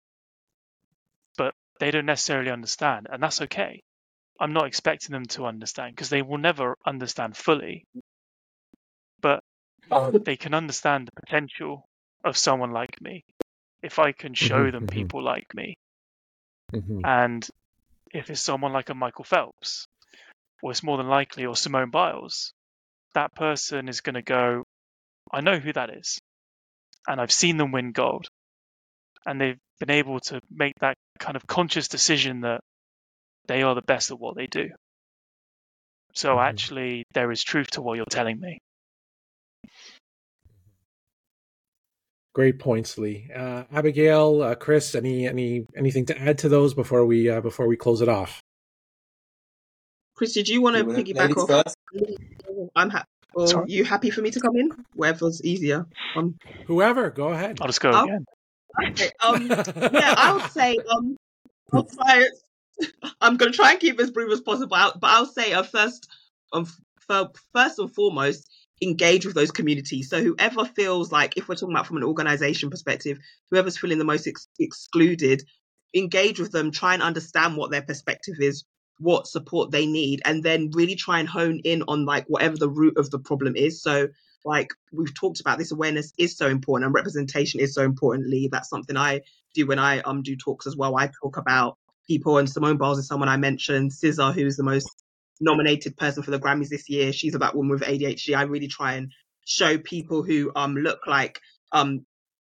But 1.37 1.57
they 1.81 1.91
don't 1.91 2.07
necessarily 2.07 2.53
understand, 2.53 3.09
and 3.11 3.21
that's 3.21 3.41
okay. 3.43 3.83
I'm 4.41 4.53
not 4.53 4.67
expecting 4.67 5.13
them 5.13 5.27
to 5.27 5.47
understand 5.47 5.97
because 5.97 6.11
they 6.11 6.23
will 6.23 6.39
never 6.39 6.77
understand 6.87 7.37
fully. 7.37 7.87
But 9.21 9.45
they 10.25 10.37
can 10.37 10.55
understand 10.55 11.09
the 11.09 11.13
potential 11.21 11.89
of 12.25 12.37
someone 12.37 12.73
like 12.73 13.01
me 13.01 13.25
if 13.83 13.99
I 13.99 14.13
can 14.13 14.35
show 14.35 14.71
Mhm, 14.71 14.73
them 14.73 14.89
mhm. 14.89 14.89
people 14.89 15.23
like 15.23 15.55
me. 15.55 15.77
Mhm. 16.73 17.03
And 17.05 17.47
if 18.13 18.31
it's 18.31 18.41
someone 18.41 18.73
like 18.73 18.91
a 18.91 18.95
Michael 18.95 19.25
Phelps, 19.25 19.87
or 20.63 20.71
it's 20.73 20.83
more 20.83 20.99
than 20.99 21.09
likely, 21.09 21.47
or 21.47 21.57
Simone 21.57 21.91
Biles, 21.91 22.55
that 23.15 23.35
person 23.35 23.89
is 23.89 24.01
going 24.03 24.15
to 24.15 24.23
go, 24.23 24.65
I 25.33 25.41
know 25.43 25.59
who 25.59 25.73
that 25.75 25.91
is. 25.91 26.20
And 27.07 27.21
I've 27.21 27.33
seen 27.33 27.57
them 27.57 27.73
win 27.73 27.93
gold. 27.93 28.29
And 29.27 29.41
they've 29.41 29.59
been 29.79 29.91
able 29.91 30.21
to 30.21 30.41
make 30.51 30.75
that 30.81 30.97
kind 31.19 31.37
of 31.37 31.47
conscious 31.47 31.89
decision 31.89 32.43
that 32.43 32.61
they 33.47 33.63
are 33.63 33.75
the 33.75 33.83
best 33.83 34.11
at 34.11 34.19
what 34.19 34.37
they 34.37 34.47
do. 34.47 34.71
So 36.15 36.37
Mhm. 36.37 36.43
actually, 36.43 37.05
there 37.13 37.31
is 37.31 37.43
truth 37.43 37.71
to 37.73 37.83
what 37.83 37.97
you're 37.97 38.07
telling 38.07 38.41
me. 38.41 38.59
Great 42.33 42.59
points, 42.61 42.97
Lee. 42.97 43.29
Uh, 43.35 43.65
Abigail, 43.73 44.43
uh, 44.43 44.55
Chris, 44.55 44.95
any 44.95 45.27
any 45.27 45.67
anything 45.77 46.07
to 46.07 46.19
add 46.19 46.39
to 46.39 46.49
those 46.49 46.75
before 46.75 47.05
we 47.05 47.29
uh, 47.29 47.41
before 47.41 47.67
we 47.67 47.77
close 47.77 48.01
it 48.03 48.09
off? 48.09 48.41
Chris, 50.15 50.35
did 50.35 50.49
you 50.49 50.63
want 50.63 50.77
to 50.77 50.85
piggyback 50.85 51.37
off? 51.37 51.49
first? 51.49 51.77
I'm 52.77 52.91
happy. 52.91 53.09
Or 53.35 53.47
Sorry. 53.47 53.67
you 53.71 53.85
happy 53.85 54.11
for 54.11 54.23
me 54.23 54.31
to 54.31 54.41
come 54.41 54.57
in? 54.57 54.71
Whatever's 54.95 55.43
easier. 55.45 55.87
Um, 56.17 56.37
Whoever, 56.67 57.11
go 57.11 57.29
ahead. 57.29 57.59
I'll 57.61 57.69
just 57.69 57.81
go 57.81 57.91
Oh. 57.93 58.05
again. 58.05 58.25
okay. 58.91 59.11
Um, 59.21 59.47
yeah, 59.49 60.15
I 60.17 60.33
would 60.41 60.51
say 60.53 60.77
um, 60.91 61.17
I'll 61.73 61.85
try. 61.85 62.29
I'm 63.21 63.37
gonna 63.37 63.53
try 63.53 63.73
and 63.73 63.81
keep 63.81 64.01
as 64.01 64.11
brief 64.11 64.33
as 64.33 64.41
possible. 64.41 64.69
But 64.69 64.99
I'll 65.03 65.27
say 65.27 65.53
uh, 65.53 65.63
first, 65.63 66.09
um, 66.53 66.67
f- 67.09 67.29
first 67.55 67.79
and 67.79 67.93
foremost, 67.95 68.49
engage 68.83 69.27
with 69.27 69.35
those 69.35 69.51
communities. 69.51 70.09
So 70.09 70.23
whoever 70.23 70.65
feels 70.65 71.13
like, 71.13 71.37
if 71.37 71.49
we're 71.49 71.55
talking 71.57 71.75
about 71.75 71.87
from 71.87 71.99
an 71.99 72.05
organization 72.05 72.71
perspective, 72.71 73.19
whoever's 73.51 73.77
feeling 73.79 73.99
the 73.99 74.05
most 74.05 74.27
ex- 74.27 74.49
excluded, 74.59 75.43
engage 75.95 76.41
with 76.41 76.51
them. 76.53 76.71
Try 76.71 76.95
and 76.95 77.03
understand 77.03 77.57
what 77.57 77.71
their 77.71 77.83
perspective 77.83 78.37
is, 78.41 78.65
what 79.01 79.27
support 79.27 79.71
they 79.71 79.87
need, 79.87 80.21
and 80.25 80.43
then 80.43 80.71
really 80.73 80.95
try 80.95 81.19
and 81.19 81.29
hone 81.29 81.61
in 81.65 81.83
on 81.89 82.05
like 82.05 82.27
whatever 82.29 82.57
the 82.57 82.69
root 82.69 82.97
of 82.99 83.11
the 83.11 83.19
problem 83.19 83.57
is. 83.57 83.83
So 83.83 84.09
like 84.45 84.69
we've 84.93 85.15
talked 85.15 85.41
about 85.41 85.59
this 85.59 85.73
awareness 85.73 86.13
is 86.19 86.37
so 86.37 86.47
important 86.47 86.87
and 86.87 86.95
representation 86.95 87.61
is 87.61 87.75
so 87.75 87.83
importantly 87.83 88.49
that's 88.51 88.71
something 88.71 88.97
i 88.97 89.21
do 89.55 89.67
when 89.67 89.79
i 89.79 90.01
um 90.01 90.23
do 90.23 90.37
talks 90.37 90.67
as 90.67 90.77
well. 90.77 90.97
I 90.97 91.11
talk 91.23 91.37
about 91.37 91.77
people 92.07 92.39
and 92.39 92.49
simone 92.49 92.77
biles 92.77 92.99
is 92.99 93.07
someone 93.07 93.29
i 93.29 93.37
mentioned 93.37 93.91
SZA 93.91 94.35
who's 94.35 94.57
the 94.57 94.63
most 94.63 94.89
nominated 95.41 95.97
person 95.97 96.23
for 96.23 96.31
the 96.31 96.39
grammys 96.39 96.69
this 96.69 96.89
year. 96.89 97.13
She's 97.13 97.35
a 97.35 97.39
black 97.39 97.55
woman 97.55 97.71
with 97.71 97.83
adhd 97.83 98.37
i 98.37 98.43
really 98.43 98.69
try 98.69 98.95
and 98.95 99.13
show 99.47 99.79
people 99.79 100.23
who 100.23 100.53
um 100.55 100.75
look 100.77 101.01
like 101.07 101.41
um 101.73 102.07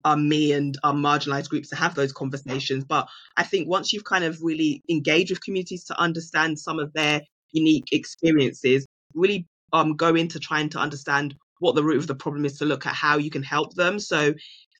um, 0.06 0.28
me 0.28 0.52
and 0.54 0.78
um, 0.84 1.02
marginalized 1.02 1.50
groups 1.50 1.70
to 1.70 1.76
have 1.76 1.96
those 1.96 2.12
conversations. 2.12 2.84
But 2.84 3.08
I 3.38 3.44
think 3.44 3.68
once 3.68 3.94
you've 3.94 4.04
kind 4.04 4.24
of 4.24 4.42
really 4.42 4.84
engaged 4.90 5.32
with 5.32 5.44
communities 5.44 5.86
to 5.86 6.00
understand 6.00 6.60
some 6.60 6.80
of 6.80 6.94
their 6.94 7.22
unique 7.52 7.90
experiences, 7.92 8.86
really 9.14 9.48
um, 9.74 9.96
go 9.96 10.16
into 10.16 10.40
trying 10.40 10.70
to 10.70 10.80
understand 10.80 11.36
what 11.60 11.76
the 11.76 11.84
root 11.84 11.98
of 11.98 12.08
the 12.08 12.16
problem 12.16 12.46
is 12.46 12.58
to 12.58 12.66
look 12.66 12.86
at 12.86 12.94
how 12.94 13.18
you 13.18 13.30
can 13.30 13.44
help 13.44 13.74
them. 13.76 14.00
So, 14.00 14.34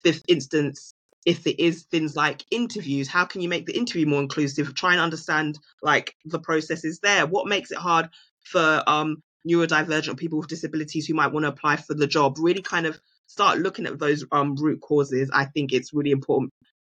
this 0.04 0.22
instance, 0.28 0.94
if 1.26 1.46
it 1.46 1.64
is 1.64 1.84
things 1.84 2.16
like 2.16 2.44
interviews, 2.50 3.08
how 3.08 3.26
can 3.26 3.42
you 3.42 3.50
make 3.50 3.68
the 3.68 3.78
interview 3.78 4.08
more 4.08 4.22
inclusive? 4.22 4.74
Try 4.74 4.94
and 4.94 5.02
understand 5.02 5.60
like 5.84 6.16
the 6.26 6.40
processes 6.40 7.00
there. 7.04 7.28
What 7.28 7.48
makes 7.48 7.72
it 7.72 7.78
hard 7.78 8.10
for 8.44 8.84
um, 8.88 9.22
neurodivergent 9.48 10.18
people 10.18 10.40
with 10.40 10.48
disabilities 10.48 11.06
who 11.06 11.14
might 11.14 11.32
want 11.32 11.44
to 11.44 11.50
apply 11.50 11.76
for 11.76 11.94
the 11.94 12.08
job? 12.08 12.38
Really 12.40 12.64
kind 12.64 12.88
of 12.88 13.00
start 13.32 13.60
looking 13.60 13.86
at 13.86 13.98
those 13.98 14.26
um, 14.32 14.56
root 14.56 14.82
causes. 14.82 15.30
I 15.34 15.46
think 15.46 15.72
it's 15.72 15.94
really 15.94 16.12
important 16.12 16.52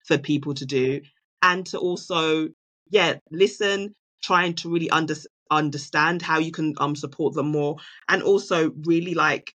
for 0.07 0.16
people 0.16 0.55
to 0.55 0.64
do 0.64 1.03
and 1.43 1.66
to 1.66 1.78
also, 1.78 2.49
yeah, 2.91 3.16
listen, 3.30 3.95
trying 4.22 4.55
to 4.55 4.70
really 4.72 4.91
under, 4.91 5.14
understand 5.51 6.22
how 6.22 6.39
you 6.39 6.51
can 6.51 6.74
um, 6.78 6.97
support 6.97 7.35
them 7.35 7.51
more 7.51 7.76
and 8.09 8.22
also 8.22 8.72
really 8.87 9.14
like 9.14 9.53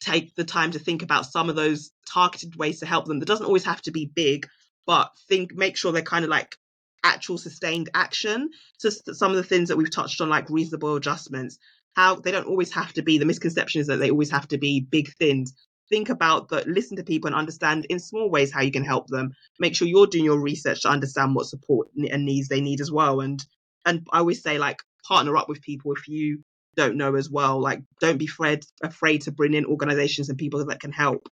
take 0.00 0.34
the 0.34 0.44
time 0.44 0.72
to 0.72 0.78
think 0.78 1.02
about 1.02 1.26
some 1.26 1.48
of 1.48 1.56
those 1.56 1.92
targeted 2.12 2.56
ways 2.56 2.80
to 2.80 2.86
help 2.86 3.06
them. 3.06 3.20
That 3.20 3.26
doesn't 3.26 3.46
always 3.46 3.64
have 3.64 3.82
to 3.82 3.92
be 3.92 4.10
big, 4.12 4.46
but 4.86 5.10
think 5.28 5.54
make 5.54 5.76
sure 5.76 5.92
they're 5.92 6.02
kind 6.02 6.24
of 6.24 6.30
like 6.30 6.56
actual 7.04 7.38
sustained 7.38 7.90
action. 7.94 8.50
So 8.78 8.90
some 8.90 9.30
of 9.30 9.36
the 9.36 9.44
things 9.44 9.68
that 9.68 9.76
we've 9.76 9.90
touched 9.90 10.20
on, 10.20 10.28
like 10.28 10.50
reasonable 10.50 10.96
adjustments, 10.96 11.58
how 11.94 12.16
they 12.16 12.32
don't 12.32 12.46
always 12.48 12.72
have 12.74 12.92
to 12.94 13.02
be. 13.02 13.18
The 13.18 13.24
misconception 13.24 13.80
is 13.80 13.86
that 13.86 13.98
they 13.98 14.10
always 14.10 14.30
have 14.30 14.48
to 14.48 14.58
be 14.58 14.80
big 14.80 15.12
things. 15.14 15.54
Think 15.88 16.08
about 16.08 16.48
that. 16.48 16.66
Listen 16.66 16.96
to 16.96 17.04
people 17.04 17.28
and 17.28 17.36
understand 17.36 17.86
in 17.88 18.00
small 18.00 18.30
ways 18.30 18.52
how 18.52 18.62
you 18.62 18.72
can 18.72 18.84
help 18.84 19.06
them. 19.06 19.32
Make 19.60 19.76
sure 19.76 19.86
you're 19.86 20.06
doing 20.06 20.24
your 20.24 20.40
research 20.40 20.82
to 20.82 20.88
understand 20.88 21.34
what 21.34 21.46
support 21.46 21.88
and 21.96 22.24
needs 22.24 22.48
they 22.48 22.60
need 22.60 22.80
as 22.80 22.90
well. 22.90 23.20
And 23.20 23.44
and 23.84 24.06
I 24.12 24.18
always 24.18 24.42
say 24.42 24.58
like 24.58 24.82
partner 25.06 25.36
up 25.36 25.48
with 25.48 25.62
people 25.62 25.92
if 25.92 26.08
you 26.08 26.42
don't 26.76 26.96
know 26.96 27.14
as 27.16 27.30
well. 27.30 27.60
Like, 27.60 27.80
don't 28.00 28.18
be 28.18 28.26
afraid 28.26 28.64
afraid 28.82 29.22
to 29.22 29.32
bring 29.32 29.54
in 29.54 29.64
organizations 29.64 30.28
and 30.28 30.38
people 30.38 30.64
that 30.64 30.80
can 30.80 30.92
help 30.92 31.28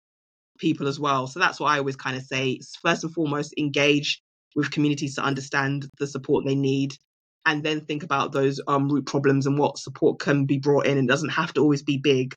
people 0.60 0.88
as 0.88 1.00
well. 1.00 1.28
So 1.28 1.39
that's 1.39 1.60
what 1.60 1.72
I 1.72 1.80
always 1.80 1.95
kind 1.95 2.18
of 2.18 2.24
say. 2.24 2.60
First 2.82 3.04
and 3.04 3.14
foremost, 3.14 3.54
engage 3.58 4.22
with 4.56 4.72
communities 4.72 5.16
to 5.16 5.24
understand 5.24 5.88
the 6.00 6.08
support 6.08 6.45
they 6.45 6.56
need, 6.56 6.93
and 7.45 7.64
then 7.64 7.82
think 7.82 8.04
about 8.04 8.32
those 8.32 8.60
um, 8.68 8.89
root 8.89 9.06
problems 9.06 9.47
and 9.47 9.58
what 9.58 9.78
support 9.78 10.20
can 10.20 10.45
be 10.45 10.60
brought 10.60 10.86
in. 10.86 10.97
It 10.97 11.08
doesn't 11.08 11.30
have 11.30 11.54
to 11.54 11.62
always 11.62 11.84
be 11.84 11.97
big, 11.97 12.36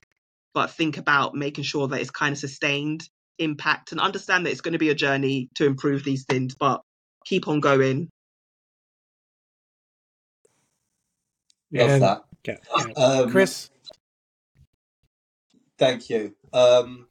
but 0.54 0.70
think 0.70 0.98
about 0.98 1.34
making 1.34 1.64
sure 1.64 1.88
that 1.88 2.00
it's 2.00 2.10
kind 2.10 2.32
of 2.32 2.38
sustained 2.38 3.08
impact 3.38 3.92
and 3.92 4.00
understand 4.00 4.44
that 4.46 4.50
it's 4.50 4.60
going 4.60 4.72
to 4.72 4.78
be 4.78 4.90
a 4.90 4.94
journey 4.94 5.48
to 5.54 5.66
improve 5.66 6.04
these 6.04 6.24
things, 6.24 6.54
but 6.54 6.82
keep 7.24 7.48
on 7.48 7.60
going. 7.60 8.08
Love 11.72 11.90
And- 11.90 12.02
that. 12.02 12.24
Yeah, 12.44 12.56
yeah. 12.76 12.86
Um, 12.96 13.30
Chris, 13.30 13.70
Thank 15.78 16.10
you. 16.10 16.34
Um, 16.52 17.06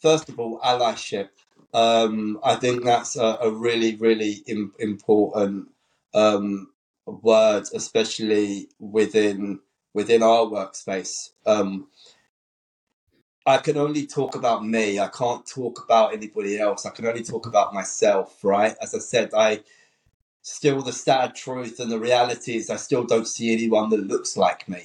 first 0.00 0.28
of 0.28 0.38
all, 0.38 0.60
allyship. 0.60 1.28
Um, 1.72 2.38
I 2.44 2.56
think 2.56 2.84
that's 2.84 3.16
a, 3.16 3.38
a 3.40 3.50
really, 3.50 3.96
really 3.96 4.42
Im- 4.46 4.74
important 4.78 5.68
um, 6.14 6.70
word, 7.06 7.64
especially 7.74 8.68
within 8.78 9.60
within 9.94 10.22
our 10.22 10.44
workspace. 10.44 11.30
Um, 11.46 11.88
I 13.46 13.58
can 13.58 13.78
only 13.78 14.06
talk 14.06 14.36
about 14.36 14.66
me. 14.66 15.00
I 15.00 15.08
can't 15.08 15.46
talk 15.46 15.84
about 15.84 16.14
anybody 16.14 16.58
else. 16.60 16.86
I 16.86 16.90
can 16.90 17.06
only 17.06 17.24
talk 17.24 17.46
about 17.46 17.74
myself, 17.74 18.44
right? 18.44 18.76
As 18.82 18.94
I 18.94 19.00
said, 19.00 19.30
I 19.34 19.62
still 20.42 20.82
the 20.82 20.92
sad 20.92 21.34
truth 21.36 21.80
and 21.80 21.90
the 21.92 22.00
reality 22.00 22.56
is 22.56 22.70
I 22.70 22.76
still 22.76 23.04
don't 23.04 23.28
see 23.28 23.52
anyone 23.52 23.90
that 23.90 24.06
looks 24.08 24.36
like 24.36 24.68
me. 24.68 24.84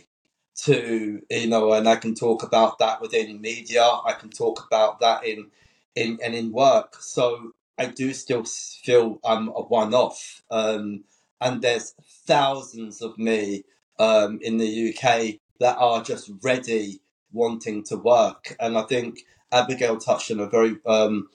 to 0.56 1.22
you 1.30 1.48
know, 1.48 1.74
and 1.74 1.90
I 1.90 1.96
can 1.98 2.16
talk 2.16 2.44
about 2.44 2.80
that 2.80 3.02
within 3.02 3.42
media. 3.42 3.84
I 3.84 4.14
can 4.14 4.30
talk 4.30 4.66
about 4.68 5.00
that 5.02 5.26
in 5.26 5.48
in 5.96 6.20
and 6.24 6.36
in 6.36 6.52
work. 6.54 6.98
So 7.02 7.52
I 7.78 7.88
do 7.88 8.14
still 8.14 8.46
feel 8.46 9.20
I'm 9.26 9.50
a 9.50 9.64
one 9.64 9.94
off. 9.94 10.44
Um, 10.52 11.06
and 11.42 11.62
there's 11.62 11.96
thousands 12.28 13.02
of 13.02 13.18
me 13.18 13.66
um, 14.00 14.40
in 14.42 14.58
the 14.58 14.90
UK 14.96 15.40
that 15.60 15.78
are 15.80 16.04
just 16.04 16.32
ready, 16.44 17.02
wanting 17.32 17.84
to 17.86 17.98
work. 17.98 18.56
And 18.60 18.78
I 18.78 18.84
think 18.84 19.20
Abigail 19.52 19.98
touched 19.98 20.32
on 20.32 20.40
a 20.40 20.48
very 20.48 20.78
um, 20.86 21.30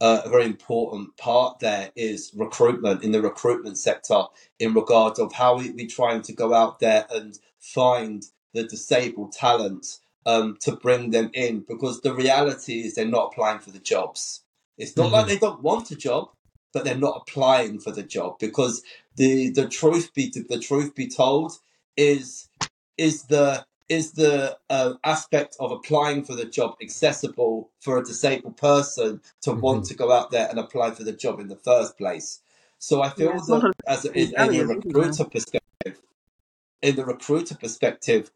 uh, 0.00 0.22
a 0.24 0.28
very 0.28 0.46
important 0.46 1.16
part 1.16 1.60
there 1.60 1.92
is 1.94 2.32
recruitment 2.34 3.04
in 3.04 3.12
the 3.12 3.22
recruitment 3.22 3.78
sector 3.78 4.24
in 4.58 4.74
regards 4.74 5.20
of 5.20 5.32
how 5.32 5.56
we, 5.56 5.70
we 5.70 5.86
trying 5.86 6.20
to 6.22 6.32
go 6.32 6.52
out 6.52 6.80
there 6.80 7.06
and 7.14 7.38
find 7.60 8.24
the 8.52 8.64
disabled 8.64 9.32
talent 9.32 9.98
um, 10.26 10.56
to 10.60 10.74
bring 10.74 11.10
them 11.10 11.30
in 11.34 11.64
because 11.68 12.00
the 12.00 12.12
reality 12.12 12.80
is 12.80 12.94
they're 12.94 13.04
not 13.04 13.30
applying 13.32 13.60
for 13.60 13.70
the 13.70 13.78
jobs. 13.78 14.42
It's 14.76 14.96
not 14.96 15.12
like 15.12 15.26
they 15.26 15.38
don't 15.38 15.62
want 15.62 15.90
a 15.92 15.96
job, 15.96 16.30
but 16.72 16.84
they're 16.84 16.96
not 16.96 17.22
applying 17.22 17.78
for 17.78 17.92
the 17.92 18.02
job 18.02 18.38
because 18.40 18.82
the 19.16 19.50
the 19.50 19.68
truth 19.68 20.12
be 20.14 20.32
the 20.48 20.58
truth 20.58 20.94
be 20.94 21.06
told 21.06 21.52
is 21.96 22.48
is 22.96 23.24
the 23.24 23.64
is 23.88 24.12
the 24.12 24.58
uh, 24.70 24.94
aspect 25.04 25.56
of 25.60 25.72
applying 25.72 26.24
for 26.24 26.34
the 26.34 26.44
job 26.46 26.76
accessible 26.82 27.70
for 27.80 27.98
a 27.98 28.04
disabled 28.04 28.56
person 28.56 29.20
to 29.42 29.52
want 29.52 29.84
to 29.86 29.94
go 29.94 30.12
out 30.12 30.30
there 30.30 30.48
and 30.48 30.58
apply 30.58 30.92
for 30.92 31.04
the 31.04 31.12
job 31.12 31.40
in 31.40 31.48
the 31.48 31.56
first 31.56 31.98
place. 31.98 32.40
So 32.78 33.02
I 33.02 33.10
feel 33.10 33.32
Yeah, 33.32 33.40
that 33.48 33.64
of 33.66 33.72
as 33.86 34.04
a, 34.04 34.12
in, 34.18 34.34
in 34.36 34.56
the 34.56 34.64
barriers, 34.64 34.70
isn't 34.70 34.96
it? 35.08 35.18
recruiter 35.18 35.24
perspective, 35.24 36.00
in 36.82 36.96
the 36.96 37.04
recruiter 37.06 37.56
perspective, 37.56 38.30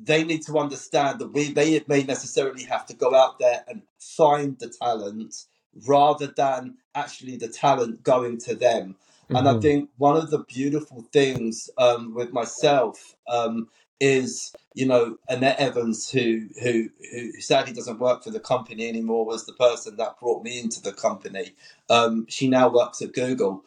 they 0.00 0.24
need 0.24 0.42
to 0.46 0.58
understand 0.58 1.20
that 1.20 1.28
we 1.32 1.52
may, 1.52 1.82
may 1.88 2.02
necessarily 2.04 2.64
have 2.64 2.86
to 2.86 2.94
go 2.94 3.14
out 3.14 3.38
there 3.38 3.64
and 3.68 3.82
find 4.00 4.58
the 4.58 4.68
talent 4.68 5.46
rather 5.86 6.28
than 6.28 6.76
actually 6.94 7.36
the 7.36 7.48
talent 7.48 8.02
going 8.02 8.38
to 8.38 8.54
them. 8.54 8.96
And 9.34 9.48
I 9.48 9.54
Mhm. 9.54 9.62
think 9.62 9.90
one 9.98 10.16
of 10.16 10.30
the 10.30 10.40
beautiful 10.44 11.02
things 11.12 11.70
um, 11.78 12.14
with 12.14 12.32
myself 12.32 13.16
um, 13.28 13.68
is, 14.02 14.54
you 14.74 14.86
know, 14.86 15.18
Annette 15.30 15.60
Evans, 15.60 16.10
who, 16.10 16.48
who 16.62 16.90
who 17.12 17.32
sadly 17.40 17.74
doesn't 17.74 18.00
work 18.00 18.24
for 18.24 18.32
the 18.32 18.40
company 18.40 18.88
anymore, 18.88 19.26
was 19.26 19.46
the 19.46 19.54
person 19.54 19.96
that 19.98 20.20
brought 20.20 20.44
me 20.44 20.60
into 20.60 20.82
the 20.82 20.92
company. 20.92 21.54
Um, 21.90 22.26
she 22.28 22.48
now 22.48 22.70
works 22.70 23.02
at 23.02 23.14
Google. 23.14 23.64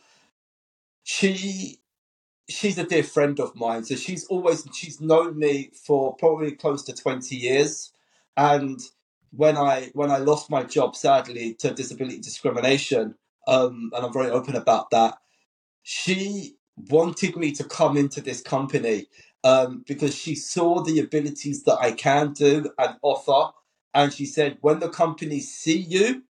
She 1.04 1.80
she's 2.50 2.78
a 2.78 2.86
dear 2.86 3.04
friend 3.04 3.40
of 3.40 3.56
mine. 3.56 3.86
So 3.86 3.96
she's 3.96 4.26
always 4.28 4.68
she's 4.74 5.02
known 5.02 5.40
me 5.40 5.72
for 5.74 6.16
probably 6.18 6.54
close 6.54 6.84
to 6.86 6.94
twenty 6.94 7.38
years. 7.38 7.94
And 8.38 8.82
when 9.32 9.58
I 9.58 9.92
when 9.94 10.12
I 10.12 10.18
lost 10.18 10.52
my 10.52 10.64
job, 10.64 10.96
sadly, 10.96 11.56
to 11.56 11.74
disability 11.74 12.20
discrimination, 12.20 13.16
um, 13.48 13.92
and 13.96 14.06
I'm 14.06 14.14
very 14.14 14.32
open 14.32 14.56
about 14.56 14.92
that, 14.92 15.20
she 15.84 16.56
wanted 16.90 17.38
me 17.38 17.52
to 17.54 17.64
come 17.64 17.98
into 17.98 18.22
this 18.22 18.42
company 18.42 19.08
um, 19.46 19.86
because 19.88 20.16
she 20.16 20.36
saw 20.36 20.82
the 20.84 21.00
abilities 21.00 21.64
that 21.66 21.78
I 21.80 21.94
can 21.94 22.34
do 22.34 22.72
and 22.80 22.98
offer, 23.04 23.54
and 23.94 24.14
she 24.14 24.26
said, 24.28 24.58
when 24.62 24.80
the 24.80 24.90
company 24.90 25.40
see 25.42 25.78
you, 25.80 26.24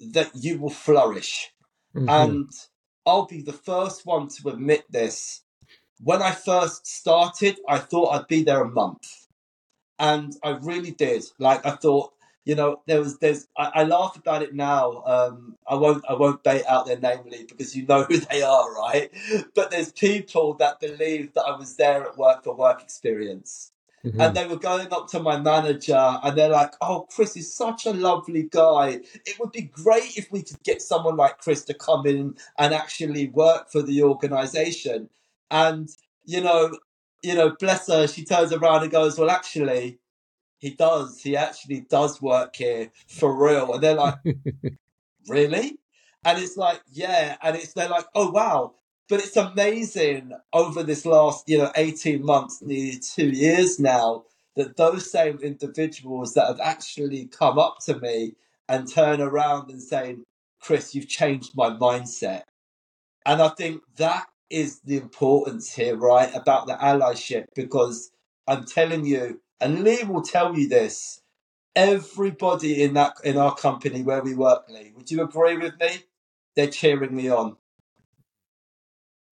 that 0.00 0.30
you 0.34 0.60
will 0.60 0.70
flourish. 0.70 1.52
Mhm. 1.96 2.08
And 2.08 2.50
I'll 3.06 3.26
be 3.26 3.42
the 3.42 3.54
first 3.54 4.06
one 4.06 4.28
to 4.28 4.50
admit 4.50 4.84
this. 4.92 5.42
When 6.00 6.22
I 6.22 6.32
first 6.32 6.86
started, 6.86 7.58
I 7.68 7.78
thought 7.78 8.10
I'd 8.14 8.28
be 8.28 8.44
there 8.44 8.62
a 8.62 8.70
month. 8.70 9.28
And 9.98 10.36
I 10.44 10.50
really 10.50 10.92
did. 10.92 11.24
Like 11.38 11.66
I 11.66 11.72
thought, 11.72 12.12
you 12.48 12.56
know, 12.56 12.82
there 12.88 13.00
was 13.00 13.18
there's 13.20 13.48
I, 13.58 13.72
I 13.76 13.84
laugh 13.84 14.16
about 14.16 14.42
it 14.42 14.54
now. 14.56 15.04
Um 15.06 15.56
I 15.68 15.76
won't 15.76 16.04
I 16.10 16.14
won't 16.14 16.44
bait 16.44 16.66
out 16.66 16.86
their 16.88 17.00
namely 17.00 17.46
because 17.48 17.76
you 17.76 17.86
know 17.86 18.04
who 18.10 18.18
they 18.18 18.42
are, 18.42 18.74
right? 18.74 19.12
But 19.56 19.72
there's 19.72 19.92
people 19.92 20.54
that 20.56 20.80
believe 20.80 21.34
that 21.34 21.44
I 21.44 21.58
was 21.58 21.76
there 21.76 22.04
at 22.04 22.18
work 22.18 22.44
for 22.44 22.56
work 22.56 22.82
experience 22.82 23.72
Mhm. 24.06 24.20
and 24.20 24.36
they 24.36 24.46
were 24.48 24.58
going 24.58 24.92
up 24.92 25.08
to 25.10 25.20
my 25.20 25.40
manager 25.40 26.18
and 26.24 26.38
they're 26.38 26.50
like, 26.50 26.74
"Oh, 26.82 27.08
Chris 27.14 27.36
is 27.36 27.54
such 27.56 27.86
a 27.86 27.92
lovely 27.92 28.44
guy. 28.44 29.00
It 29.26 29.40
would 29.40 29.52
be 29.52 29.62
great 29.64 30.18
if 30.18 30.32
we 30.32 30.42
could 30.44 30.62
get 30.64 30.82
someone 30.82 31.16
like 31.18 31.38
Chris 31.40 31.64
to 31.66 31.74
come 31.74 32.06
in 32.06 32.36
and 32.58 32.74
actually 32.74 33.28
work 33.30 33.70
for 33.72 33.82
the 33.82 34.04
organization." 34.04 35.10
And 35.50 35.90
you 36.26 36.42
know, 36.42 36.78
you 37.24 37.34
know, 37.36 37.56
bless 37.60 37.88
her, 37.88 38.08
she 38.08 38.24
turns 38.24 38.52
around 38.54 38.84
and 38.84 38.92
goes, 38.92 39.18
"Well, 39.18 39.30
actually, 39.30 40.00
he 40.58 40.70
does. 40.70 41.20
He 41.20 41.36
actually 41.36 41.80
does 41.80 42.20
work 42.20 42.56
here 42.56 42.90
for 43.06 43.34
real." 43.34 43.74
And 43.74 43.82
they're 43.82 43.94
like, 43.94 44.16
really? 45.28 45.78
And 46.24 46.38
it's 46.38 46.56
like, 46.56 46.82
yeah. 46.90 47.36
And 47.42 47.56
it's 47.56 47.72
they're 47.72 47.88
like, 47.88 48.06
oh 48.14 48.30
wow. 48.30 48.74
But 49.08 49.20
it's 49.20 49.36
amazing 49.36 50.32
over 50.52 50.82
this 50.82 51.06
last, 51.06 51.48
you 51.48 51.58
know, 51.58 51.72
18 51.76 52.24
months, 52.24 52.60
nearly 52.60 52.98
two 52.98 53.30
years 53.30 53.80
now, 53.80 54.24
that 54.54 54.76
those 54.76 55.10
same 55.10 55.38
individuals 55.38 56.34
that 56.34 56.46
have 56.46 56.60
actually 56.60 57.26
come 57.26 57.58
up 57.58 57.78
to 57.86 57.98
me 57.98 58.34
and 58.68 58.92
turn 58.92 59.22
around 59.22 59.70
and 59.70 59.82
saying, 59.82 60.24
Chris, 60.60 60.94
you've 60.94 61.08
changed 61.08 61.52
my 61.56 61.70
mindset. 61.70 62.42
And 63.24 63.40
I 63.40 63.48
think 63.48 63.82
that 63.96 64.26
is 64.50 64.80
the 64.80 64.96
importance 64.98 65.72
here, 65.74 65.96
right? 65.96 66.34
About 66.34 66.66
the 66.66 66.74
allyship, 66.74 67.44
because 67.54 68.10
I'm 68.46 68.64
telling 68.64 69.06
you, 69.06 69.40
and 69.60 69.82
Lee 69.84 70.04
will 70.04 70.22
tell 70.22 70.56
you 70.56 70.68
this, 70.68 71.20
everybody 71.74 72.82
in 72.82 72.94
that 72.94 73.14
in 73.24 73.36
our 73.36 73.54
company 73.54 74.02
where 74.02 74.22
we 74.22 74.34
work, 74.34 74.64
Lee, 74.68 74.92
would 74.96 75.10
you 75.10 75.22
agree 75.22 75.56
with 75.56 75.78
me? 75.80 76.04
They're 76.54 76.68
cheering 76.68 77.14
me 77.14 77.30
on. 77.30 77.56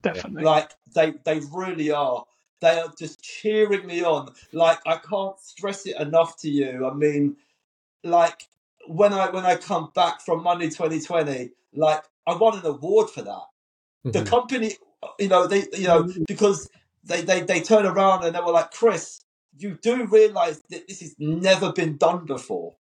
Definitely. 0.01 0.43
Like 0.43 0.71
they 0.93 1.13
they 1.25 1.41
really 1.51 1.91
are. 1.91 2.25
They 2.61 2.79
are 2.79 2.91
just 2.97 3.21
cheering 3.21 3.85
me 3.85 4.03
on. 4.03 4.33
Like 4.53 4.79
I 4.85 4.97
can't 4.97 5.39
stress 5.39 5.85
it 5.85 5.99
enough 5.99 6.37
to 6.41 6.49
you. 6.49 6.87
I 6.89 6.93
mean, 6.93 7.37
like 8.03 8.43
when 8.87 9.13
I 9.13 9.29
when 9.29 9.45
I 9.45 9.55
come 9.55 9.91
back 9.93 10.21
from 10.21 10.43
Money 10.43 10.69
2020, 10.69 11.51
like 11.75 12.03
I 12.25 12.35
won 12.35 12.59
an 12.59 12.65
award 12.65 13.09
for 13.09 13.21
that. 13.23 13.45
The 14.05 14.21
Mhm. 14.21 14.27
company, 14.27 14.77
you 15.19 15.27
know, 15.27 15.47
they 15.47 15.67
you 15.73 15.87
know 15.87 16.03
Mm. 16.03 16.25
because 16.27 16.69
they 17.03 17.21
they 17.21 17.41
they 17.41 17.61
turn 17.61 17.85
around 17.85 18.23
and 18.23 18.35
they 18.35 18.39
were 18.39 18.51
like, 18.51 18.71
Chris, 18.71 19.21
you 19.57 19.77
do 19.81 20.05
realize 20.05 20.61
that 20.69 20.87
this 20.87 21.01
has 21.01 21.15
never 21.19 21.71
been 21.71 21.97
done 21.97 22.25
before. 22.25 22.75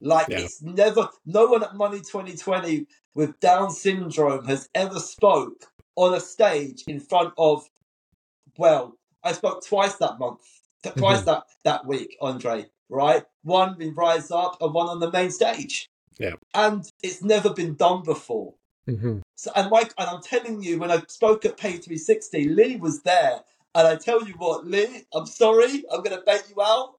Like 0.00 0.28
Yeah. 0.28 0.40
it's 0.40 0.60
never 0.62 1.08
no 1.24 1.46
one 1.46 1.62
at 1.62 1.74
Money 1.76 2.00
2020 2.00 2.86
with 3.14 3.38
Down 3.40 3.70
syndrome 3.70 4.44
has 4.46 4.68
ever 4.74 5.00
spoke 5.00 5.72
on 5.96 6.14
a 6.14 6.20
stage 6.20 6.84
in 6.88 7.00
front 7.00 7.32
of 7.38 7.68
well, 8.58 8.98
I 9.22 9.32
spoke 9.32 9.64
twice 9.64 9.96
that 9.96 10.18
month, 10.18 10.40
t- 10.82 10.90
twice 10.90 11.22
Mhm. 11.22 11.24
that 11.26 11.44
that 11.64 11.86
week, 11.86 12.16
Andre. 12.20 12.66
Right, 12.88 13.24
one 13.42 13.80
in 13.80 13.94
Rise 13.94 14.30
Up 14.30 14.60
and 14.60 14.74
one 14.74 14.88
on 14.88 15.00
the 15.00 15.10
main 15.10 15.30
stage. 15.30 15.88
Yeah. 16.16 16.34
and 16.54 16.88
it's 17.02 17.22
never 17.24 17.52
been 17.52 17.74
done 17.74 18.04
before. 18.04 18.54
Mhm. 18.86 19.22
So, 19.34 19.50
and 19.56 19.68
Mike, 19.68 19.92
and 19.98 20.08
I'm 20.08 20.22
telling 20.22 20.62
you, 20.62 20.78
when 20.78 20.92
I 20.92 21.02
spoke 21.08 21.44
at 21.44 21.56
Pay 21.56 21.78
360, 21.78 22.48
Lee 22.48 22.76
was 22.76 23.02
there, 23.02 23.42
and 23.74 23.86
I 23.86 23.96
tell 23.96 24.26
you 24.26 24.34
what, 24.34 24.66
Lee, 24.66 25.04
I'm 25.14 25.26
sorry, 25.26 25.84
I'm 25.92 26.02
going 26.02 26.16
to 26.16 26.22
bait 26.24 26.42
you 26.54 26.62
out, 26.62 26.94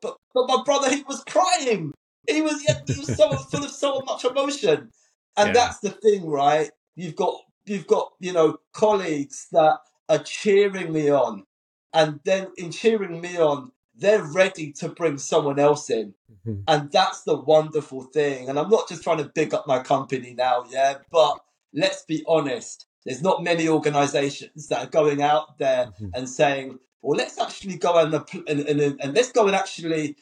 but 0.00 0.16
but 0.34 0.46
my 0.48 0.62
brother, 0.64 0.90
he 0.94 1.02
was 1.02 1.22
crying. 1.24 1.92
He 2.28 2.40
was 2.42 2.62
he 2.62 2.94
was 2.98 3.14
so 3.14 3.36
full 3.50 3.64
of 3.64 3.70
so 3.70 4.00
much 4.02 4.24
emotion, 4.24 4.90
and 5.36 5.48
Yeah. 5.48 5.52
that's 5.52 5.80
the 5.80 5.90
thing, 5.90 6.26
right? 6.26 6.70
You've 6.94 7.16
got 7.16 7.34
you've 7.66 7.86
got 7.86 8.12
you 8.20 8.32
know 8.32 8.58
colleagues 8.72 9.48
that 9.52 9.78
are 10.08 10.18
cheering 10.22 10.92
me 10.92 11.10
on, 11.10 11.44
and 11.92 12.20
then 12.24 12.52
in 12.56 12.70
cheering 12.72 13.20
me 13.20 13.38
on, 13.38 13.72
they're 13.94 14.24
ready 14.24 14.72
to 14.72 14.88
bring 14.88 15.18
someone 15.18 15.58
else 15.58 15.90
in. 15.90 16.14
Mhm. 16.46 16.64
And 16.66 16.90
that's 16.90 17.22
the 17.22 17.36
wonderful 17.36 18.02
thing. 18.04 18.48
And 18.48 18.58
I'm 18.58 18.70
not 18.70 18.88
just 18.88 19.02
trying 19.02 19.18
to 19.18 19.24
big 19.34 19.52
up 19.54 19.66
my 19.66 19.80
company 19.82 20.34
now, 20.34 20.64
yeah, 20.70 20.98
but 21.10 21.38
let's 21.72 22.04
be 22.04 22.24
honest. 22.26 22.86
There's 23.04 23.22
not 23.22 23.42
many 23.42 23.68
organizations 23.68 24.68
that 24.68 24.86
are 24.86 24.90
going 24.90 25.22
out 25.22 25.58
there 25.58 25.92
Mhm. 26.00 26.10
and 26.14 26.28
saying, 26.28 26.78
well, 27.00 27.16
let's 27.18 27.38
actually 27.38 27.76
go 27.76 27.98
and, 27.98 28.14
and, 28.48 28.60
and, 28.60 29.00
and 29.00 29.14
let's 29.14 29.32
go 29.32 29.46
and 29.46 29.56
actually 29.56 30.16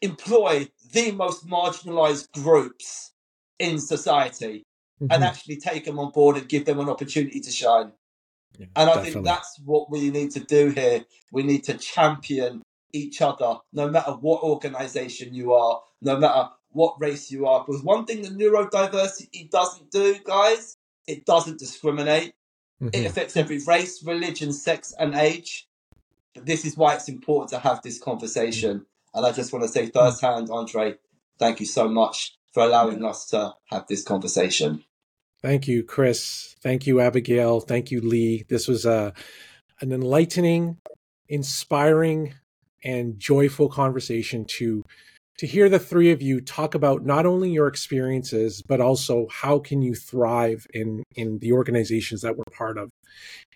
employ 0.00 0.68
the 0.92 1.10
most 1.12 1.46
marginalized 1.46 2.30
groups 2.32 3.12
in 3.58 3.78
society 3.80 4.62
and 5.00 5.22
Mhm. 5.22 5.26
actually 5.26 5.56
take 5.56 5.84
them 5.84 5.98
on 5.98 6.10
board 6.12 6.36
and 6.36 6.48
give 6.48 6.64
them 6.64 6.78
an 6.80 6.88
opportunity 6.88 7.40
to 7.40 7.50
shine. 7.50 7.92
Yeah, 8.58 8.66
And 8.76 8.90
I 8.90 8.94
definitely. 8.94 9.12
think 9.12 9.24
that's 9.26 9.58
what 9.64 9.90
we 9.90 10.10
need 10.10 10.30
to 10.32 10.40
do 10.40 10.70
here. 10.70 11.04
We 11.32 11.42
need 11.42 11.64
to 11.64 11.74
champion 11.78 12.62
each 12.92 13.20
other, 13.20 13.58
no 13.72 13.88
matter 13.90 14.12
what 14.12 14.42
organization 14.42 15.34
you 15.34 15.52
are, 15.52 15.82
no 16.00 16.16
matter 16.18 16.50
what 16.70 17.00
race 17.00 17.30
you 17.30 17.46
are. 17.46 17.64
Because 17.64 17.82
one 17.82 18.04
thing 18.06 18.22
that 18.22 18.32
neurodiversity 18.36 19.50
doesn't 19.50 19.90
do, 19.90 20.18
guys, 20.24 20.76
it 21.08 21.24
doesn't 21.24 21.58
discriminate. 21.58 22.34
It 22.80 22.92
Mhm. 22.92 23.06
affects 23.06 23.36
every 23.36 23.58
race, 23.66 24.02
religion, 24.04 24.52
sex, 24.52 24.94
and 24.98 25.14
age. 25.14 25.66
But 26.34 26.46
this 26.46 26.64
is 26.64 26.76
why 26.76 26.94
it's 26.94 27.08
important 27.08 27.50
to 27.50 27.58
have 27.58 27.82
this 27.82 27.98
conversation. 27.98 28.86
And 29.14 29.26
I 29.26 29.32
just 29.32 29.52
want 29.52 29.64
to 29.64 29.68
say 29.68 29.90
firsthand, 29.90 30.50
Andre, 30.50 30.98
thank 31.38 31.58
you 31.58 31.66
so 31.66 31.88
much 31.88 32.38
for 32.52 32.62
allowing 32.62 33.04
us 33.04 33.26
to 33.26 33.56
have 33.66 33.86
this 33.88 34.04
conversation. 34.04 34.84
Thank 35.42 35.66
you, 35.66 35.82
Chris. 35.82 36.54
Thank 36.62 36.86
you, 36.86 37.00
Abigail. 37.00 37.60
Thank 37.60 37.90
you, 37.90 38.00
Lee. 38.00 38.44
This 38.48 38.68
was 38.68 38.84
a 38.84 39.14
an 39.80 39.92
enlightening, 39.92 40.78
inspiring, 41.28 42.34
and 42.84 43.18
joyful 43.18 43.68
conversation 43.68 44.44
to 44.44 44.84
to 45.38 45.46
hear 45.46 45.68
the 45.68 45.78
three 45.78 46.10
of 46.10 46.20
you 46.20 46.40
talk 46.40 46.74
about 46.74 47.04
not 47.04 47.24
only 47.24 47.50
your 47.50 47.68
experiences 47.68 48.62
but 48.66 48.80
also 48.80 49.26
how 49.30 49.58
can 49.58 49.82
you 49.82 49.94
thrive 49.94 50.66
in 50.74 51.02
in 51.14 51.38
the 51.38 51.52
organizations 51.52 52.22
that 52.22 52.36
we're 52.36 52.44
part 52.52 52.76
of 52.76 52.90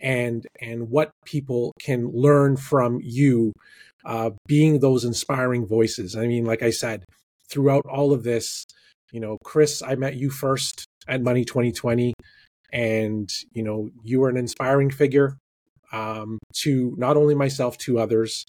and 0.00 0.46
and 0.60 0.88
what 0.90 1.10
people 1.24 1.72
can 1.80 2.10
learn 2.12 2.56
from 2.56 2.98
you 3.02 3.52
uh, 4.04 4.30
being 4.46 4.80
those 4.80 5.04
inspiring 5.04 5.66
voices 5.66 6.16
i 6.16 6.26
mean 6.26 6.44
like 6.44 6.62
i 6.62 6.70
said 6.70 7.04
throughout 7.50 7.84
all 7.86 8.12
of 8.12 8.22
this 8.22 8.64
you 9.12 9.20
know 9.20 9.36
kris 9.44 9.82
i 9.82 9.94
met 9.94 10.16
you 10.16 10.30
first 10.30 10.86
at 11.08 11.22
money 11.22 11.44
2020 11.44 12.14
and 12.72 13.28
you 13.52 13.62
know 13.62 13.90
you 14.02 14.20
were 14.20 14.28
an 14.28 14.36
inspiring 14.36 14.90
figure 14.90 15.36
um, 15.92 16.38
to 16.54 16.94
not 16.96 17.18
only 17.18 17.34
myself 17.34 17.76
to 17.76 17.98
others 17.98 18.46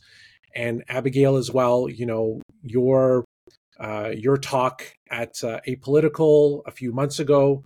and 0.56 0.84
Abigail 0.88 1.36
as 1.36 1.52
well. 1.52 1.90
You 1.90 2.06
know 2.06 2.42
your 2.64 3.26
uh, 3.80 4.12
your 4.16 4.38
talk 4.38 4.84
at 5.10 5.44
uh, 5.44 5.60
Apolitical 5.68 6.62
a 6.66 6.72
few 6.72 6.92
months 6.92 7.20
ago 7.20 7.64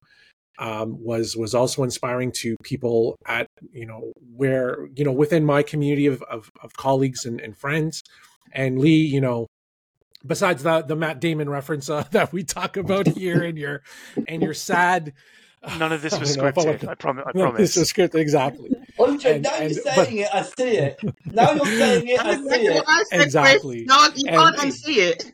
um, 0.59 1.03
was 1.03 1.37
was 1.37 1.53
also 1.53 1.83
inspiring 1.83 2.31
to 2.31 2.55
people 2.63 3.15
at 3.25 3.47
you 3.71 3.85
know 3.85 4.11
where 4.35 4.87
you 4.95 5.05
know 5.05 5.11
within 5.11 5.45
my 5.45 5.63
community 5.63 6.07
of 6.07 6.21
of, 6.23 6.51
of 6.63 6.73
colleagues 6.73 7.25
and, 7.25 7.39
and, 7.39 7.57
friends. 7.57 8.01
And 8.53 8.79
Lee, 8.79 9.05
you 9.05 9.21
know, 9.21 9.47
besides 10.25 10.63
the 10.63 10.81
the 10.81 10.95
Matt 10.95 11.19
Damon 11.19 11.49
reference 11.49 11.89
uh, 11.89 12.05
that 12.11 12.33
we 12.33 12.43
talk 12.43 12.77
about 12.77 13.07
here 13.07 13.43
and 13.43 13.57
your 13.57 13.83
and 14.27 14.41
your 14.41 14.53
sad 14.53 15.13
None 15.79 15.91
of 15.91 16.01
this 16.01 16.17
was 16.17 16.37
scripted. 16.37 16.87
I, 16.87 16.95
promise. 16.95 17.25
I 17.27 17.31
promise. 17.31 17.59
This 17.59 17.75
was 17.77 17.91
scripted 17.91 18.19
exactly. 18.19 18.69
Andre, 18.99 19.33
and, 19.33 19.43
now 19.43 19.55
and, 19.55 19.73
you're 19.73 19.83
saying 19.83 20.17
it, 20.17 20.29
I 20.33 20.41
see 20.43 20.77
it. 20.77 20.99
Now 21.25 21.51
you're 21.51 21.65
saying 21.65 22.07
it, 22.07 22.19
I 22.19 22.35
see 22.35 23.15
it. 23.15 23.21
exactly. 23.21 23.85
No, 23.87 24.07
you 24.15 24.25
can't 24.25 24.55
unsee 24.57 24.97
it. 24.97 25.33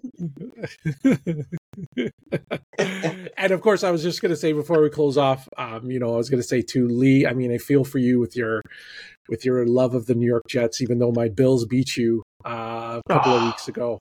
and 3.38 3.52
of 3.52 3.62
course, 3.62 3.84
I 3.84 3.92
was 3.92 4.02
just 4.02 4.22
going 4.22 4.32
to 4.32 4.36
say 4.36 4.54
before 4.54 4.82
we 4.82 4.90
close 4.90 5.18
off, 5.18 5.48
um, 5.58 5.92
you 5.92 6.00
know, 6.00 6.14
I 6.14 6.18
was 6.18 6.30
going 6.30 6.42
to 6.42 6.48
say 6.48 6.62
to 6.62 6.88
Lee. 6.88 7.26
I 7.26 7.34
mean, 7.34 7.52
I 7.52 7.58
feel 7.58 7.84
for 7.84 8.00
you 8.00 8.20
with 8.20 8.36
your 8.36 8.62
with 9.30 9.46
your 9.46 9.66
love 9.66 9.94
of 9.94 10.06
the 10.06 10.16
New 10.16 10.28
York 10.28 10.44
Jets, 10.48 10.82
even 10.82 11.00
though 11.00 11.12
my 11.12 11.30
Bills 11.30 11.66
beat 11.66 11.98
you 11.98 12.24
uh, 12.46 13.02
a 13.06 13.14
couple 13.14 13.34
of 13.34 13.44
weeks 13.46 13.68
ago. 13.68 14.00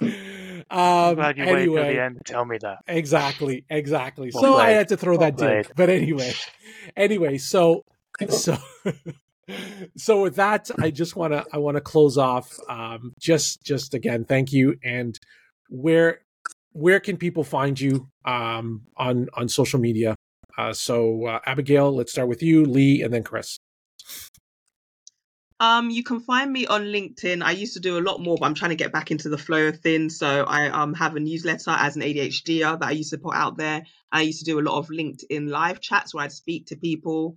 Um, 0.00 1.16
glad 1.16 1.36
you 1.36 1.44
anyway, 1.44 1.66
waited 1.66 1.74
till 1.74 1.94
the 1.94 2.02
end 2.02 2.16
to 2.18 2.32
tell 2.32 2.44
me 2.44 2.58
that. 2.58 2.78
Exactly, 2.86 3.64
exactly. 3.68 4.30
Well 4.32 4.42
so 4.42 4.54
played. 4.54 4.66
I 4.66 4.70
had 4.70 4.88
to 4.88 4.96
throw 4.96 5.16
well 5.16 5.30
that 5.30 5.36
played. 5.36 5.66
dig. 5.66 5.72
But 5.74 5.90
anyway, 5.90 6.32
anyway, 6.96 7.38
so 7.38 7.84
so 8.28 8.56
so 9.96 10.22
with 10.22 10.36
that, 10.36 10.70
I 10.78 10.90
just 10.90 11.16
want 11.16 11.32
to 11.32 11.44
I 11.52 11.58
want 11.58 11.76
to 11.76 11.80
close 11.80 12.16
off. 12.16 12.56
Um, 12.68 13.12
just 13.18 13.64
just 13.64 13.94
again, 13.94 14.24
thank 14.24 14.52
you. 14.52 14.76
And 14.84 15.18
where 15.68 16.20
where 16.72 17.00
can 17.00 17.16
people 17.16 17.44
find 17.44 17.80
you 17.80 18.08
um, 18.24 18.82
on 18.96 19.28
on 19.34 19.48
social 19.48 19.80
media? 19.80 20.14
Uh, 20.56 20.72
so 20.72 21.26
uh, 21.26 21.40
Abigail, 21.46 21.94
let's 21.94 22.12
start 22.12 22.28
with 22.28 22.42
you, 22.42 22.64
Lee, 22.64 23.02
and 23.02 23.12
then 23.12 23.22
Kris. 23.22 23.58
Um, 25.60 25.90
you 25.90 26.02
can 26.02 26.20
find 26.20 26.50
me 26.50 26.66
on 26.66 26.84
LinkedIn. 26.84 27.42
I 27.42 27.50
used 27.50 27.74
to 27.74 27.80
do 27.80 27.98
a 27.98 28.00
lot 28.00 28.18
more, 28.18 28.38
but 28.40 28.46
I'm 28.46 28.54
trying 28.54 28.70
to 28.70 28.76
get 28.76 28.92
back 28.92 29.10
into 29.10 29.28
the 29.28 29.36
flow 29.36 29.68
of 29.68 29.80
things. 29.80 30.18
So 30.18 30.44
I 30.44 30.70
um 30.70 30.94
have 30.94 31.14
a 31.16 31.20
newsletter 31.20 31.70
as 31.70 31.96
an 31.96 32.02
ADHDer 32.02 32.80
that 32.80 32.88
I 32.88 32.92
used 32.92 33.10
to 33.10 33.18
put 33.18 33.34
out 33.34 33.58
there. 33.58 33.82
I 34.10 34.22
used 34.22 34.38
to 34.40 34.46
do 34.46 34.58
a 34.58 34.62
lot 34.62 34.78
of 34.78 34.88
LinkedIn 34.88 35.50
live 35.50 35.80
chats 35.80 36.14
where 36.14 36.24
I'd 36.24 36.32
speak 36.32 36.66
to 36.66 36.76
people 36.76 37.36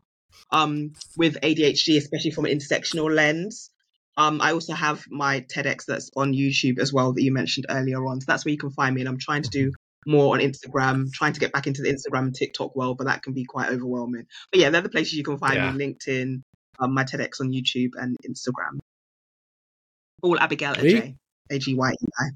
um 0.51 0.93
with 1.17 1.37
ADHD, 1.41 1.97
especially 1.97 2.31
from 2.31 2.45
an 2.45 2.57
intersectional 2.57 3.13
lens. 3.13 3.69
Um, 4.15 4.39
I 4.41 4.53
also 4.53 4.73
have 4.73 5.03
my 5.09 5.41
TEDx 5.41 5.85
that's 5.85 6.11
on 6.15 6.33
YouTube 6.33 6.79
as 6.79 6.93
well 6.93 7.13
that 7.13 7.23
you 7.23 7.33
mentioned 7.33 7.65
earlier 7.69 8.05
on. 8.05 8.21
So 8.21 8.25
that's 8.27 8.45
where 8.45 8.51
you 8.51 8.59
can 8.59 8.69
find 8.69 8.95
me. 8.95 9.01
And 9.01 9.09
I'm 9.09 9.17
trying 9.17 9.41
to 9.41 9.49
do 9.49 9.71
more 10.05 10.35
on 10.35 10.39
Instagram, 10.39 11.11
trying 11.11 11.33
to 11.33 11.39
get 11.39 11.51
back 11.51 11.67
into 11.67 11.81
the 11.81 11.89
Instagram 11.89 12.27
and 12.27 12.35
TikTok 12.35 12.75
world, 12.75 12.97
but 12.97 13.07
that 13.07 13.23
can 13.23 13.33
be 13.33 13.43
quite 13.43 13.69
overwhelming. 13.69 14.27
But 14.51 14.59
yeah, 14.59 14.69
they're 14.69 14.81
the 14.81 14.89
places 14.89 15.13
you 15.13 15.23
can 15.23 15.37
find 15.37 15.55
yeah. 15.55 15.71
me: 15.71 15.85
LinkedIn, 15.85 16.43
um, 16.79 16.93
my 16.93 17.03
TEDx 17.03 17.41
on 17.41 17.51
YouTube 17.51 17.91
and 17.95 18.17
Instagram. 18.27 18.79
All 20.21 20.39
Abigail 20.39 20.73
Lee? 20.73 21.15
A 21.51 21.59
G 21.59 21.75
Y 21.75 21.91
E 21.91 22.05
I. 22.19 22.29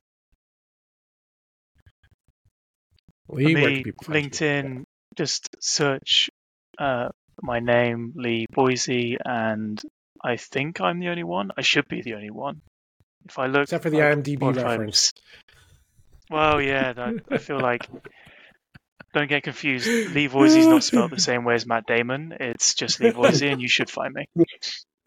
Lee, 3.30 3.56
me, 3.56 3.84
LinkedIn, 4.04 4.84
just 5.16 5.50
search 5.60 6.30
uh, 6.78 7.10
my 7.42 7.60
name, 7.60 8.14
Lee 8.16 8.46
Boise, 8.52 9.18
and 9.24 9.82
I 10.24 10.38
think 10.38 10.80
I'm 10.80 11.00
the 11.00 11.10
only 11.10 11.24
one. 11.24 11.52
I 11.58 11.62
should 11.62 11.88
be 11.88 12.02
the 12.02 12.14
only 12.14 12.32
one. 12.32 12.62
If 13.26 13.38
I 13.38 13.48
look, 13.48 13.64
except 13.64 13.84
for 13.84 13.90
the 13.90 13.98
like, 13.98 14.18
IMDb 14.18 14.56
reference. 14.56 15.14
Well, 16.30 16.62
yeah, 16.62 16.94
I 17.30 17.38
feel 17.38 17.60
like 17.60 17.88
don't 19.14 19.30
get 19.30 19.44
confused. 19.44 19.88
Lee 19.88 20.28
Voisey 20.28 20.58
is 20.58 20.68
not 20.68 20.84
spelled 20.84 21.12
the 21.12 21.20
same 21.20 21.44
way 21.44 21.56
as 21.56 21.66
Matt 21.66 21.88
Damon. 21.88 22.36
It's 22.40 22.76
just 22.76 23.00
Lee 23.00 23.12
Voisey, 23.12 23.52
and 23.52 23.62
you 23.62 23.68
should 23.68 23.90
find 23.90 24.14
me. 24.14 24.28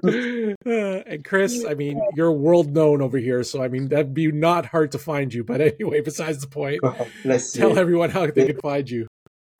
and 0.65 1.25
Kris, 1.25 1.65
I 1.69 1.75
mean, 1.75 2.01
you're 2.15 2.33
world 2.33 2.73
known 2.73 3.03
over 3.03 3.19
here, 3.19 3.43
so 3.43 3.63
I 3.63 3.69
mean 3.69 3.89
that'd 3.89 4.15
be 4.15 4.33
not 4.33 4.67
hard 4.67 4.93
to 4.93 4.99
find 4.99 5.33
you. 5.33 5.45
But 5.45 5.61
anyway, 5.61 6.01
besides 6.01 6.41
the 6.41 6.47
point, 6.47 6.81
oh, 6.83 7.07
tell 7.25 7.71
you. 7.71 7.77
everyone 7.77 8.11
how 8.11 8.27
they 8.27 8.47
can 8.47 8.61
find 8.61 8.89
you. 8.89 9.07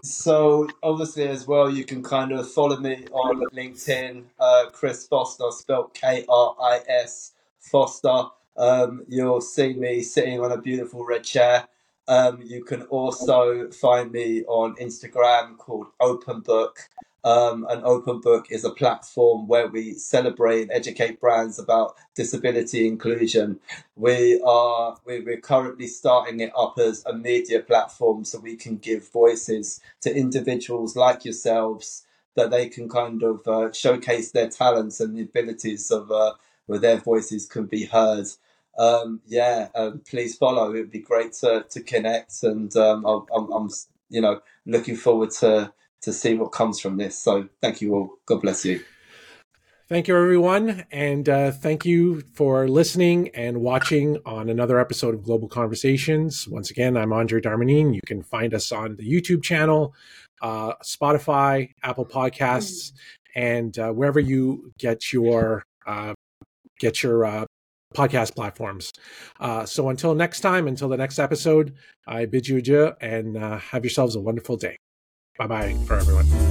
So 0.03 0.69
obviously, 0.83 1.29
as 1.29 1.47
well, 1.47 1.71
you 1.71 1.85
can 1.85 2.03
kind 2.03 2.33
of 2.33 2.51
follow 2.51 2.79
me 2.79 3.05
on 3.13 3.43
LinkedIn, 3.55 4.25
uh, 4.39 4.71
Kris 4.73 5.07
Foster, 5.07 5.51
spelled 5.51 5.93
K 5.93 6.25
R 6.29 6.57
I 6.59 6.81
S 6.89 7.33
Foster. 7.59 8.25
Um, 8.57 9.05
you'll 9.09 9.43
see 9.43 9.75
me 9.75 10.03
sitting 10.03 10.41
on 10.41 10.53
a 10.53 10.61
beautiful 10.61 11.05
red 11.05 11.25
chair 11.25 11.69
um, 12.11 12.43
you 12.45 12.65
can 12.65 12.83
also 12.83 13.71
find 13.71 14.11
me 14.11 14.43
on 14.47 14.75
Instagram 14.77 15.57
called 15.57 15.87
Open 16.01 16.41
Book. 16.41 16.81
Um, 17.23 17.67
an 17.71 17.83
open 17.85 18.21
book 18.21 18.47
is 18.51 18.65
a 18.65 18.71
platform 18.71 19.47
where 19.47 19.69
we 19.69 19.93
celebrate 19.95 20.63
and 20.63 20.73
educate 20.73 21.21
brands 21.21 21.61
about 21.61 21.95
disability 22.17 22.89
inclusion. 22.89 23.61
We 23.95 24.41
are 24.45 24.97
we're 25.05 25.41
currently 25.41 25.87
starting 25.87 26.41
it 26.41 26.51
up 26.59 26.81
as 26.81 27.05
a 27.07 27.13
media 27.13 27.61
platform 27.61 28.25
so 28.25 28.41
we 28.41 28.57
can 28.57 28.79
give 28.79 29.09
voices 29.13 29.81
to 30.01 30.13
individuals 30.13 30.97
like 30.97 31.25
yourselves 31.25 32.07
that 32.35 32.51
they 32.51 32.69
can 32.69 32.89
kind 32.89 33.23
of 33.23 33.47
uh, 33.47 33.71
showcase 33.71 34.33
their 34.33 34.49
talents 34.49 34.99
and 34.99 35.17
the 35.17 35.23
abilities 35.23 35.93
of 35.93 36.11
uh, 36.11 36.33
where 36.67 36.81
their 36.81 36.99
voices 36.99 37.47
can 37.47 37.67
be 37.67 37.85
heard 37.85 38.27
um, 38.79 39.21
yeah, 39.27 39.69
um, 39.75 40.03
please 40.09 40.37
follow. 40.37 40.73
It'd 40.75 40.91
be 40.91 41.01
great 41.01 41.33
to, 41.35 41.65
to 41.69 41.83
connect, 41.83 42.43
and 42.43 42.75
um, 42.77 43.05
I'm, 43.05 43.53
I'm, 43.53 43.69
you 44.09 44.21
know, 44.21 44.41
looking 44.67 44.97
forward 44.97 45.31
to 45.41 45.73
to 46.03 46.13
see 46.15 46.33
what 46.35 46.53
comes 46.53 46.81
from 46.81 46.97
this. 46.97 47.19
So, 47.19 47.49
thank 47.61 47.83
you 47.83 47.95
all. 47.95 48.19
God 48.25 48.41
bless 48.41 48.65
you. 48.65 48.83
Thank 49.91 50.07
you, 50.07 50.17
everyone, 50.17 50.85
and 50.93 51.29
uh, 51.29 51.51
thank 51.51 51.85
you 51.85 52.21
for 52.35 52.69
listening 52.69 53.31
and 53.35 53.61
watching 53.61 54.19
on 54.25 54.49
another 54.49 54.79
episode 54.79 55.15
of 55.15 55.25
Global 55.25 55.49
Conversations. 55.49 56.47
Once 56.47 56.71
again, 56.71 56.97
I'm 56.97 57.13
Andre 57.13 57.41
Darmanin. 57.41 57.93
You 57.93 58.01
can 58.07 58.23
find 58.23 58.55
us 58.55 58.71
on 58.71 58.95
the 58.95 59.03
YouTube 59.03 59.43
channel, 59.43 59.93
uh, 60.43 60.75
Spotify, 60.85 61.71
Apple 61.83 62.07
Podcasts, 62.07 62.93
and 63.35 63.77
uh, 63.81 63.91
wherever 63.91 64.21
you 64.21 64.73
get 64.79 65.13
your 65.13 65.65
uh, 65.87 66.15
get 66.79 67.03
your 67.03 67.25
uh, 67.25 67.47
podcast 67.95 68.35
platforms. 68.35 68.93
Uh, 69.39 69.65
so 69.65 69.89
until 69.89 70.15
next 70.15 70.41
time, 70.41 70.69
until 70.69 70.89
the 70.89 70.97
next 70.97 71.19
episode, 71.19 71.75
I 72.07 72.27
bid 72.27 72.49
you 72.49 72.59
adieu 72.59 72.93
and 73.01 73.37
uh, 73.37 73.59
have 73.59 73.85
yourselves 73.85 74.17
a 74.17 74.21
wonderful 74.21 74.57
day. 74.57 74.77
Bye 75.39 75.47
bye 75.47 75.77
for 75.87 75.97
everyone. 75.97 76.50